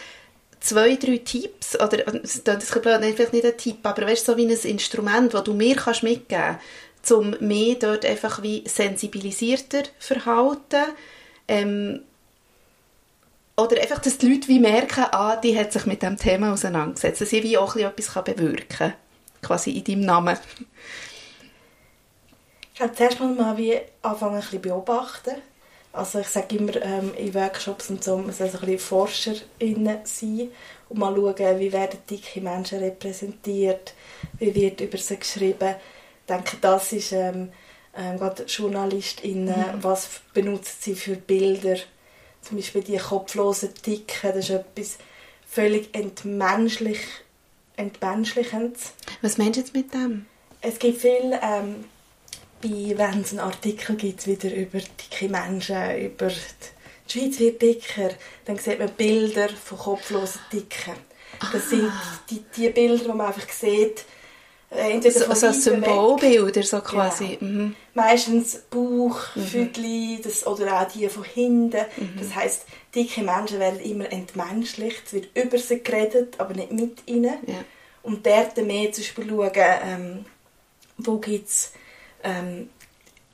zwei, 0.66 0.96
drei 0.96 1.18
Tipps, 1.18 1.78
oder 1.80 1.98
das 1.98 2.34
ist 2.34 2.72
vielleicht 2.72 3.32
nicht 3.32 3.44
ein 3.44 3.56
Tipp, 3.56 3.78
aber 3.82 4.06
weißt, 4.06 4.26
so 4.26 4.36
wie 4.36 4.46
ein 4.46 4.50
Instrument, 4.50 5.32
das 5.32 5.44
du 5.44 5.54
mir 5.54 5.76
kannst 5.76 6.02
mitgeben 6.02 6.58
kannst, 6.58 7.12
um 7.12 7.36
mich 7.40 7.78
dort 7.78 8.04
einfach 8.04 8.42
wie 8.42 8.64
sensibilisierter 8.66 9.84
verhalten, 9.98 10.84
ähm, 11.48 12.02
oder 13.56 13.80
einfach, 13.80 14.00
dass 14.00 14.18
die 14.18 14.28
Leute 14.28 14.48
wie 14.48 14.58
merken, 14.58 15.06
ah, 15.12 15.36
die 15.36 15.58
hat 15.58 15.72
sich 15.72 15.86
mit 15.86 16.02
dem 16.02 16.18
Thema 16.18 16.52
auseinandergesetzt, 16.52 17.22
dass 17.22 17.30
sie 17.30 17.42
wie 17.42 17.56
auch 17.56 17.74
etwas 17.76 18.12
bewirken 18.22 18.66
kann, 18.68 18.94
quasi 19.40 19.70
in 19.70 19.84
deinem 19.84 20.00
Namen. 20.00 20.36
Ich 22.72 22.78
glaube, 22.78 22.94
zuerst 22.94 23.20
mal 23.20 23.56
wie 23.56 23.78
anfangen, 24.02 24.34
ein 24.34 24.40
bisschen 24.40 24.60
beobachten. 24.60 25.36
Also 25.96 26.18
ich 26.18 26.28
sage 26.28 26.56
immer 26.56 26.76
ähm, 26.82 27.14
in 27.16 27.34
Workshops 27.34 27.88
und 27.88 28.04
so, 28.04 28.18
man 28.18 28.32
soll 28.32 28.50
so 28.50 28.58
ein 28.58 28.66
bisschen 28.66 28.78
ForscherInnen 28.78 29.98
sein 30.04 30.50
und 30.90 30.98
mal 30.98 31.14
schauen, 31.14 31.58
wie 31.58 31.72
werden 31.72 31.98
dicke 32.08 32.40
Menschen 32.42 32.80
repräsentiert, 32.80 33.94
wie 34.38 34.54
wird 34.54 34.82
über 34.82 34.98
sie 34.98 35.16
geschrieben. 35.16 35.74
Ich 36.20 36.34
denke, 36.34 36.58
das 36.60 36.92
ist 36.92 37.12
ähm, 37.12 37.50
ähm, 37.96 38.18
gerade 38.18 38.44
JournalistInnen, 38.44 39.76
mhm. 39.76 39.82
was 39.82 40.20
benutzen 40.34 40.76
sie 40.80 40.94
für 40.94 41.16
Bilder. 41.16 41.76
Zum 42.42 42.58
Beispiel 42.58 42.82
die 42.82 42.98
kopflosen 42.98 43.70
Dicken, 43.86 44.32
das 44.34 44.36
ist 44.36 44.50
etwas 44.50 44.98
völlig 45.48 45.94
entmenschlich, 45.94 47.00
entmenschlichendes. 47.76 48.92
Was 49.22 49.38
meinst 49.38 49.56
du 49.56 49.60
jetzt 49.60 49.74
mit 49.74 49.94
dem? 49.94 50.26
Es 50.60 50.78
gibt 50.78 51.00
viele 51.00 51.40
ähm, 51.42 51.84
bei, 52.68 52.98
wenn 52.98 53.20
es 53.20 53.30
einen 53.30 53.40
Artikel 53.40 53.96
gibt, 53.96 54.26
wieder 54.26 54.54
über 54.54 54.78
dicke 54.78 55.28
Menschen, 55.28 55.98
über 55.98 56.28
die 56.28 57.12
Schweiz 57.12 57.38
wird 57.38 57.62
dicker, 57.62 58.10
dann 58.44 58.58
sieht 58.58 58.78
man 58.78 58.90
Bilder 58.90 59.48
von 59.48 59.78
kopflosen 59.78 60.40
Dicken. 60.52 60.94
Das 61.40 61.54
ah. 61.54 61.68
sind 61.68 61.92
die, 62.30 62.42
die 62.56 62.68
Bilder, 62.70 63.08
wo 63.08 63.12
man 63.14 63.28
einfach 63.28 63.48
sieht, 63.48 64.04
Äh, 64.70 64.92
entweder 64.92 65.14
so, 65.14 65.24
so 65.24 65.30
weiter 65.30 65.52
Symbolbilder, 65.52 66.62
so 66.62 66.78
Genau. 66.78 66.90
quasi. 66.90 67.38
Mhm. 67.40 67.76
Meistens 67.94 68.62
Bauch, 68.68 69.20
Füdli, 69.34 70.20
das, 70.22 70.46
oder 70.46 70.80
auch 70.80 70.88
die 70.88 71.08
von 71.08 71.24
hinten. 71.24 71.84
Das 72.18 72.34
heisst, 72.34 72.66
dicke 72.94 73.22
Menschen 73.22 73.60
werden 73.60 73.80
immer 73.80 74.10
entmenschlicht. 74.10 75.02
Es 75.06 75.12
wird 75.12 75.28
über 75.36 75.58
sie 75.58 75.82
geredet, 75.82 76.34
aber 76.38 76.54
nicht 76.54 76.72
mit 76.72 76.98
ihnen. 77.06 77.38
Ja. 77.46 77.64
Und 78.02 78.26
dort 78.26 78.56
mehr 78.56 78.92
zum 78.92 79.04
Beispiel 79.04 79.28
schauen, 79.28 79.50
ähm, 79.54 80.24
wo 80.98 81.18
gibt 81.18 81.48
es 81.48 81.72
ähm, 82.26 82.70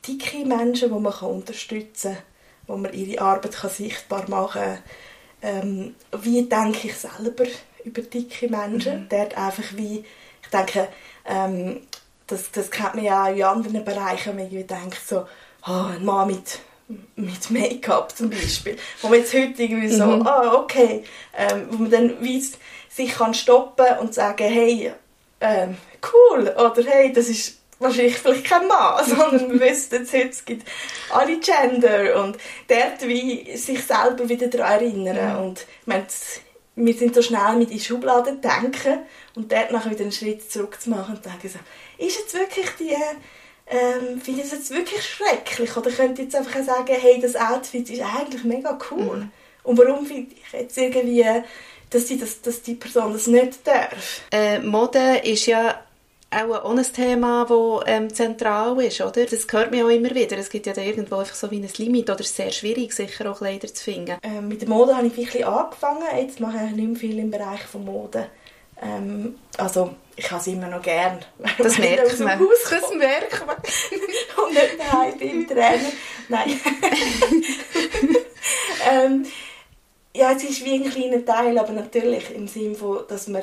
dicke 0.06 0.44
Menschen, 0.44 0.92
die 0.92 1.00
man 1.00 1.12
unterstützen 1.12 2.14
kann, 2.14 2.22
wo 2.66 2.76
man 2.76 2.92
ihre 2.92 3.20
Arbeit 3.20 3.56
kann 3.56 3.70
sichtbar 3.70 4.28
machen 4.28 4.62
kann. 4.62 4.78
Ähm, 5.42 5.94
wie 6.20 6.42
denke 6.42 6.88
ich 6.88 6.96
selber 6.96 7.44
über 7.84 8.02
dicke 8.02 8.48
Menschen? 8.48 9.06
Dort 9.08 9.36
einfach 9.36 9.64
wie, 9.74 10.04
ich 10.42 10.48
denke, 10.52 10.88
ähm, 11.26 11.80
das, 12.26 12.50
das 12.52 12.70
kennt 12.70 12.94
man 12.94 13.04
ja 13.04 13.24
auch 13.24 13.34
in 13.34 13.42
anderen 13.42 13.84
Bereichen, 13.84 14.36
wenn 14.36 14.52
man 14.52 14.66
denkt, 14.66 15.00
so, 15.06 15.26
oh, 15.66 15.86
ein 15.92 16.04
Mann 16.04 16.28
mit, 16.28 16.60
mit 17.16 17.50
Make-up 17.50 18.16
zum 18.16 18.30
Beispiel, 18.30 18.76
wo 19.00 19.08
man 19.08 19.18
jetzt 19.18 19.34
heute 19.34 19.62
irgendwie 19.62 19.88
so, 19.88 20.04
ah, 20.04 20.54
okay, 20.54 21.04
ähm, 21.36 21.66
wo 21.70 21.78
man 21.78 21.90
dann 21.90 22.20
wie 22.20 22.44
sich 22.88 23.14
kann 23.14 23.34
stoppen 23.34 23.98
und 24.00 24.14
sagen, 24.14 24.48
hey, 24.48 24.92
ähm, 25.40 25.76
cool, 26.12 26.48
oder 26.48 26.84
hey, 26.84 27.12
das 27.12 27.28
ist 27.28 27.61
wahrscheinlich 27.82 28.16
vielleicht 28.16 28.44
kein 28.44 28.66
Mann, 28.66 29.04
sondern 29.06 29.52
wir 29.52 29.60
wissen 29.60 29.94
jetzt, 29.94 30.12
heute, 30.12 30.28
es 30.28 30.44
gibt 30.44 30.68
alle 31.10 31.38
Gender 31.38 32.22
und 32.22 32.38
dort 32.68 33.06
wie 33.06 33.56
sich 33.56 33.82
selber 33.84 34.28
wieder 34.28 34.48
daran 34.48 34.80
erinnern. 34.80 35.44
Und 35.44 35.60
ich 35.60 35.86
meine, 35.86 36.06
wir 36.74 36.94
sind 36.94 37.14
so 37.14 37.22
schnell 37.22 37.56
mit 37.56 37.70
in 37.70 37.80
Schubladen 37.80 38.40
denken 38.40 39.00
und 39.34 39.52
dort 39.52 39.72
nachher 39.72 39.90
wieder 39.90 40.02
einen 40.02 40.12
Schritt 40.12 40.50
zurück 40.50 40.80
zu 40.80 40.90
machen 40.90 41.16
und 41.16 41.24
denken 41.24 41.48
so, 41.48 41.58
ist 42.04 42.18
jetzt 42.18 42.34
wirklich 42.34 42.70
die, 42.78 42.96
ähm, 43.66 44.20
finde 44.20 44.42
ich 44.42 44.50
das 44.50 44.58
jetzt 44.58 44.70
wirklich 44.70 45.02
schrecklich? 45.04 45.76
Oder 45.76 45.90
könnte 45.90 46.22
ich 46.22 46.28
jetzt 46.28 46.36
einfach 46.36 46.62
sagen, 46.62 46.94
hey, 46.98 47.20
das 47.20 47.36
Outfit 47.36 47.90
ist 47.90 48.02
eigentlich 48.02 48.44
mega 48.44 48.78
cool. 48.90 49.28
Und 49.62 49.78
warum 49.78 50.06
finde 50.06 50.34
ich 50.34 50.52
jetzt 50.52 50.76
irgendwie, 50.76 51.24
dass 51.90 52.06
die, 52.06 52.18
das, 52.18 52.40
dass 52.40 52.62
die 52.62 52.74
Person 52.74 53.12
das 53.12 53.26
nicht 53.26 53.66
darf? 53.66 54.22
Äh, 54.30 54.58
Mode 54.58 55.20
ist 55.24 55.46
ja 55.46 55.80
auch 56.32 56.70
ein 56.70 56.82
Thema, 56.82 57.46
das 57.48 57.84
ähm, 57.86 58.12
zentral 58.12 58.80
ist, 58.82 59.00
oder? 59.00 59.26
Das 59.26 59.46
hört 59.50 59.70
man 59.70 59.82
auch 59.82 59.88
immer 59.88 60.14
wieder. 60.14 60.38
Es 60.38 60.48
gibt 60.48 60.66
ja 60.66 60.72
da 60.72 60.80
irgendwo 60.80 61.16
einfach 61.16 61.34
so 61.34 61.50
wie 61.50 61.58
ein 61.58 61.68
Limit 61.76 62.08
oder 62.10 62.20
es 62.20 62.30
ist 62.30 62.36
sehr 62.36 62.50
schwierig, 62.50 62.92
sicher 62.92 63.30
auch 63.30 63.38
Kleider 63.38 63.72
zu 63.72 63.84
finden. 63.84 64.16
Ähm, 64.22 64.48
mit 64.48 64.62
der 64.62 64.68
Mode 64.68 64.96
habe 64.96 65.06
ich 65.06 65.16
wirklich 65.16 65.46
angefangen. 65.46 66.04
Jetzt 66.16 66.40
mache 66.40 66.56
ich 66.66 66.72
nicht 66.72 66.88
mehr 66.88 66.96
viel 66.96 67.18
im 67.18 67.30
Bereich 67.30 67.62
von 67.62 67.84
Mode. 67.84 68.26
Ähm, 68.82 69.38
also, 69.58 69.94
ich 70.16 70.30
habe 70.30 70.40
es 70.40 70.46
immer 70.46 70.68
noch 70.68 70.82
gern. 70.82 71.20
Das 71.58 71.78
merkt 71.78 72.18
man. 72.20 72.40
Haus 72.40 72.70
Das 72.70 72.94
merkt 72.94 73.46
man. 73.46 73.56
und 74.46 74.54
nicht 74.54 74.78
daheim 74.78 75.20
im 75.20 75.46
Training. 75.46 75.92
Nein. 76.28 76.60
ähm, 78.90 79.26
ja, 80.14 80.32
es 80.32 80.44
ist 80.44 80.64
wie 80.64 80.74
ein 80.74 80.90
kleiner 80.90 81.24
Teil, 81.24 81.58
aber 81.58 81.72
natürlich 81.72 82.34
im 82.34 82.48
Sinne 82.48 82.74
von, 82.74 83.00
dass 83.08 83.28
man 83.28 83.42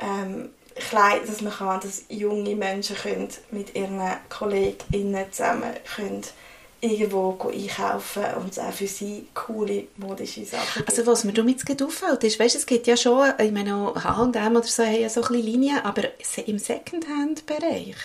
ähm, 0.00 0.50
klein, 0.78 1.20
dass 1.26 1.40
man 1.40 1.52
kann, 1.52 1.80
dass 1.80 2.04
junge 2.08 2.54
Menschen 2.56 2.96
können 2.96 3.28
mit 3.50 3.74
ihren 3.74 4.00
KollegInnen 4.28 5.32
zusammen 5.32 5.74
können 5.96 6.22
irgendwo 6.80 7.36
einkaufen 7.50 8.24
und 8.36 8.52
es 8.52 8.58
auch 8.58 8.72
für 8.72 8.86
sie 8.86 9.26
coole 9.34 9.88
modische 9.96 10.44
Sachen 10.44 10.84
gibt. 10.84 10.88
Also 10.88 11.06
was 11.06 11.24
mir 11.24 11.32
damit 11.32 11.64
gerade 11.66 11.84
auffällt, 11.86 12.24
ist, 12.24 12.38
weißt, 12.40 12.56
es 12.56 12.66
gibt 12.66 12.86
ja 12.86 12.96
schon, 12.96 13.32
ich 13.38 13.52
meine 13.52 13.74
auch 13.76 13.94
H&M 14.04 14.56
oder 14.56 14.66
so, 14.66 14.84
haben 14.84 14.94
ja 15.00 15.08
so 15.08 15.22
ein 15.22 15.28
bisschen 15.28 15.44
Linien, 15.44 15.78
aber 15.84 16.02
im 16.46 16.58
Secondhand-Bereich. 16.58 17.96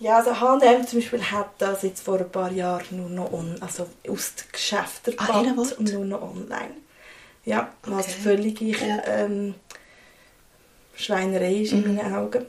Ja, 0.00 0.18
also 0.18 0.40
H&M 0.40 0.86
zum 0.86 0.98
Beispiel 0.98 1.22
hat 1.30 1.50
das 1.58 1.82
jetzt 1.82 2.02
vor 2.02 2.18
ein 2.18 2.30
paar 2.30 2.50
Jahren 2.52 2.84
nur 2.96 3.08
noch 3.08 3.32
on, 3.32 3.56
also 3.60 3.86
aus 4.08 4.34
den 4.34 4.44
Geschäften 4.52 5.14
Ah, 5.16 5.42
gebannt 5.42 5.72
und 5.78 5.92
nur 5.92 6.04
noch 6.04 6.22
online. 6.22 6.74
Ja, 7.44 7.72
was 7.84 8.06
Okay. 8.06 8.12
völlig 8.14 8.60
Ja. 8.60 9.02
ähm, 9.06 9.54
Schweinerei 10.96 11.54
ist 11.56 11.72
in 11.72 11.82
meinen 11.96 12.14
Augen. 12.14 12.44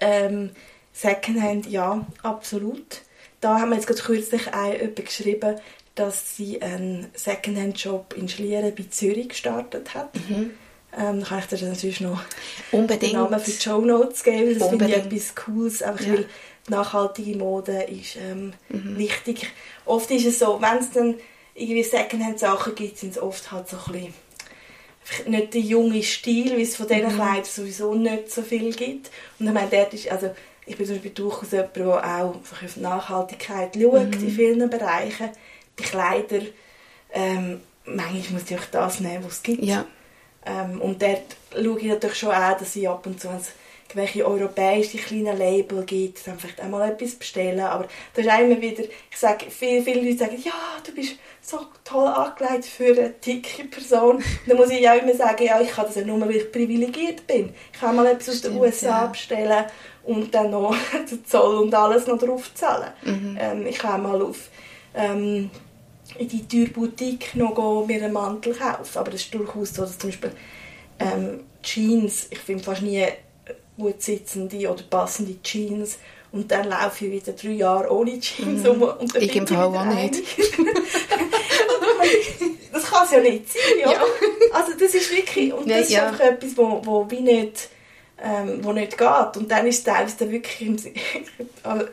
Ähm, 0.00 0.50
Secondhand, 0.92 1.66
ja, 1.66 2.04
absolut. 2.22 3.02
Da 3.40 3.60
haben 3.60 3.70
wir 3.70 3.76
jetzt 3.76 3.86
gerade 3.86 4.00
kürzlich 4.02 4.52
auch 4.52 4.72
jemand 4.72 4.96
geschrieben, 4.96 5.56
dass 5.94 6.36
sie 6.36 6.60
einen 6.62 7.08
Secondhand-Job 7.14 8.14
in 8.16 8.28
Schlieren 8.28 8.74
bei 8.74 8.84
Zürich 8.90 9.28
gestartet 9.30 9.94
hat. 9.94 10.10
Ähm, 10.96 11.20
da 11.20 11.26
kann 11.26 11.38
ich 11.40 11.46
dir 11.46 11.56
dann 11.58 11.68
natürlich 11.70 12.00
noch 12.00 12.20
Unbedingt. 12.72 13.02
den 13.12 13.12
Namen 13.20 13.38
für 13.40 13.50
die 13.50 13.60
Show 13.62 13.80
Notes 13.80 14.24
geben. 14.24 14.58
Das 14.58 14.68
finde 14.68 14.86
ich 14.86 14.96
etwas 14.96 15.34
Cooles, 15.34 15.82
einfach 15.82 16.04
Ja. 16.04 16.14
weil 16.14 16.26
nachhaltige 16.68 17.36
Mode 17.38 17.82
ist 17.84 18.16
ähm, 18.16 18.52
wichtig. 18.68 19.48
Oft 19.84 20.10
ist 20.10 20.26
es 20.26 20.38
so, 20.38 20.60
wenn 20.60 20.78
es 20.78 20.90
dann 20.90 21.14
irgendwie 21.54 21.82
Secondhand-Sachen 21.82 22.74
gibt, 22.74 22.98
sind 22.98 23.10
es 23.10 23.20
oft 23.22 23.50
halt 23.52 23.68
so 23.68 23.76
ein 23.86 23.92
bisschen 23.92 24.14
nicht 25.26 25.54
der 25.54 25.60
junge 25.60 26.02
Stil, 26.02 26.56
wie 26.56 26.62
es 26.62 26.76
von 26.76 26.86
diesen 26.86 27.14
Kleidern 27.14 27.44
sowieso 27.44 27.94
nicht 27.94 28.30
so 28.30 28.42
viel 28.42 28.74
gibt. 28.74 29.10
Und 29.38 29.46
ich 29.46 29.52
meine, 29.52 29.70
dort 29.70 29.94
ist, 29.94 30.10
also 30.10 30.30
ich 30.66 30.76
bin 30.76 30.86
zum 30.86 30.96
Beispiel 30.96 31.12
durchaus 31.12 31.52
jemand, 31.52 31.76
der 31.76 31.86
auch 31.86 32.34
auf 32.34 32.76
Nachhaltigkeit 32.76 33.74
schaut 33.74 34.14
in 34.14 34.30
vielen 34.30 34.70
Bereichen. 34.70 35.30
Bei 35.76 35.84
Kleidern, 35.84 36.46
ähm, 37.12 37.60
manchmal 37.84 38.32
muss 38.32 38.50
ich 38.50 38.58
auch 38.58 38.66
das 38.70 39.00
nehmen, 39.00 39.24
was 39.24 39.34
es 39.34 39.42
gibt. 39.42 39.64
Ja. 39.64 39.86
Ähm, 40.44 40.80
und 40.80 41.00
dort 41.00 41.36
schaue 41.52 41.78
ich 41.80 41.86
natürlich 41.86 42.18
schon 42.18 42.30
auch, 42.30 42.58
dass 42.58 42.76
ich 42.76 42.88
ab 42.88 43.06
und 43.06 43.20
zu, 43.20 43.28
wenn 43.28 43.36
es 43.36 43.52
irgendwelche 43.88 44.26
europäische 44.26 44.98
kleine 44.98 45.34
Label 45.34 45.84
gibt, 45.84 46.26
dann 46.26 46.38
vielleicht 46.38 46.60
auch 46.62 46.68
mal 46.68 46.90
etwas 46.90 47.14
bestellen. 47.14 47.60
Aber 47.60 47.86
da 48.14 48.20
ist 48.20 48.28
immer 48.28 48.60
wieder, 48.60 48.84
ich 48.84 49.16
sage, 49.16 49.46
viele, 49.50 49.82
viele 49.82 50.02
Leute 50.02 50.18
sagen, 50.18 50.42
ja, 50.44 50.52
du 50.84 50.92
bist 50.92 51.16
so 51.40 51.60
toll 51.84 52.06
angelegt 52.06 52.66
für 52.66 52.92
eine 52.92 53.10
dicke 53.10 53.64
Person. 53.64 54.22
Dann 54.46 54.56
muss 54.56 54.70
ich 54.70 54.88
auch 54.88 55.00
immer 55.00 55.14
sagen, 55.14 55.44
ja, 55.44 55.60
ich 55.60 55.70
kann 55.70 55.86
das 55.86 55.96
ja 55.96 56.04
nur, 56.04 56.20
weil 56.20 56.32
ich 56.32 56.52
privilegiert 56.52 57.26
bin. 57.26 57.54
Ich 57.72 57.80
kann 57.80 57.96
mal 57.96 58.06
etwas 58.06 58.28
aus 58.28 58.40
den 58.42 58.56
USA 58.56 59.02
ja. 59.02 59.06
bestellen 59.06 59.64
und 60.04 60.34
dann 60.34 60.50
noch 60.50 60.76
den 61.10 61.24
Zoll 61.24 61.56
und 61.56 61.74
alles 61.74 62.06
noch 62.06 62.18
drauf 62.18 62.52
zahlen. 62.54 62.92
Mhm. 63.04 63.38
Ähm, 63.40 63.66
ich 63.66 63.78
kann 63.78 64.02
mal 64.02 64.20
auf... 64.20 64.48
Ähm, 64.94 65.50
in 66.16 66.26
die 66.26 66.48
teure 66.48 66.70
Boutique 66.70 67.34
noch 67.34 67.54
gehen, 67.54 67.86
mir 67.86 68.04
einen 68.04 68.14
Mantel 68.14 68.54
kaufen. 68.54 68.98
Aber 68.98 69.12
es 69.12 69.22
ist 69.22 69.34
durchaus 69.34 69.74
so, 69.74 69.82
dass 69.82 69.98
zum 69.98 70.08
Beispiel 70.08 70.32
ähm, 70.98 71.40
Jeans, 71.62 72.28
ich 72.30 72.38
finde 72.38 72.64
fast 72.64 72.82
nie 72.82 73.06
gut 73.78 74.02
sitzende 74.02 74.70
oder 74.70 74.82
passende 74.88 75.36
Jeans 75.42 75.98
und 76.32 76.50
dann 76.50 76.68
laufe 76.68 77.06
ich 77.06 77.12
wieder 77.12 77.32
drei 77.32 77.50
Jahre 77.50 77.90
ohne 77.90 78.18
Jeans 78.20 78.66
um 78.68 78.82
und 78.82 79.14
dann 79.14 79.22
Ich 79.22 79.32
bin 79.32 79.38
im 79.42 79.46
Fall 79.46 79.74
auch 79.76 79.84
nicht. 79.84 80.22
das 82.72 82.84
kann 82.84 83.04
es 83.04 83.10
ja 83.12 83.20
nicht 83.20 83.52
sein? 83.52 83.62
Ja. 83.80 84.02
Also 84.52 84.72
das 84.78 84.94
ist 84.94 85.10
wirklich, 85.14 85.52
und 85.52 85.70
das 85.70 85.82
ist 85.82 85.90
ja. 85.90 86.08
einfach 86.08 86.20
etwas, 86.20 86.56
wo, 86.56 86.80
wo 86.84 87.10
wie 87.10 87.20
nicht, 87.20 87.68
ähm, 88.22 88.58
wo 88.62 88.72
nicht 88.72 88.96
geht. 88.98 89.36
Und 89.36 89.50
dann 89.50 89.66
ist 89.66 89.78
es 89.78 89.84
teilweise 89.84 90.16
dann 90.18 90.30
wirklich, 90.30 90.80
Si- 90.80 90.92
ich 90.94 91.64
habe 91.64 91.88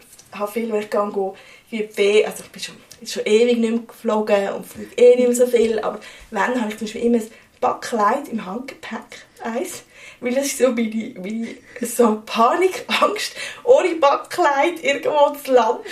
viel, 0.51 0.69
gehe, 0.69 0.87
gehe 0.89 1.33
wie 1.69 1.87
Fee, 1.87 2.25
also 2.25 2.43
ich 2.43 2.51
bin 2.51 2.61
schon, 2.61 2.75
schon 3.05 3.25
ewig 3.25 3.57
nicht 3.57 3.71
mehr 3.71 3.79
geflogen 3.87 4.49
und 4.49 4.65
fliege 4.65 4.91
eh 4.97 5.15
nicht 5.15 5.27
mehr 5.27 5.35
so 5.35 5.47
viel, 5.47 5.79
aber 5.79 5.99
wenn, 6.31 6.61
habe 6.61 6.69
ich 6.69 6.77
zum 6.77 6.85
Beispiel 6.87 7.03
immer 7.05 7.17
ein 7.17 7.27
Backkleid 7.61 8.27
im 8.29 8.45
Handgepäck, 8.45 9.25
eins, 9.43 9.83
weil 10.19 10.37
ist 10.37 10.57
so 10.57 10.69
meine, 10.69 11.13
meine 11.17 11.47
so 11.81 12.21
Panik, 12.25 12.85
Angst, 12.87 13.33
ohne 13.63 13.95
Backkleid 13.95 14.83
irgendwo 14.83 15.35
zu 15.43 15.53
landen 15.53 15.83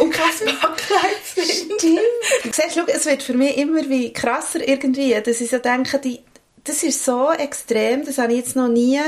und 0.00 0.10
kein 0.10 0.56
Backkleid 0.60 1.24
zu 1.24 1.40
finden. 1.40 1.78
Stimmt. 1.78 2.54
Siehst, 2.54 2.74
schau, 2.74 2.84
es 2.86 3.06
wird 3.06 3.22
für 3.22 3.34
mich 3.34 3.56
immer 3.56 3.88
wie 3.88 4.12
krasser 4.12 4.66
irgendwie, 4.66 5.14
dass 5.20 5.40
ich 5.40 5.50
so 5.50 5.58
denke, 5.58 5.98
die, 5.98 6.20
das 6.64 6.82
ist 6.82 7.04
so 7.04 7.32
extrem, 7.32 8.04
das 8.04 8.18
habe 8.18 8.32
ich 8.32 8.38
jetzt 8.38 8.56
noch 8.56 8.68
nie 8.68 9.00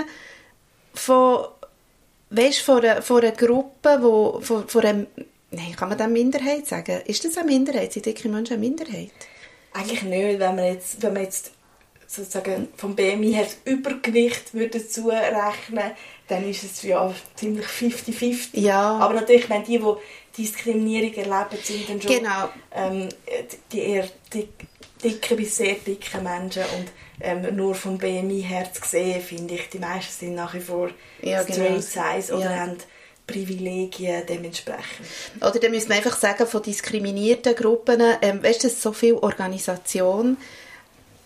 von, 0.95 1.47
weißt, 2.31 2.61
von, 2.61 2.85
einer, 2.85 3.03
von 3.03 3.23
einer 3.23 3.33
Gruppe, 3.33 3.99
wo, 4.01 4.41
von, 4.41 4.67
von 4.69 4.83
einer, 4.83 5.07
nein, 5.51 5.75
kann 5.77 5.89
man 5.89 5.99
das 5.99 6.09
Minderheit 6.09 6.67
sagen? 6.67 7.03
Ist 7.07 7.25
das 7.25 7.37
eine 7.37 7.47
Minderheit? 7.47 7.93
Sind 7.93 8.07
dicke 8.07 8.29
Menschen 8.29 8.55
eine 8.55 8.61
Minderheit? 8.61 9.11
Eigentlich 9.73 10.03
nicht, 10.03 10.39
wenn 10.39 10.55
man 10.55 10.67
jetzt, 10.67 11.03
wenn 11.03 11.15
man 11.15 11.23
jetzt 11.25 11.53
sozusagen 12.17 12.69
vom 12.77 12.95
BMI 12.95 13.33
her 13.35 13.45
das 13.45 13.57
Übergewicht 13.65 14.55
würde 14.55 14.79
dazu 14.81 15.09
rechnen, 15.09 15.91
dann 16.29 16.49
ist 16.49 16.63
es 16.65 16.83
ja 16.83 17.13
ziemlich 17.35 17.67
50-50. 17.67 18.49
Ja. 18.61 18.99
Aber 18.99 19.15
natürlich, 19.15 19.43
ich 19.45 19.49
meine, 19.49 19.65
die, 19.65 19.79
die 19.79 20.43
Diskriminierung 20.43 21.15
erleben, 21.15 21.63
sind 21.63 21.89
dann 21.89 22.01
schon 22.03 22.11
Genau. 22.19 22.49
ähm, 22.75 23.09
die 23.73 23.81
eher 23.81 24.09
dick, 24.33 24.49
dicke 25.03 25.35
bis 25.37 25.57
sehr 25.59 25.75
dicke 25.75 26.19
Menschen 26.19 26.63
und 26.79 26.89
ähm, 27.21 27.55
nur 27.55 27.75
vom 27.75 27.99
BMI 27.99 28.43
her 28.43 28.71
zu 28.73 28.83
sehen, 28.89 29.21
finde 29.23 29.55
ich, 29.55 29.69
die 29.69 29.79
meisten 29.79 30.13
sind 30.27 30.35
nach 30.35 30.55
wie 30.55 30.61
vor 30.61 30.91
Ja, 31.23 31.43
straight 31.43 31.57
genau. 31.57 31.81
size 31.81 32.35
oder 32.35 32.51
Ja. 32.51 32.57
haben 32.57 32.77
Privilegien 33.27 34.23
dementsprechend. 34.29 35.07
Oder 35.41 35.59
dann 35.59 35.71
müsste 35.71 35.89
man 35.89 35.99
einfach 35.99 36.17
sagen, 36.19 36.47
von 36.47 36.63
diskriminierten 36.63 37.55
Gruppen, 37.55 38.01
ähm, 38.21 38.43
weißt 38.43 38.65
du, 38.65 38.69
so 38.69 38.93
viel 38.93 39.15
Organisation 39.15 40.37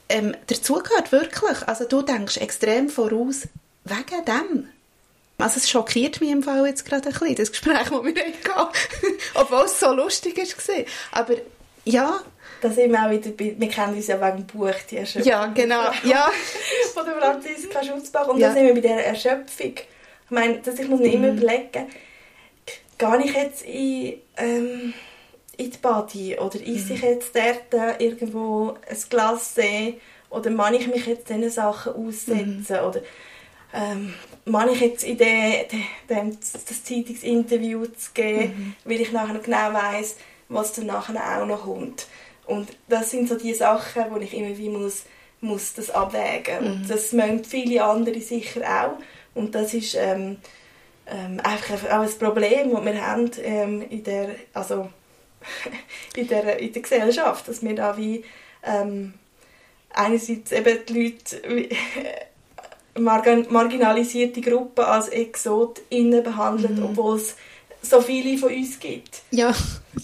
ähm, 0.08 0.36
dazugehört, 0.46 1.12
wirklich. 1.12 1.66
Also 1.66 1.84
du 1.84 2.02
denkst 2.02 2.38
extrem 2.38 2.88
voraus 2.88 3.48
wegen 3.84 4.24
dem. 4.24 4.68
Also 5.38 5.58
es 5.58 5.70
schockiert 5.70 6.20
mich 6.20 6.30
im 6.30 6.42
Fall 6.42 6.66
jetzt 6.66 6.84
gerade 6.84 7.08
ein 7.08 7.12
bisschen, 7.12 7.36
das 7.36 7.52
Gespräch, 7.52 7.78
das 7.78 7.90
wir 7.90 7.98
hatten, 7.98 8.74
obwohl 9.34 9.64
es 9.64 9.78
so 9.78 9.92
lustig 9.92 10.36
war. 10.36 10.84
Aber 11.12 11.34
ja. 11.84 12.20
Da 12.60 12.70
sind 12.70 12.90
wir 12.90 13.06
auch 13.06 13.10
wieder 13.10 13.30
bei, 13.30 13.54
wir 13.56 13.68
kennen 13.68 13.94
uns 13.94 14.08
ja 14.08 14.20
wegen 14.20 14.38
dem 14.38 14.46
Buch, 14.46 14.74
die 14.90 14.96
Erschöpfung. 14.96 15.30
Ja, 15.30 15.46
genau, 15.46 15.90
ja. 16.02 16.28
Von 16.92 17.06
der 17.06 17.14
Franziska 17.14 17.84
Schutzbach. 17.84 18.26
Und 18.26 18.38
ja. 18.38 18.48
da 18.48 18.54
sind 18.54 18.66
wir 18.66 18.74
bei 18.74 18.80
dieser 18.80 19.04
Erschöpfung. 19.04 19.74
Ich 19.76 20.30
meine, 20.30 20.58
dass 20.58 20.78
ich 20.78 20.88
muss 20.88 20.98
mir 20.98 21.12
immer 21.12 21.30
mhm. 21.30 21.38
überlegen, 21.38 21.86
gehe 22.98 23.22
ich 23.24 23.32
jetzt 23.32 23.62
in, 23.62 24.20
ähm, 24.36 24.94
in 25.58 25.70
die 25.70 25.78
Body 25.78 26.38
oder 26.38 26.56
esse 26.56 26.94
ich 26.94 27.02
mhm. 27.02 27.08
jetzt 27.08 27.34
dort 27.34 28.00
irgendwo 28.00 28.74
ein 28.88 28.96
Glas 29.10 29.54
See 29.54 30.00
oder 30.30 30.54
kann 30.54 30.74
ich 30.74 30.86
mich 30.86 31.06
jetzt 31.06 31.28
diesen 31.28 31.50
Sachen 31.50 31.92
aussetzen 31.94 32.66
mhm. 32.68 32.88
oder 32.88 33.00
ähm, 33.74 34.14
man 34.46 34.68
ich 34.70 34.80
jetzt 34.80 35.04
in 35.04 35.18
den, 35.18 35.66
den, 36.08 36.38
das 36.40 36.84
Zeitungsinterview 36.84 37.84
zu 37.86 38.12
geben, 38.14 38.74
mhm. 38.84 38.90
weil 38.90 39.00
ich 39.00 39.12
nachher 39.12 39.38
genau 39.40 39.74
weiß, 39.74 40.16
was 40.48 40.72
dann 40.72 40.86
nachher 40.86 41.40
auch 41.40 41.46
noch 41.46 41.64
kommt. 41.64 42.06
Und 42.46 42.70
das 42.88 43.10
sind 43.10 43.28
so 43.28 43.36
die 43.36 43.52
Sachen, 43.52 44.04
wo 44.10 44.16
ich 44.16 44.32
immer 44.32 44.56
wie 44.56 44.70
muss, 44.70 45.04
muss 45.42 45.74
das 45.74 45.90
abwägen. 45.90 46.60
Mhm. 46.60 46.70
Und 46.70 46.90
das 46.90 47.12
mögen 47.12 47.44
viele 47.44 47.84
andere 47.84 48.20
sicher 48.20 48.62
auch. 48.62 48.98
Und 49.34 49.54
das 49.54 49.74
ist 49.74 49.94
ähm, 49.94 50.38
ähm, 51.06 51.40
einfach 51.42 51.84
auch 51.90 52.02
ein 52.02 52.18
Problem, 52.18 52.72
das 52.72 52.84
wir 52.84 53.06
haben 53.06 53.30
ähm, 53.42 53.82
in, 53.90 54.02
der, 54.02 54.30
also 54.54 54.88
in, 56.16 56.28
der, 56.28 56.58
in 56.58 56.72
der 56.72 56.82
Gesellschaft, 56.82 57.48
dass 57.48 57.62
wir 57.62 57.74
da 57.74 57.96
wie 57.96 58.24
ähm, 58.64 59.14
einerseits 59.92 60.52
eben 60.52 60.78
die 60.88 60.92
Leute 61.02 61.68
marginalisierte 63.50 64.40
Gruppen 64.40 64.84
als 64.84 65.08
ExotInnen 65.08 66.22
behandelt, 66.22 66.76
mhm. 66.76 66.84
obwohl 66.84 67.16
es 67.16 67.36
so 67.82 68.00
viele 68.00 68.36
von 68.38 68.52
uns 68.52 68.78
gibt. 68.80 69.22
Ja, 69.30 69.54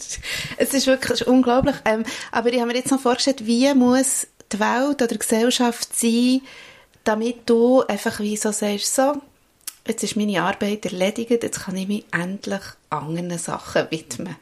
es 0.57 0.75
ist 0.75 0.87
wirklich 0.87 1.27
unglaublich. 1.27 1.77
Ähm, 1.85 2.05
aber 2.31 2.53
ich 2.53 2.61
habe 2.61 2.69
mir 2.69 2.79
jetzt 2.79 2.91
noch 2.91 3.01
vorgestellt, 3.01 3.47
wie 3.47 3.73
muss 3.75 4.27
die 4.53 4.61
Welt 4.61 5.03
oder 5.03 5.09
die 5.09 5.19
Gesellschaft 5.19 5.97
sein, 5.97 6.43
damit 7.03 7.43
du 7.47 7.83
einfach 7.83 8.21
wie 8.21 8.37
so 8.37 8.53
sagst, 8.53 8.95
so, 8.95 9.21
jetzt 9.87 10.03
ist 10.03 10.17
meine 10.17 10.43
Arbeit 10.43 10.87
erledigt, 10.87 11.31
jetzt 11.43 11.65
kann 11.65 11.77
ich 11.77 11.89
mich 11.89 12.05
endlich 12.13 12.63
anderen 12.91 13.37
Sachen 13.39 13.91
widmen. 13.91 14.37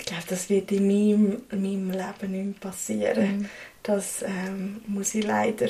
Ich 0.00 0.06
glaube, 0.06 0.24
das 0.28 0.50
wird 0.50 0.72
in 0.72 0.86
meinem, 0.86 1.42
in 1.50 1.62
meinem 1.62 1.90
Leben 1.90 2.32
nicht 2.32 2.62
mehr 2.62 2.70
passieren. 2.70 3.38
Mhm. 3.38 3.48
Das 3.82 4.22
ähm, 4.22 4.82
muss 4.86 5.14
ich 5.14 5.24
leider 5.24 5.68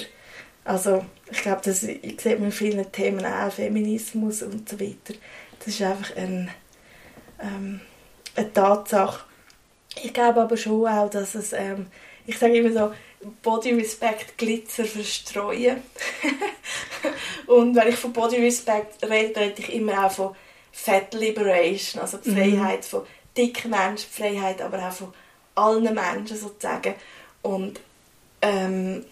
also 0.64 1.04
ich 1.30 1.42
glaube, 1.42 1.62
das 1.64 1.82
ich 1.82 2.20
sehe 2.20 2.36
mit 2.36 2.54
vielen 2.54 2.90
Themen 2.92 3.24
auch, 3.24 3.52
Feminismus 3.52 4.42
und 4.42 4.68
so 4.68 4.78
weiter. 4.78 5.14
Das 5.58 5.68
ist 5.68 5.82
einfach 5.82 6.16
ein, 6.16 6.50
ähm, 7.40 7.80
eine 8.36 8.52
Tatsache. 8.52 9.24
Ich 10.02 10.12
glaube 10.12 10.42
aber 10.42 10.56
schon 10.56 10.86
auch, 10.86 11.10
dass 11.10 11.34
es, 11.34 11.52
ähm, 11.52 11.86
ich 12.26 12.38
sage 12.38 12.58
immer 12.58 12.72
so, 12.72 12.94
Body 13.42 13.72
Respect 13.72 14.38
Glitzer 14.38 14.84
verstreuen. 14.84 15.82
und 17.46 17.74
wenn 17.74 17.88
ich 17.88 17.96
von 17.96 18.12
Body 18.12 18.36
Respect 18.36 19.02
rede, 19.02 19.40
rede 19.40 19.60
ich 19.62 19.72
immer 19.72 20.06
auch 20.06 20.12
von 20.12 20.36
Fat 20.72 21.12
Liberation, 21.14 22.00
also 22.00 22.18
die 22.18 22.30
mhm. 22.30 22.36
Freiheit 22.36 22.84
von 22.84 23.02
dicken 23.36 23.70
Menschen, 23.70 24.08
die 24.10 24.22
Freiheit 24.22 24.62
aber 24.62 24.78
auch 24.78 24.92
von 24.92 25.12
allen 25.54 25.94
Menschen 25.94 26.36
sozusagen. 26.36 26.94
Und 27.42 27.80
ähm, 28.42 29.04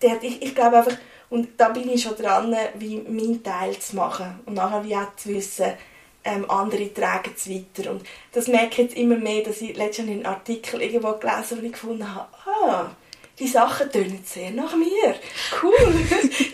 der, 0.00 0.22
ich, 0.22 0.42
ich 0.42 0.54
glaube 0.54 0.78
einfach, 0.78 0.96
und 1.30 1.48
da 1.58 1.70
bin 1.70 1.88
ich 1.88 2.02
schon 2.02 2.16
dran, 2.16 2.54
wie 2.74 2.96
meinen 2.96 3.42
Teil 3.42 3.78
zu 3.78 3.96
machen 3.96 4.40
und 4.44 4.54
nachher 4.54 4.84
wie 4.84 4.96
auch 4.96 5.16
zu 5.16 5.30
wissen, 5.30 5.72
ähm, 6.24 6.48
andere 6.50 6.92
tragen 6.92 7.32
es 7.34 7.48
weiter. 7.48 7.90
Und 7.90 8.06
das 8.32 8.48
merke 8.48 8.70
ich 8.70 8.78
jetzt 8.78 8.96
immer 8.96 9.16
mehr, 9.16 9.42
dass 9.42 9.60
ich 9.60 9.76
letztens 9.76 10.10
einen 10.10 10.26
Artikel 10.26 10.80
irgendwo 10.80 11.12
gelesen 11.12 11.56
habe 11.56 11.66
und 11.66 11.72
gefunden 11.72 12.14
habe, 12.14 12.28
ah, 12.46 12.90
die 13.38 13.48
Sachen 13.48 13.90
tönen 13.90 14.22
sehr 14.24 14.50
nach 14.50 14.76
mir. 14.76 15.16
Cool. 15.62 15.72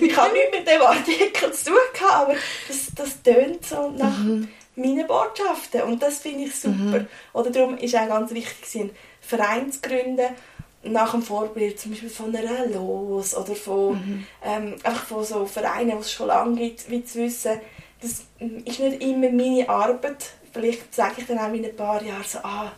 ich 0.00 0.16
habe 0.16 0.32
nichts 0.32 0.58
mit 0.58 0.68
dem 0.68 0.82
Artikel 0.82 1.52
zu 1.52 1.66
tun 1.66 1.78
aber 2.10 2.34
das, 2.66 2.86
das 2.94 3.22
tönt 3.22 3.66
so 3.66 3.90
nach 3.90 4.16
mhm. 4.18 4.48
Meinen 4.78 5.06
Botschaften 5.06 5.82
und 5.82 6.02
das 6.02 6.18
finde 6.18 6.44
ich 6.44 6.54
super. 6.54 6.74
Mhm. 6.74 7.06
Oder 7.32 7.50
darum 7.50 7.78
ist 7.78 7.96
auch 7.96 8.08
ganz 8.08 8.32
wichtig, 8.32 8.80
einen 8.80 8.90
Verein 9.20 9.72
zu 9.72 9.80
gründen, 9.80 10.28
nach 10.82 11.10
dem 11.10 11.22
Vorbild 11.22 11.78
zum 11.78 11.90
Beispiel 11.90 12.10
von 12.10 12.34
einer 12.34 12.66
Los 12.66 13.36
oder 13.36 13.54
von, 13.54 13.94
mhm. 13.94 14.26
ähm, 14.44 14.74
einfach 14.82 15.04
von 15.04 15.24
so 15.24 15.44
Vereinen, 15.46 15.90
die 15.90 15.98
es 15.98 16.12
schon 16.12 16.28
lange 16.28 16.56
gibt, 16.56 16.88
wie 16.90 17.04
zu 17.04 17.18
wissen, 17.18 17.60
das 18.00 18.24
ist 18.64 18.80
nicht 18.80 19.02
immer 19.02 19.30
meine 19.30 19.68
Arbeit. 19.68 20.24
Vielleicht 20.52 20.94
sage 20.94 21.16
ich 21.18 21.26
dann 21.26 21.38
auch 21.38 21.52
in 21.52 21.64
ein 21.64 21.76
paar 21.76 22.02
Jahren 22.02 22.24
so, 22.24 22.38
ah, 22.38 22.72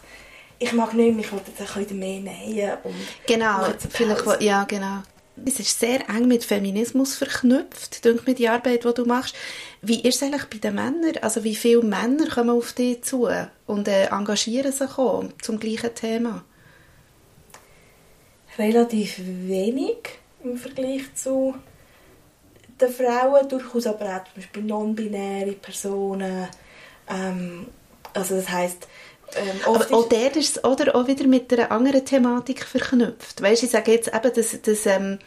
ich 0.59 0.73
mag 0.73 0.95
nicht 0.95 1.15
mehr, 1.15 1.25
ich 1.25 1.33
jetzt 1.33 1.77
ein 1.77 1.85
bisschen 1.85 1.99
mehr 1.99 2.21
nähen. 2.21 2.73
Und 2.85 2.95
genau, 3.27 3.65
vielleicht, 3.91 4.43
ja, 4.43 4.65
genau. 4.65 5.03
Es 5.45 5.59
ist 5.59 5.79
sehr 5.79 6.09
eng 6.09 6.29
mit 6.29 6.45
Feminismus 6.45 7.15
verknüpft, 7.15 8.05
denke 8.05 8.23
mir, 8.27 8.35
die 8.35 8.49
Arbeit, 8.49 8.85
die 8.85 8.95
du 8.95 9.05
machst. 9.05 9.35
Wie 9.81 10.01
ist 10.01 10.17
es 10.17 10.23
eigentlich 10.23 10.45
bei 10.47 10.59
den 10.59 10.75
Männern? 10.75 11.17
Also 11.23 11.45
wie 11.45 11.57
viele 11.57 11.83
Männer 11.83 12.29
kommen 12.29 12.51
auf 12.51 12.73
dich 12.73 13.03
zu 13.03 13.29
und 13.67 13.89
äh, 13.89 14.07
engagieren 14.07 14.73
sich 14.73 14.99
auch 14.99 15.25
zum 15.41 15.59
gleichen 15.59 15.95
Thema? 15.95 16.45
relativ 18.61 19.19
wenig 19.19 20.19
im 20.45 20.57
Vergleich 20.57 21.15
zu 21.15 21.55
den 22.81 22.91
Frauen, 22.91 23.49
durchaus 23.49 23.87
aber 23.87 24.07
auch 24.07 24.25
zum 24.25 24.35
Beispiel 24.37 24.63
non-binäre 24.63 25.53
Personen. 25.53 26.49
Ähm, 27.09 27.67
also 28.13 28.37
das 28.37 28.49
heisst, 28.49 28.89
ähm, 29.37 29.61
aber 29.67 29.95
auch 29.95 30.09
der 30.09 30.35
ist 30.37 30.65
oder 30.65 30.95
auch 30.95 31.07
wieder 31.07 31.27
mit 31.27 31.53
einer 31.53 31.71
anderen 31.71 32.05
Thematik 32.05 32.65
verknüpft. 32.65 33.41
Weißt, 33.43 33.63
ich 33.63 33.71
sage 33.71 33.93
jetzt 33.93 34.09
eben, 34.09 34.33
das, 34.35 34.61
das 34.63 34.87
ähm, 34.87 35.19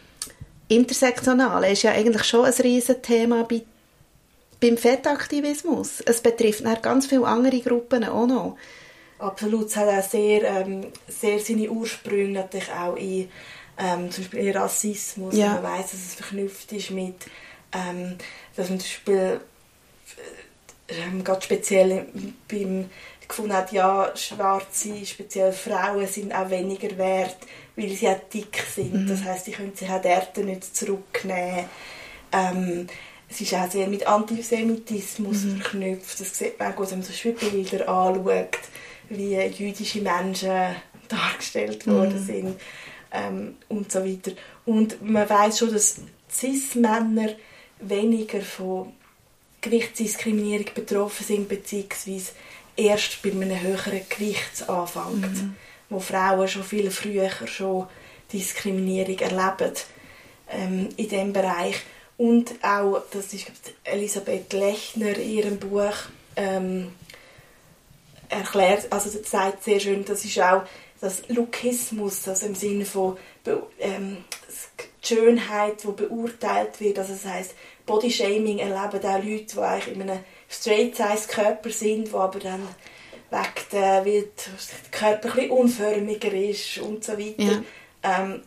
Intersektionale 0.67 1.71
ist 1.71 1.83
ja 1.83 1.91
eigentlich 1.91 2.23
schon 2.23 2.45
ein 2.45 2.53
Riesenthema 2.53 3.43
bei, 3.43 3.61
beim 4.59 4.77
Fettaktivismus. 4.77 6.01
Es 6.01 6.21
betrifft 6.21 6.63
ganz 6.81 7.07
viele 7.07 7.27
andere 7.27 7.59
Gruppen 7.59 8.03
auch 8.05 8.27
noch. 8.27 8.57
Absolut, 9.19 9.67
es 9.67 9.75
hat 9.75 9.87
auch 9.87 10.09
sehr, 10.09 10.43
ähm, 10.43 10.87
sehr 11.07 11.39
seine 11.39 11.69
Ursprünge 11.69 12.33
natürlich 12.33 12.71
auch 12.71 12.95
in 12.95 13.29
ähm, 13.77 14.11
zum 14.11 14.23
Beispiel 14.23 14.47
in 14.47 14.57
Rassismus. 14.57 15.35
Ja. 15.35 15.55
Man 15.55 15.63
weiß, 15.63 15.91
dass 15.91 15.99
es 15.99 16.13
verknüpft 16.15 16.71
ist 16.71 16.91
mit, 16.91 17.15
ähm, 17.71 18.17
dass 18.55 18.69
man 18.69 18.79
zum 18.79 18.87
Beispiel 18.87 19.41
äh, 20.87 20.93
ähm, 20.93 21.23
gerade 21.23 21.41
speziell 21.41 22.05
beim 22.47 22.89
gefunden 23.27 23.53
hat, 23.53 23.71
ja, 23.71 24.11
Schwarze, 24.15 25.05
speziell 25.05 25.51
Frauen, 25.51 26.07
sind 26.07 26.33
auch 26.33 26.49
weniger 26.49 26.97
wert, 26.97 27.37
weil 27.75 27.89
sie 27.89 28.07
auch 28.07 28.19
dick 28.33 28.63
sind. 28.73 28.93
Mhm. 28.93 29.07
Das 29.07 29.23
heißt, 29.23 29.45
sie 29.45 29.51
können 29.51 29.75
sich 29.75 29.89
auch 29.89 30.01
dort 30.01 30.37
nicht 30.37 30.75
zurücknehmen. 30.75 31.65
Ähm, 32.31 32.87
es 33.29 33.41
ist 33.41 33.53
auch 33.53 33.69
sehr 33.69 33.87
mit 33.87 34.05
Antisemitismus 34.05 35.43
mhm. 35.43 35.57
verknüpft. 35.57 36.19
Das 36.19 36.37
sieht 36.37 36.59
man 36.59 36.73
auch, 36.73 36.79
wenn 36.79 36.99
man 36.99 37.03
so 37.03 37.31
Bilder 37.31 37.89
anschaut 37.89 38.59
wie 39.09 39.35
jüdische 39.35 40.01
Menschen 40.01 40.75
dargestellt 41.07 41.85
worden 41.87 42.19
mhm. 42.21 42.25
sind 42.25 42.61
ähm, 43.11 43.57
und 43.69 43.91
so 43.91 44.03
weiter. 44.03 44.31
Und 44.65 45.01
man 45.07 45.29
weiß 45.29 45.59
schon, 45.59 45.73
dass 45.73 45.97
Cis-Männer 46.31 47.29
weniger 47.79 48.41
von 48.41 48.93
Gewichtsdiskriminierung 49.61 50.67
betroffen 50.75 51.25
sind, 51.25 51.49
beziehungsweise 51.49 52.31
erst 52.75 53.21
bei 53.21 53.31
einem 53.31 53.61
höheren 53.61 54.01
Gewicht 54.09 54.67
anfängt, 54.67 55.21
mhm. 55.21 55.55
wo 55.89 55.99
Frauen 55.99 56.47
schon 56.47 56.63
viel 56.63 56.89
früher 56.91 57.29
schon 57.45 57.87
Diskriminierung 58.31 59.19
erleben 59.19 59.73
ähm, 60.49 60.89
in 60.97 61.09
diesem 61.09 61.33
Bereich. 61.33 61.75
Und 62.17 62.53
auch, 62.63 63.01
das 63.11 63.33
ist 63.33 63.47
Elisabeth 63.83 64.53
Lechner 64.53 65.17
in 65.17 65.29
ihrem 65.29 65.59
Buch 65.59 65.95
ähm, 66.35 66.93
erklärt, 68.29 68.91
also 68.91 69.09
das 69.09 69.29
sagt 69.29 69.63
sehr 69.63 69.79
schön, 69.79 70.05
das 70.05 70.25
ist 70.25 70.39
auch 70.39 70.63
das 71.01 71.27
Lookismus, 71.27 72.27
also 72.27 72.45
im 72.45 72.55
Sinne 72.55 72.85
von 72.85 73.17
ähm, 73.79 74.17
Schönheit, 75.01 75.83
die 75.83 75.91
beurteilt 75.91 76.79
wird, 76.79 76.97
also 76.97 77.13
das 77.13 77.25
heißt 77.25 77.55
Bodyshaming 77.85 78.59
erleben 78.59 79.05
auch 79.05 79.23
Leute, 79.23 79.55
die 79.55 79.59
eigentlich 79.59 79.95
in 79.95 80.01
einem 80.01 80.19
Straight-Size-Körper 80.53 81.69
sind, 81.69 82.07
die 82.09 82.13
aber 82.13 82.39
dann 82.39 82.67
weg 83.29 83.65
der, 83.71 84.05
weil 84.05 84.21
der 84.21 84.91
Körper 84.91 85.39
ein 85.39 85.49
unförmiger 85.49 86.31
ist 86.33 86.77
und 86.77 87.03
so 87.03 87.13
weiter. 87.13 87.63
Ja. 88.03 88.23
Ähm, 88.23 88.41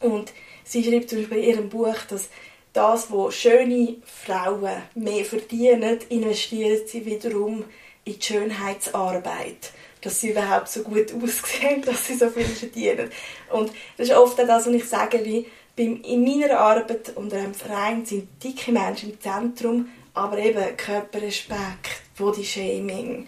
und 0.00 0.32
sie 0.64 0.84
schreibt 0.84 1.10
zum 1.10 1.18
Beispiel 1.18 1.38
in 1.38 1.50
ihrem 1.50 1.68
Buch, 1.68 1.96
dass 2.08 2.28
das, 2.72 3.10
was 3.10 3.34
schöne 3.34 3.96
Frauen 4.04 4.82
mehr 4.94 5.24
verdienen, 5.24 5.98
investieren 6.08 6.86
sie 6.86 7.04
wiederum 7.04 7.64
in 8.04 8.14
die 8.14 8.22
Schönheitsarbeit, 8.22 9.72
dass 10.00 10.20
sie 10.20 10.30
überhaupt 10.30 10.68
so 10.68 10.82
gut 10.82 11.12
aussehen, 11.22 11.82
dass 11.82 12.06
sie 12.06 12.14
so 12.14 12.30
viel 12.30 12.44
verdienen. 12.44 13.10
Und 13.50 13.72
das 13.96 14.08
ist 14.08 14.14
oft 14.14 14.38
das, 14.38 14.66
was 14.66 14.72
ich 14.72 14.88
sage, 14.88 15.24
wie 15.24 15.46
in 15.76 16.24
meiner 16.24 16.58
Arbeit 16.58 17.16
unter 17.16 17.38
einem 17.38 17.54
Verein 17.54 18.04
sind 18.04 18.28
dicke 18.42 18.70
Menschen 18.70 19.10
im 19.10 19.20
Zentrum, 19.20 19.88
aber 20.20 20.36
eben 20.36 20.76
Körperrespekt, 20.76 22.02
Bodyshaming, 22.18 23.26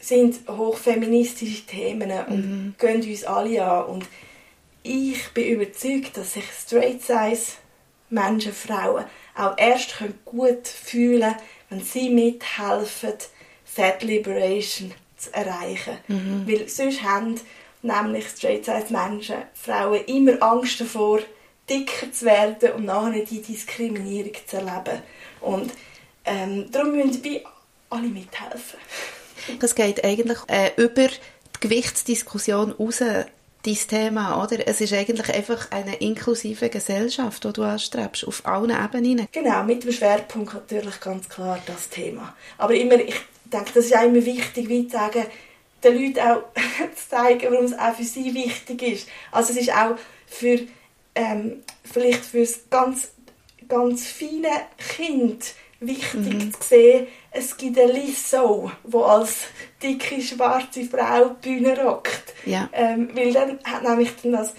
sind 0.00 0.40
hochfeministische 0.48 1.66
Themen 1.66 2.10
und 2.28 2.36
mhm. 2.36 2.74
gehen 2.78 3.08
uns 3.08 3.24
alle 3.24 3.64
an. 3.64 3.84
Und 3.86 4.06
ich 4.82 5.28
bin 5.30 5.46
überzeugt, 5.46 6.16
dass 6.16 6.32
sich 6.32 6.44
Straight 6.50 7.02
Size 7.02 7.52
Menschen, 8.10 8.52
Frauen 8.52 9.04
auch 9.36 9.56
erst 9.56 9.94
gut 10.24 10.66
fühlen 10.66 11.20
können, 11.20 11.36
wenn 11.70 11.80
sie 11.80 12.10
mithelfen, 12.10 13.14
Fat 13.64 14.02
Liberation 14.02 14.92
zu 15.16 15.32
erreichen. 15.32 15.98
Mhm. 16.08 16.44
Weil 16.46 16.68
sonst 16.68 17.02
haben 17.04 17.40
nämlich 17.82 18.26
Straight 18.28 18.64
Size 18.64 18.86
Menschen, 18.90 19.36
Frauen 19.54 20.04
immer 20.06 20.42
Angst 20.42 20.80
davor, 20.80 21.20
dicker 21.70 22.10
zu 22.10 22.24
werden 22.24 22.72
und 22.72 22.84
nachher 22.84 23.24
die 23.24 23.42
Diskriminierung 23.42 24.32
zu 24.46 24.56
erleben. 24.56 25.02
Und 25.40 25.72
ähm, 26.26 26.70
darum 26.70 26.92
müssen 26.92 27.22
wir 27.24 27.42
alle 27.90 28.08
mithelfen. 28.08 28.78
Das 29.60 29.74
geht 29.74 30.04
eigentlich 30.04 30.38
äh, 30.48 30.70
über 30.76 31.08
die 31.08 31.60
Gewichtsdiskussion 31.60 32.72
raus, 32.72 33.00
dein 33.66 33.74
Thema, 33.88 34.42
oder? 34.42 34.66
Es 34.66 34.80
ist 34.80 34.92
eigentlich 34.92 35.34
einfach 35.34 35.70
eine 35.70 35.96
inklusive 35.96 36.68
Gesellschaft, 36.68 37.44
die 37.44 37.52
du 37.52 37.62
anstrebst, 37.62 38.26
auf 38.26 38.46
allen 38.46 38.70
Ebenen. 38.70 39.28
Genau, 39.32 39.62
mit 39.64 39.84
dem 39.84 39.92
Schwerpunkt 39.92 40.54
natürlich 40.54 41.00
ganz 41.00 41.28
klar 41.28 41.58
das 41.66 41.88
Thema. 41.88 42.34
Aber 42.58 42.74
immer, 42.74 42.94
ich 42.94 43.16
denke, 43.44 43.72
das 43.74 43.86
ist 43.86 43.96
auch 43.96 44.04
immer 44.04 44.24
wichtig, 44.24 44.68
wie 44.68 44.86
zu 44.86 44.96
sagen, 44.96 45.24
den 45.82 45.94
Leuten 45.94 46.20
auch 46.20 46.42
zu 46.94 47.08
zeigen, 47.08 47.52
warum 47.52 47.64
es 47.64 47.78
auch 47.78 47.94
für 47.94 48.04
sie 48.04 48.34
wichtig 48.34 48.82
ist. 48.82 49.08
Also 49.32 49.52
es 49.52 49.60
ist 49.60 49.72
auch 49.72 49.96
für, 50.26 50.60
ähm, 51.14 51.62
vielleicht 51.84 52.24
für 52.24 52.40
das 52.40 52.60
ganz, 52.70 53.08
ganz 53.68 54.06
feine 54.06 54.66
Kind 54.78 55.54
wichtig 55.80 56.34
mhm. 56.34 56.52
zu 56.52 56.62
sehen, 56.62 57.06
es 57.30 57.56
gibt 57.56 57.78
eine 57.78 57.92
Lizzo, 57.92 58.70
die 58.84 58.96
als 58.96 59.46
dicke 59.82 60.20
schwarze 60.20 60.84
Frau 60.84 61.36
die 61.44 61.48
Bühne 61.48 61.78
rockt. 61.78 62.34
Ja. 62.44 62.68
Ähm, 62.72 63.10
weil 63.14 63.32
dann 63.32 63.58
hat 63.64 63.82
nämlich 63.82 64.10
dann 64.22 64.32
das, 64.32 64.54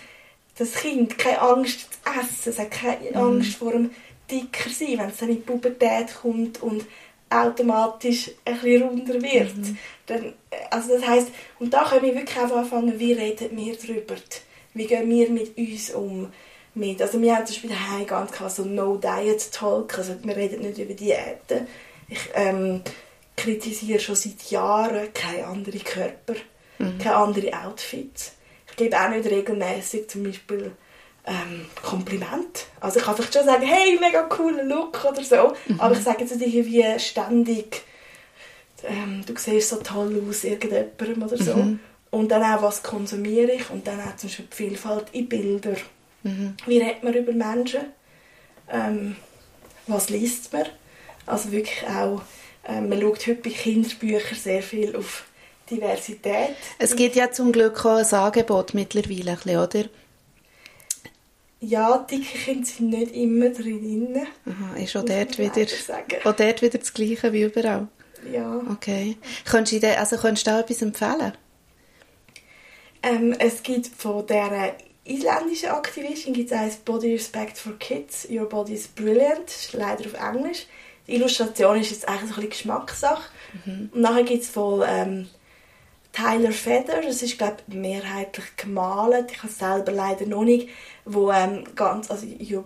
das 0.58 0.74
Kind 0.74 1.18
keine 1.18 1.42
Angst 1.42 1.82
zu 1.82 2.10
essen, 2.10 2.50
es 2.50 2.60
hat 2.60 2.72
keine 2.72 3.10
mhm. 3.12 3.18
Angst 3.18 3.56
vor 3.56 3.72
dem 3.72 3.92
dicker 4.30 4.70
sein, 4.70 4.98
wenn 4.98 5.10
es 5.10 5.18
dann 5.18 5.30
in 5.30 5.36
die 5.36 5.42
Pubertät 5.42 6.16
kommt 6.22 6.62
und 6.62 6.86
automatisch 7.30 8.32
ein 8.46 8.54
bisschen 8.56 8.84
runder 8.84 9.22
wird. 9.22 9.58
Mhm. 9.58 9.78
Dann, 10.06 10.26
äh, 10.50 10.58
also 10.70 10.94
das 10.94 11.08
heisst, 11.08 11.32
und 11.60 11.74
da 11.74 11.84
können 11.84 12.06
wir 12.06 12.16
wirklich 12.16 12.38
einfach 12.38 12.58
anfangen, 12.58 13.00
wie 13.00 13.14
reden 13.14 13.58
wir 13.58 13.76
darüber? 13.76 14.16
Wie 14.74 14.86
gehen 14.86 15.10
wir 15.10 15.30
mit 15.30 15.58
uns 15.58 15.90
um? 15.92 16.32
Mit, 16.78 17.02
also 17.02 17.20
wir 17.20 17.36
haben 17.36 17.46
zum 17.46 17.56
Beispiel 17.56 17.70
daheim 17.72 18.06
ganz 18.06 18.32
klar 18.32 18.50
so 18.50 18.64
No-Diet-Talk, 18.64 19.98
also 19.98 20.16
wir 20.22 20.36
reden 20.36 20.62
nicht 20.62 20.78
über 20.78 20.94
Diäten. 20.94 21.68
Ich 22.08 22.30
ähm, 22.36 22.82
kritisiere 23.36 24.00
schon 24.00 24.16
seit 24.16 24.50
Jahren 24.50 25.14
keine 25.14 25.48
anderen 25.48 25.84
Körper, 25.84 26.36
mhm. 26.78 26.98
keine 27.00 27.16
anderen 27.16 27.54
Outfits. 27.54 28.34
Ich 28.70 28.76
gebe 28.76 29.00
auch 29.00 29.10
nicht 29.10 29.30
regelmäßig 29.30 30.10
zum 30.10 30.24
Beispiel 30.24 30.72
ähm, 31.26 31.66
Kompliment. 31.84 32.68
Also 32.80 33.00
ich 33.00 33.06
kann 33.06 33.16
vielleicht 33.16 33.34
schon 33.34 33.46
sagen, 33.46 33.66
hey, 33.66 33.98
mega 34.00 34.24
cooler 34.24 34.64
Look 34.64 35.04
oder 35.04 35.24
so, 35.24 35.54
mhm. 35.68 35.80
aber 35.80 35.96
ich 35.96 36.04
sage 36.04 36.22
jetzt 36.22 36.36
nicht 36.36 36.54
irgendwie 36.54 37.00
ständig, 37.00 37.82
ähm, 38.84 39.24
du 39.26 39.34
siehst 39.36 39.70
so 39.70 39.78
toll 39.78 40.24
aus, 40.30 40.44
irgendjemandem 40.44 41.24
oder 41.24 41.38
so. 41.38 41.56
Mhm. 41.56 41.80
Und 42.10 42.30
dann 42.30 42.44
auch, 42.44 42.62
was 42.62 42.84
konsumiere 42.84 43.52
ich 43.52 43.70
und 43.70 43.86
dann 43.86 44.00
auch 44.00 44.16
zum 44.16 44.30
Beispiel 44.30 44.46
die 44.46 44.56
Vielfalt 44.56 45.08
in 45.12 45.28
Bildern. 45.28 45.78
Mhm. 46.24 46.56
Wie 46.66 46.80
redet 46.80 47.04
man 47.04 47.14
über 47.14 47.32
Menschen? 47.32 47.82
Ähm, 48.70 49.16
was 49.88 50.10
liest 50.10 50.52
man? 50.54 50.66
Also 51.26 51.52
wirklich 51.52 51.88
auch, 51.88 52.22
äh, 52.68 52.82
man 52.82 53.02
schaut 53.02 53.28
heute 53.28 53.36
bei 53.36 53.50
Kinderbüchern 53.50 54.38
sehr 54.38 54.62
viel 54.62 54.96
auf 54.96 55.26
Diversität. 55.70 56.56
Es 56.80 56.96
gibt 56.96 57.16
ja 57.16 57.32
zum 57.32 57.52
Glück 57.52 57.86
auch 57.86 57.98
ein 57.98 58.06
Angebot 58.06 58.74
mittlerweile, 58.74 59.64
oder? 59.64 59.86
Ja, 61.60 61.98
dicke 61.98 62.38
Kinder 62.38 62.66
sind 62.66 62.90
nicht 62.90 63.16
immer 63.16 63.50
drin. 63.50 64.28
Aha, 64.46 64.78
ist 64.78 64.96
auch 64.96 65.04
dort, 65.04 65.38
wieder, 65.40 65.66
auch 66.24 66.34
dort 66.34 66.62
wieder 66.62 66.78
das 66.78 66.94
Gleiche 66.94 67.34
wie 67.34 67.44
überall? 67.44 67.88
Ja. 68.32 68.62
Okay. 68.72 69.18
Könntest 69.46 69.84
du, 69.84 69.98
also 69.98 70.18
könntest 70.18 70.46
du 70.46 70.52
da 70.52 70.60
etwas 70.60 70.82
empfehlen? 70.82 71.34
Ähm, 73.02 73.36
es 73.40 73.64
gibt 73.64 73.88
von 73.88 74.26
dieser 74.26 74.74
isländischen 75.10 75.70
Aktivistin 75.70 76.34
gibt 76.34 76.52
es 76.52 76.78
Body 76.78 77.14
Respect 77.14 77.58
for 77.58 77.78
Kids, 77.80 78.28
Your 78.30 78.48
Body 78.48 78.74
is 78.74 78.88
Brilliant, 78.88 79.46
das 79.46 79.66
ist 79.66 79.74
leider 79.74 80.06
auf 80.06 80.14
Englisch. 80.14 80.66
Die 81.08 81.16
Illustration 81.16 81.80
ist 81.80 81.92
jetzt 81.92 82.08
eigentlich 82.08 82.30
so 82.30 82.36
ein 82.36 82.36
bisschen 82.36 82.50
Geschmackssache. 82.50 83.30
Mhm. 83.66 83.90
Und 83.94 84.02
nachher 84.02 84.24
gibt 84.24 84.44
es 84.44 84.50
von 84.50 84.84
ähm, 84.88 85.30
Tyler 86.12 86.52
Feder, 86.52 87.02
das 87.02 87.22
ist 87.22 87.38
glaube 87.38 87.58
ich 87.68 87.74
mehrheitlich 87.74 88.56
gemalt, 88.58 89.32
ich 89.32 89.38
habe 89.38 89.48
es 89.48 89.60
selber 89.60 89.92
leider 89.92 90.26
noch 90.26 90.44
nicht, 90.44 90.70
wo 91.06 91.32
ähm, 91.32 91.64
ganz, 91.76 92.10
also 92.12 92.26
Your, 92.26 92.66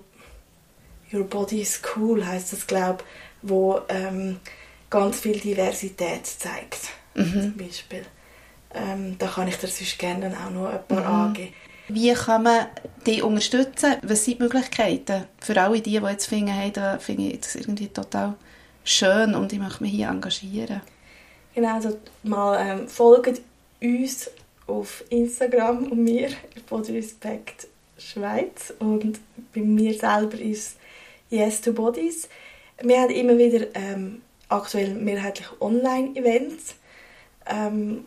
Your 1.12 1.26
Body 1.26 1.62
is 1.62 1.82
Cool 1.96 2.26
heißt 2.26 2.54
das 2.54 2.66
glaube 2.66 3.04
wo 3.42 3.82
ähm, 3.90 4.40
ganz 4.90 5.20
viel 5.20 5.40
Diversität 5.40 6.26
zeigt, 6.28 6.90
mhm. 7.16 7.42
zum 7.42 7.58
Beispiel. 7.58 8.06
Ähm, 8.74 9.18
da 9.18 9.28
kann 9.28 9.48
ich 9.48 9.58
dir 9.58 9.68
sonst 9.68 9.98
gerne 9.98 10.36
auch 10.46 10.52
noch 10.52 10.70
ein 10.70 10.86
paar 10.88 11.02
mhm. 11.02 11.08
angeben. 11.08 11.54
Wie 11.94 12.14
kann 12.14 12.44
man 12.44 12.68
die 13.06 13.22
unterstützen? 13.22 13.96
Was 14.04 14.26
sind 14.26 14.40
die 14.40 14.44
Möglichkeiten 14.44 15.26
für 15.40 15.60
alle 15.62 15.82
die, 15.82 16.00
die 16.00 16.06
jetzt 16.06 16.28
finden, 16.28 16.52
hey, 16.52 16.72
da 16.72 16.98
finde 17.00 17.24
ich 17.24 17.42
das 17.42 17.56
irgendwie 17.56 17.88
total 17.88 18.36
schön 18.84 19.36
und 19.36 19.52
ich 19.52 19.60
möchte 19.60 19.84
mich 19.84 19.92
hier 19.92 20.10
engagieren? 20.10 20.82
Genau, 21.54 21.76
also 21.76 22.00
mal 22.24 22.60
ähm, 22.66 22.88
folgt 22.88 23.42
uns 23.82 24.30
auf 24.68 25.04
Instagram 25.10 25.92
und 25.92 26.04
mir, 26.04 26.30
Body 26.70 26.94
Respect 26.94 27.68
Schweiz 27.98 28.74
und 28.80 29.20
bei 29.54 29.62
mir 29.62 29.94
selber 29.94 30.40
ist 30.40 30.78
Yes 31.30 31.62
to 31.62 31.74
Bodies. 31.74 32.30
Wir 32.82 33.02
haben 33.02 33.12
immer 33.12 33.38
wieder 33.38 33.68
ähm, 33.76 34.22
aktuell 34.50 34.96
mehrheitlich 34.96 35.48
Online-Events. 35.60 36.76
Ähm, 37.46 38.06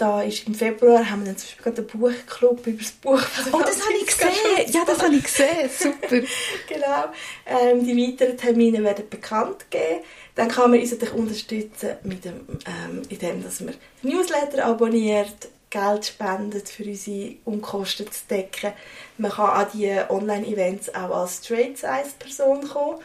da 0.00 0.22
ist 0.22 0.46
im 0.46 0.54
Februar 0.54 1.10
haben 1.10 1.20
wir 1.20 1.26
dann 1.26 1.36
zum 1.36 1.48
Beispiel 1.48 1.62
gerade 1.62 1.82
einen 1.82 2.00
Buchclub 2.00 2.66
über 2.66 2.78
das 2.78 2.92
Buch 2.92 3.20
Oh, 3.52 3.60
das 3.60 3.80
habe 3.82 3.94
ich 4.00 4.06
gesehen! 4.16 4.72
Ja, 4.72 4.84
das 4.86 5.02
habe 5.02 5.14
ich 5.14 5.22
gesehen. 5.24 5.70
Super. 5.70 6.08
genau. 6.68 7.04
Ähm, 7.46 7.84
die 7.84 7.96
weiteren 7.96 8.36
Termine 8.36 8.82
werden 8.82 9.08
bekannt 9.10 9.70
geben. 9.70 10.00
Dann 10.34 10.48
kann 10.48 10.70
man 10.70 10.80
uns 10.80 10.92
natürlich 10.92 11.14
unterstützen, 11.14 11.90
mit 12.04 12.24
dem, 12.24 12.40
ähm, 12.66 13.02
indem 13.10 13.42
dass 13.42 13.60
man 13.60 13.74
Newsletter 14.02 14.64
abonniert, 14.64 15.48
Geld 15.68 16.06
spendet, 16.06 16.68
für 16.68 16.84
unsere 16.84 17.34
Unkosten 17.44 18.10
zu 18.10 18.20
decken. 18.28 18.72
Man 19.18 19.30
kann 19.30 19.50
an 19.50 19.66
diese 19.72 20.10
Online-Events 20.10 20.94
auch 20.94 21.10
als 21.10 21.44
Straight-Size-Person 21.44 22.68
kommen. 22.68 23.00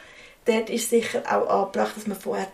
Dort 0.46 0.70
ist 0.70 0.90
sicher 0.90 1.24
auch 1.26 1.48
angebracht, 1.48 1.98
dass 1.98 2.08
man 2.08 2.18
vorher 2.18 2.48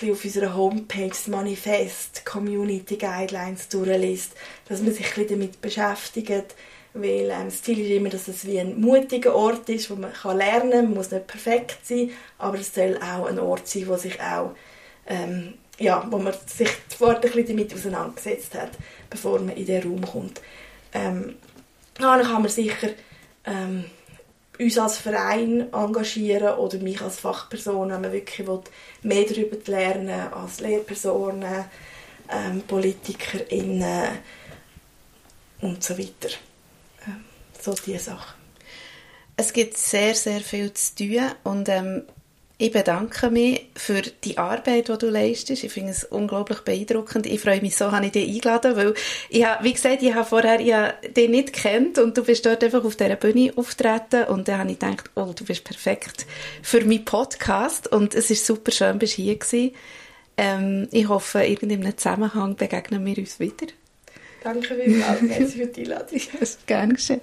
bisschen 0.00 0.12
auf 0.12 0.24
unserer 0.24 0.56
Homepage 0.56 1.08
das 1.08 1.26
Manifest, 1.26 2.24
Community 2.24 2.96
Guidelines 2.96 3.68
durchliest, 3.68 4.32
dass 4.68 4.80
man 4.80 4.92
sich 4.92 5.06
ein 5.06 5.14
bisschen 5.14 5.28
damit 5.40 5.60
beschäftigt, 5.60 6.54
weil 6.94 7.30
ähm, 7.30 7.46
das 7.46 7.62
Ziel 7.62 7.80
ist 7.80 7.90
immer, 7.90 8.08
dass 8.08 8.28
es 8.28 8.46
wie 8.46 8.60
ein 8.60 8.80
mutiger 8.80 9.34
Ort 9.34 9.68
ist, 9.68 9.90
wo 9.90 9.96
man 9.96 10.12
kann 10.12 10.38
lernen 10.38 10.70
kann, 10.70 10.84
man 10.84 10.94
muss 10.94 11.10
nicht 11.10 11.26
perfekt 11.26 11.78
sein, 11.84 12.10
aber 12.38 12.58
es 12.58 12.74
soll 12.74 12.98
auch 12.98 13.26
ein 13.26 13.38
Ort 13.38 13.68
sein, 13.68 13.86
wo 13.88 13.96
sich 13.96 14.20
auch 14.20 14.54
ähm, 15.06 15.54
ja, 15.78 16.06
wo 16.10 16.18
man 16.18 16.34
sich 16.46 16.68
vorher 16.96 17.22
ein 17.22 17.46
damit 17.46 17.72
auseinandergesetzt 17.72 18.54
hat, 18.54 18.72
bevor 19.08 19.38
man 19.40 19.56
in 19.56 19.66
den 19.66 19.82
Raum 19.82 20.04
kommt. 20.04 20.40
Ähm, 20.92 21.36
dann 21.94 22.22
kann 22.22 22.42
man 22.42 22.50
sicher 22.50 22.90
ähm, 23.44 23.84
uns 24.58 24.78
als 24.78 24.98
Verein 24.98 25.72
engagieren 25.72 26.58
oder 26.58 26.78
mich 26.78 27.00
als 27.00 27.20
Fachperson, 27.20 27.90
wenn 27.90 28.00
man 28.00 28.12
wirklich 28.12 28.46
mehr 29.02 29.24
darüber 29.24 29.56
lernen 29.66 30.32
als 30.32 30.60
Lehrpersonen, 30.60 31.64
ähm, 32.30 32.62
PolitikerInnen 32.66 34.18
und 35.60 35.82
so 35.82 35.96
weiter. 35.96 36.34
Ähm, 37.06 37.24
so 37.58 37.74
diese 37.74 37.98
Sachen. 37.98 38.34
Es 39.36 39.52
gibt 39.52 39.76
sehr, 39.78 40.14
sehr 40.14 40.40
viel 40.40 40.72
zu 40.72 40.96
tun 40.96 41.30
und 41.44 41.68
ähm, 41.68 42.02
ich 42.60 42.72
bedanke 42.72 43.30
mich 43.30 43.66
für 43.76 44.02
die 44.02 44.36
Arbeit, 44.36 44.88
die 44.88 44.98
du 44.98 45.08
leistest. 45.08 45.62
Ich 45.62 45.72
finde 45.72 45.92
es 45.92 46.02
unglaublich 46.02 46.60
beeindruckend. 46.60 47.24
Ich 47.26 47.40
freue 47.40 47.60
mich 47.60 47.76
so, 47.76 47.92
habe 47.92 48.06
ich 48.06 48.12
dich 48.12 48.28
eingeladen, 48.28 48.74
weil 48.74 48.94
ich 49.30 49.44
habe, 49.44 49.62
wie 49.62 49.72
gesagt, 49.72 50.02
ich 50.02 50.12
habe 50.12 50.28
vorher 50.28 50.58
ich 50.58 50.74
habe 50.74 50.94
dich 51.08 51.28
nicht 51.28 51.52
kennt 51.52 51.98
und 51.98 52.18
du 52.18 52.24
bist 52.24 52.44
dort 52.44 52.64
einfach 52.64 52.84
auf 52.84 52.96
dieser 52.96 53.14
Bühne 53.14 53.52
auftreten 53.54 54.24
und 54.24 54.48
dann 54.48 54.58
habe 54.58 54.72
ich 54.72 54.78
gedacht, 54.80 55.08
oh, 55.14 55.32
du 55.36 55.44
bist 55.44 55.62
perfekt 55.62 56.26
für 56.60 56.84
meinen 56.84 57.04
Podcast 57.04 57.92
und 57.92 58.14
es 58.14 58.28
ist 58.28 58.44
super 58.44 58.72
schön, 58.72 58.98
dass 58.98 59.10
du 59.10 59.22
hier 59.22 59.36
gewesen. 59.36 59.72
Ähm, 60.36 60.88
ich 60.90 61.08
hoffe, 61.08 61.40
in 61.40 61.52
irgendeinem 61.52 61.96
Zusammenhang 61.96 62.56
begegnen 62.56 63.06
wir 63.06 63.18
uns 63.18 63.38
wieder. 63.38 63.68
Danke 64.42 64.74
vielmals, 64.74 65.52
für 65.54 65.66
die 65.66 65.82
Einladung. 65.82 66.20
Ja, 66.40 66.46
gerne 66.66 66.94
geschehen. 66.94 67.20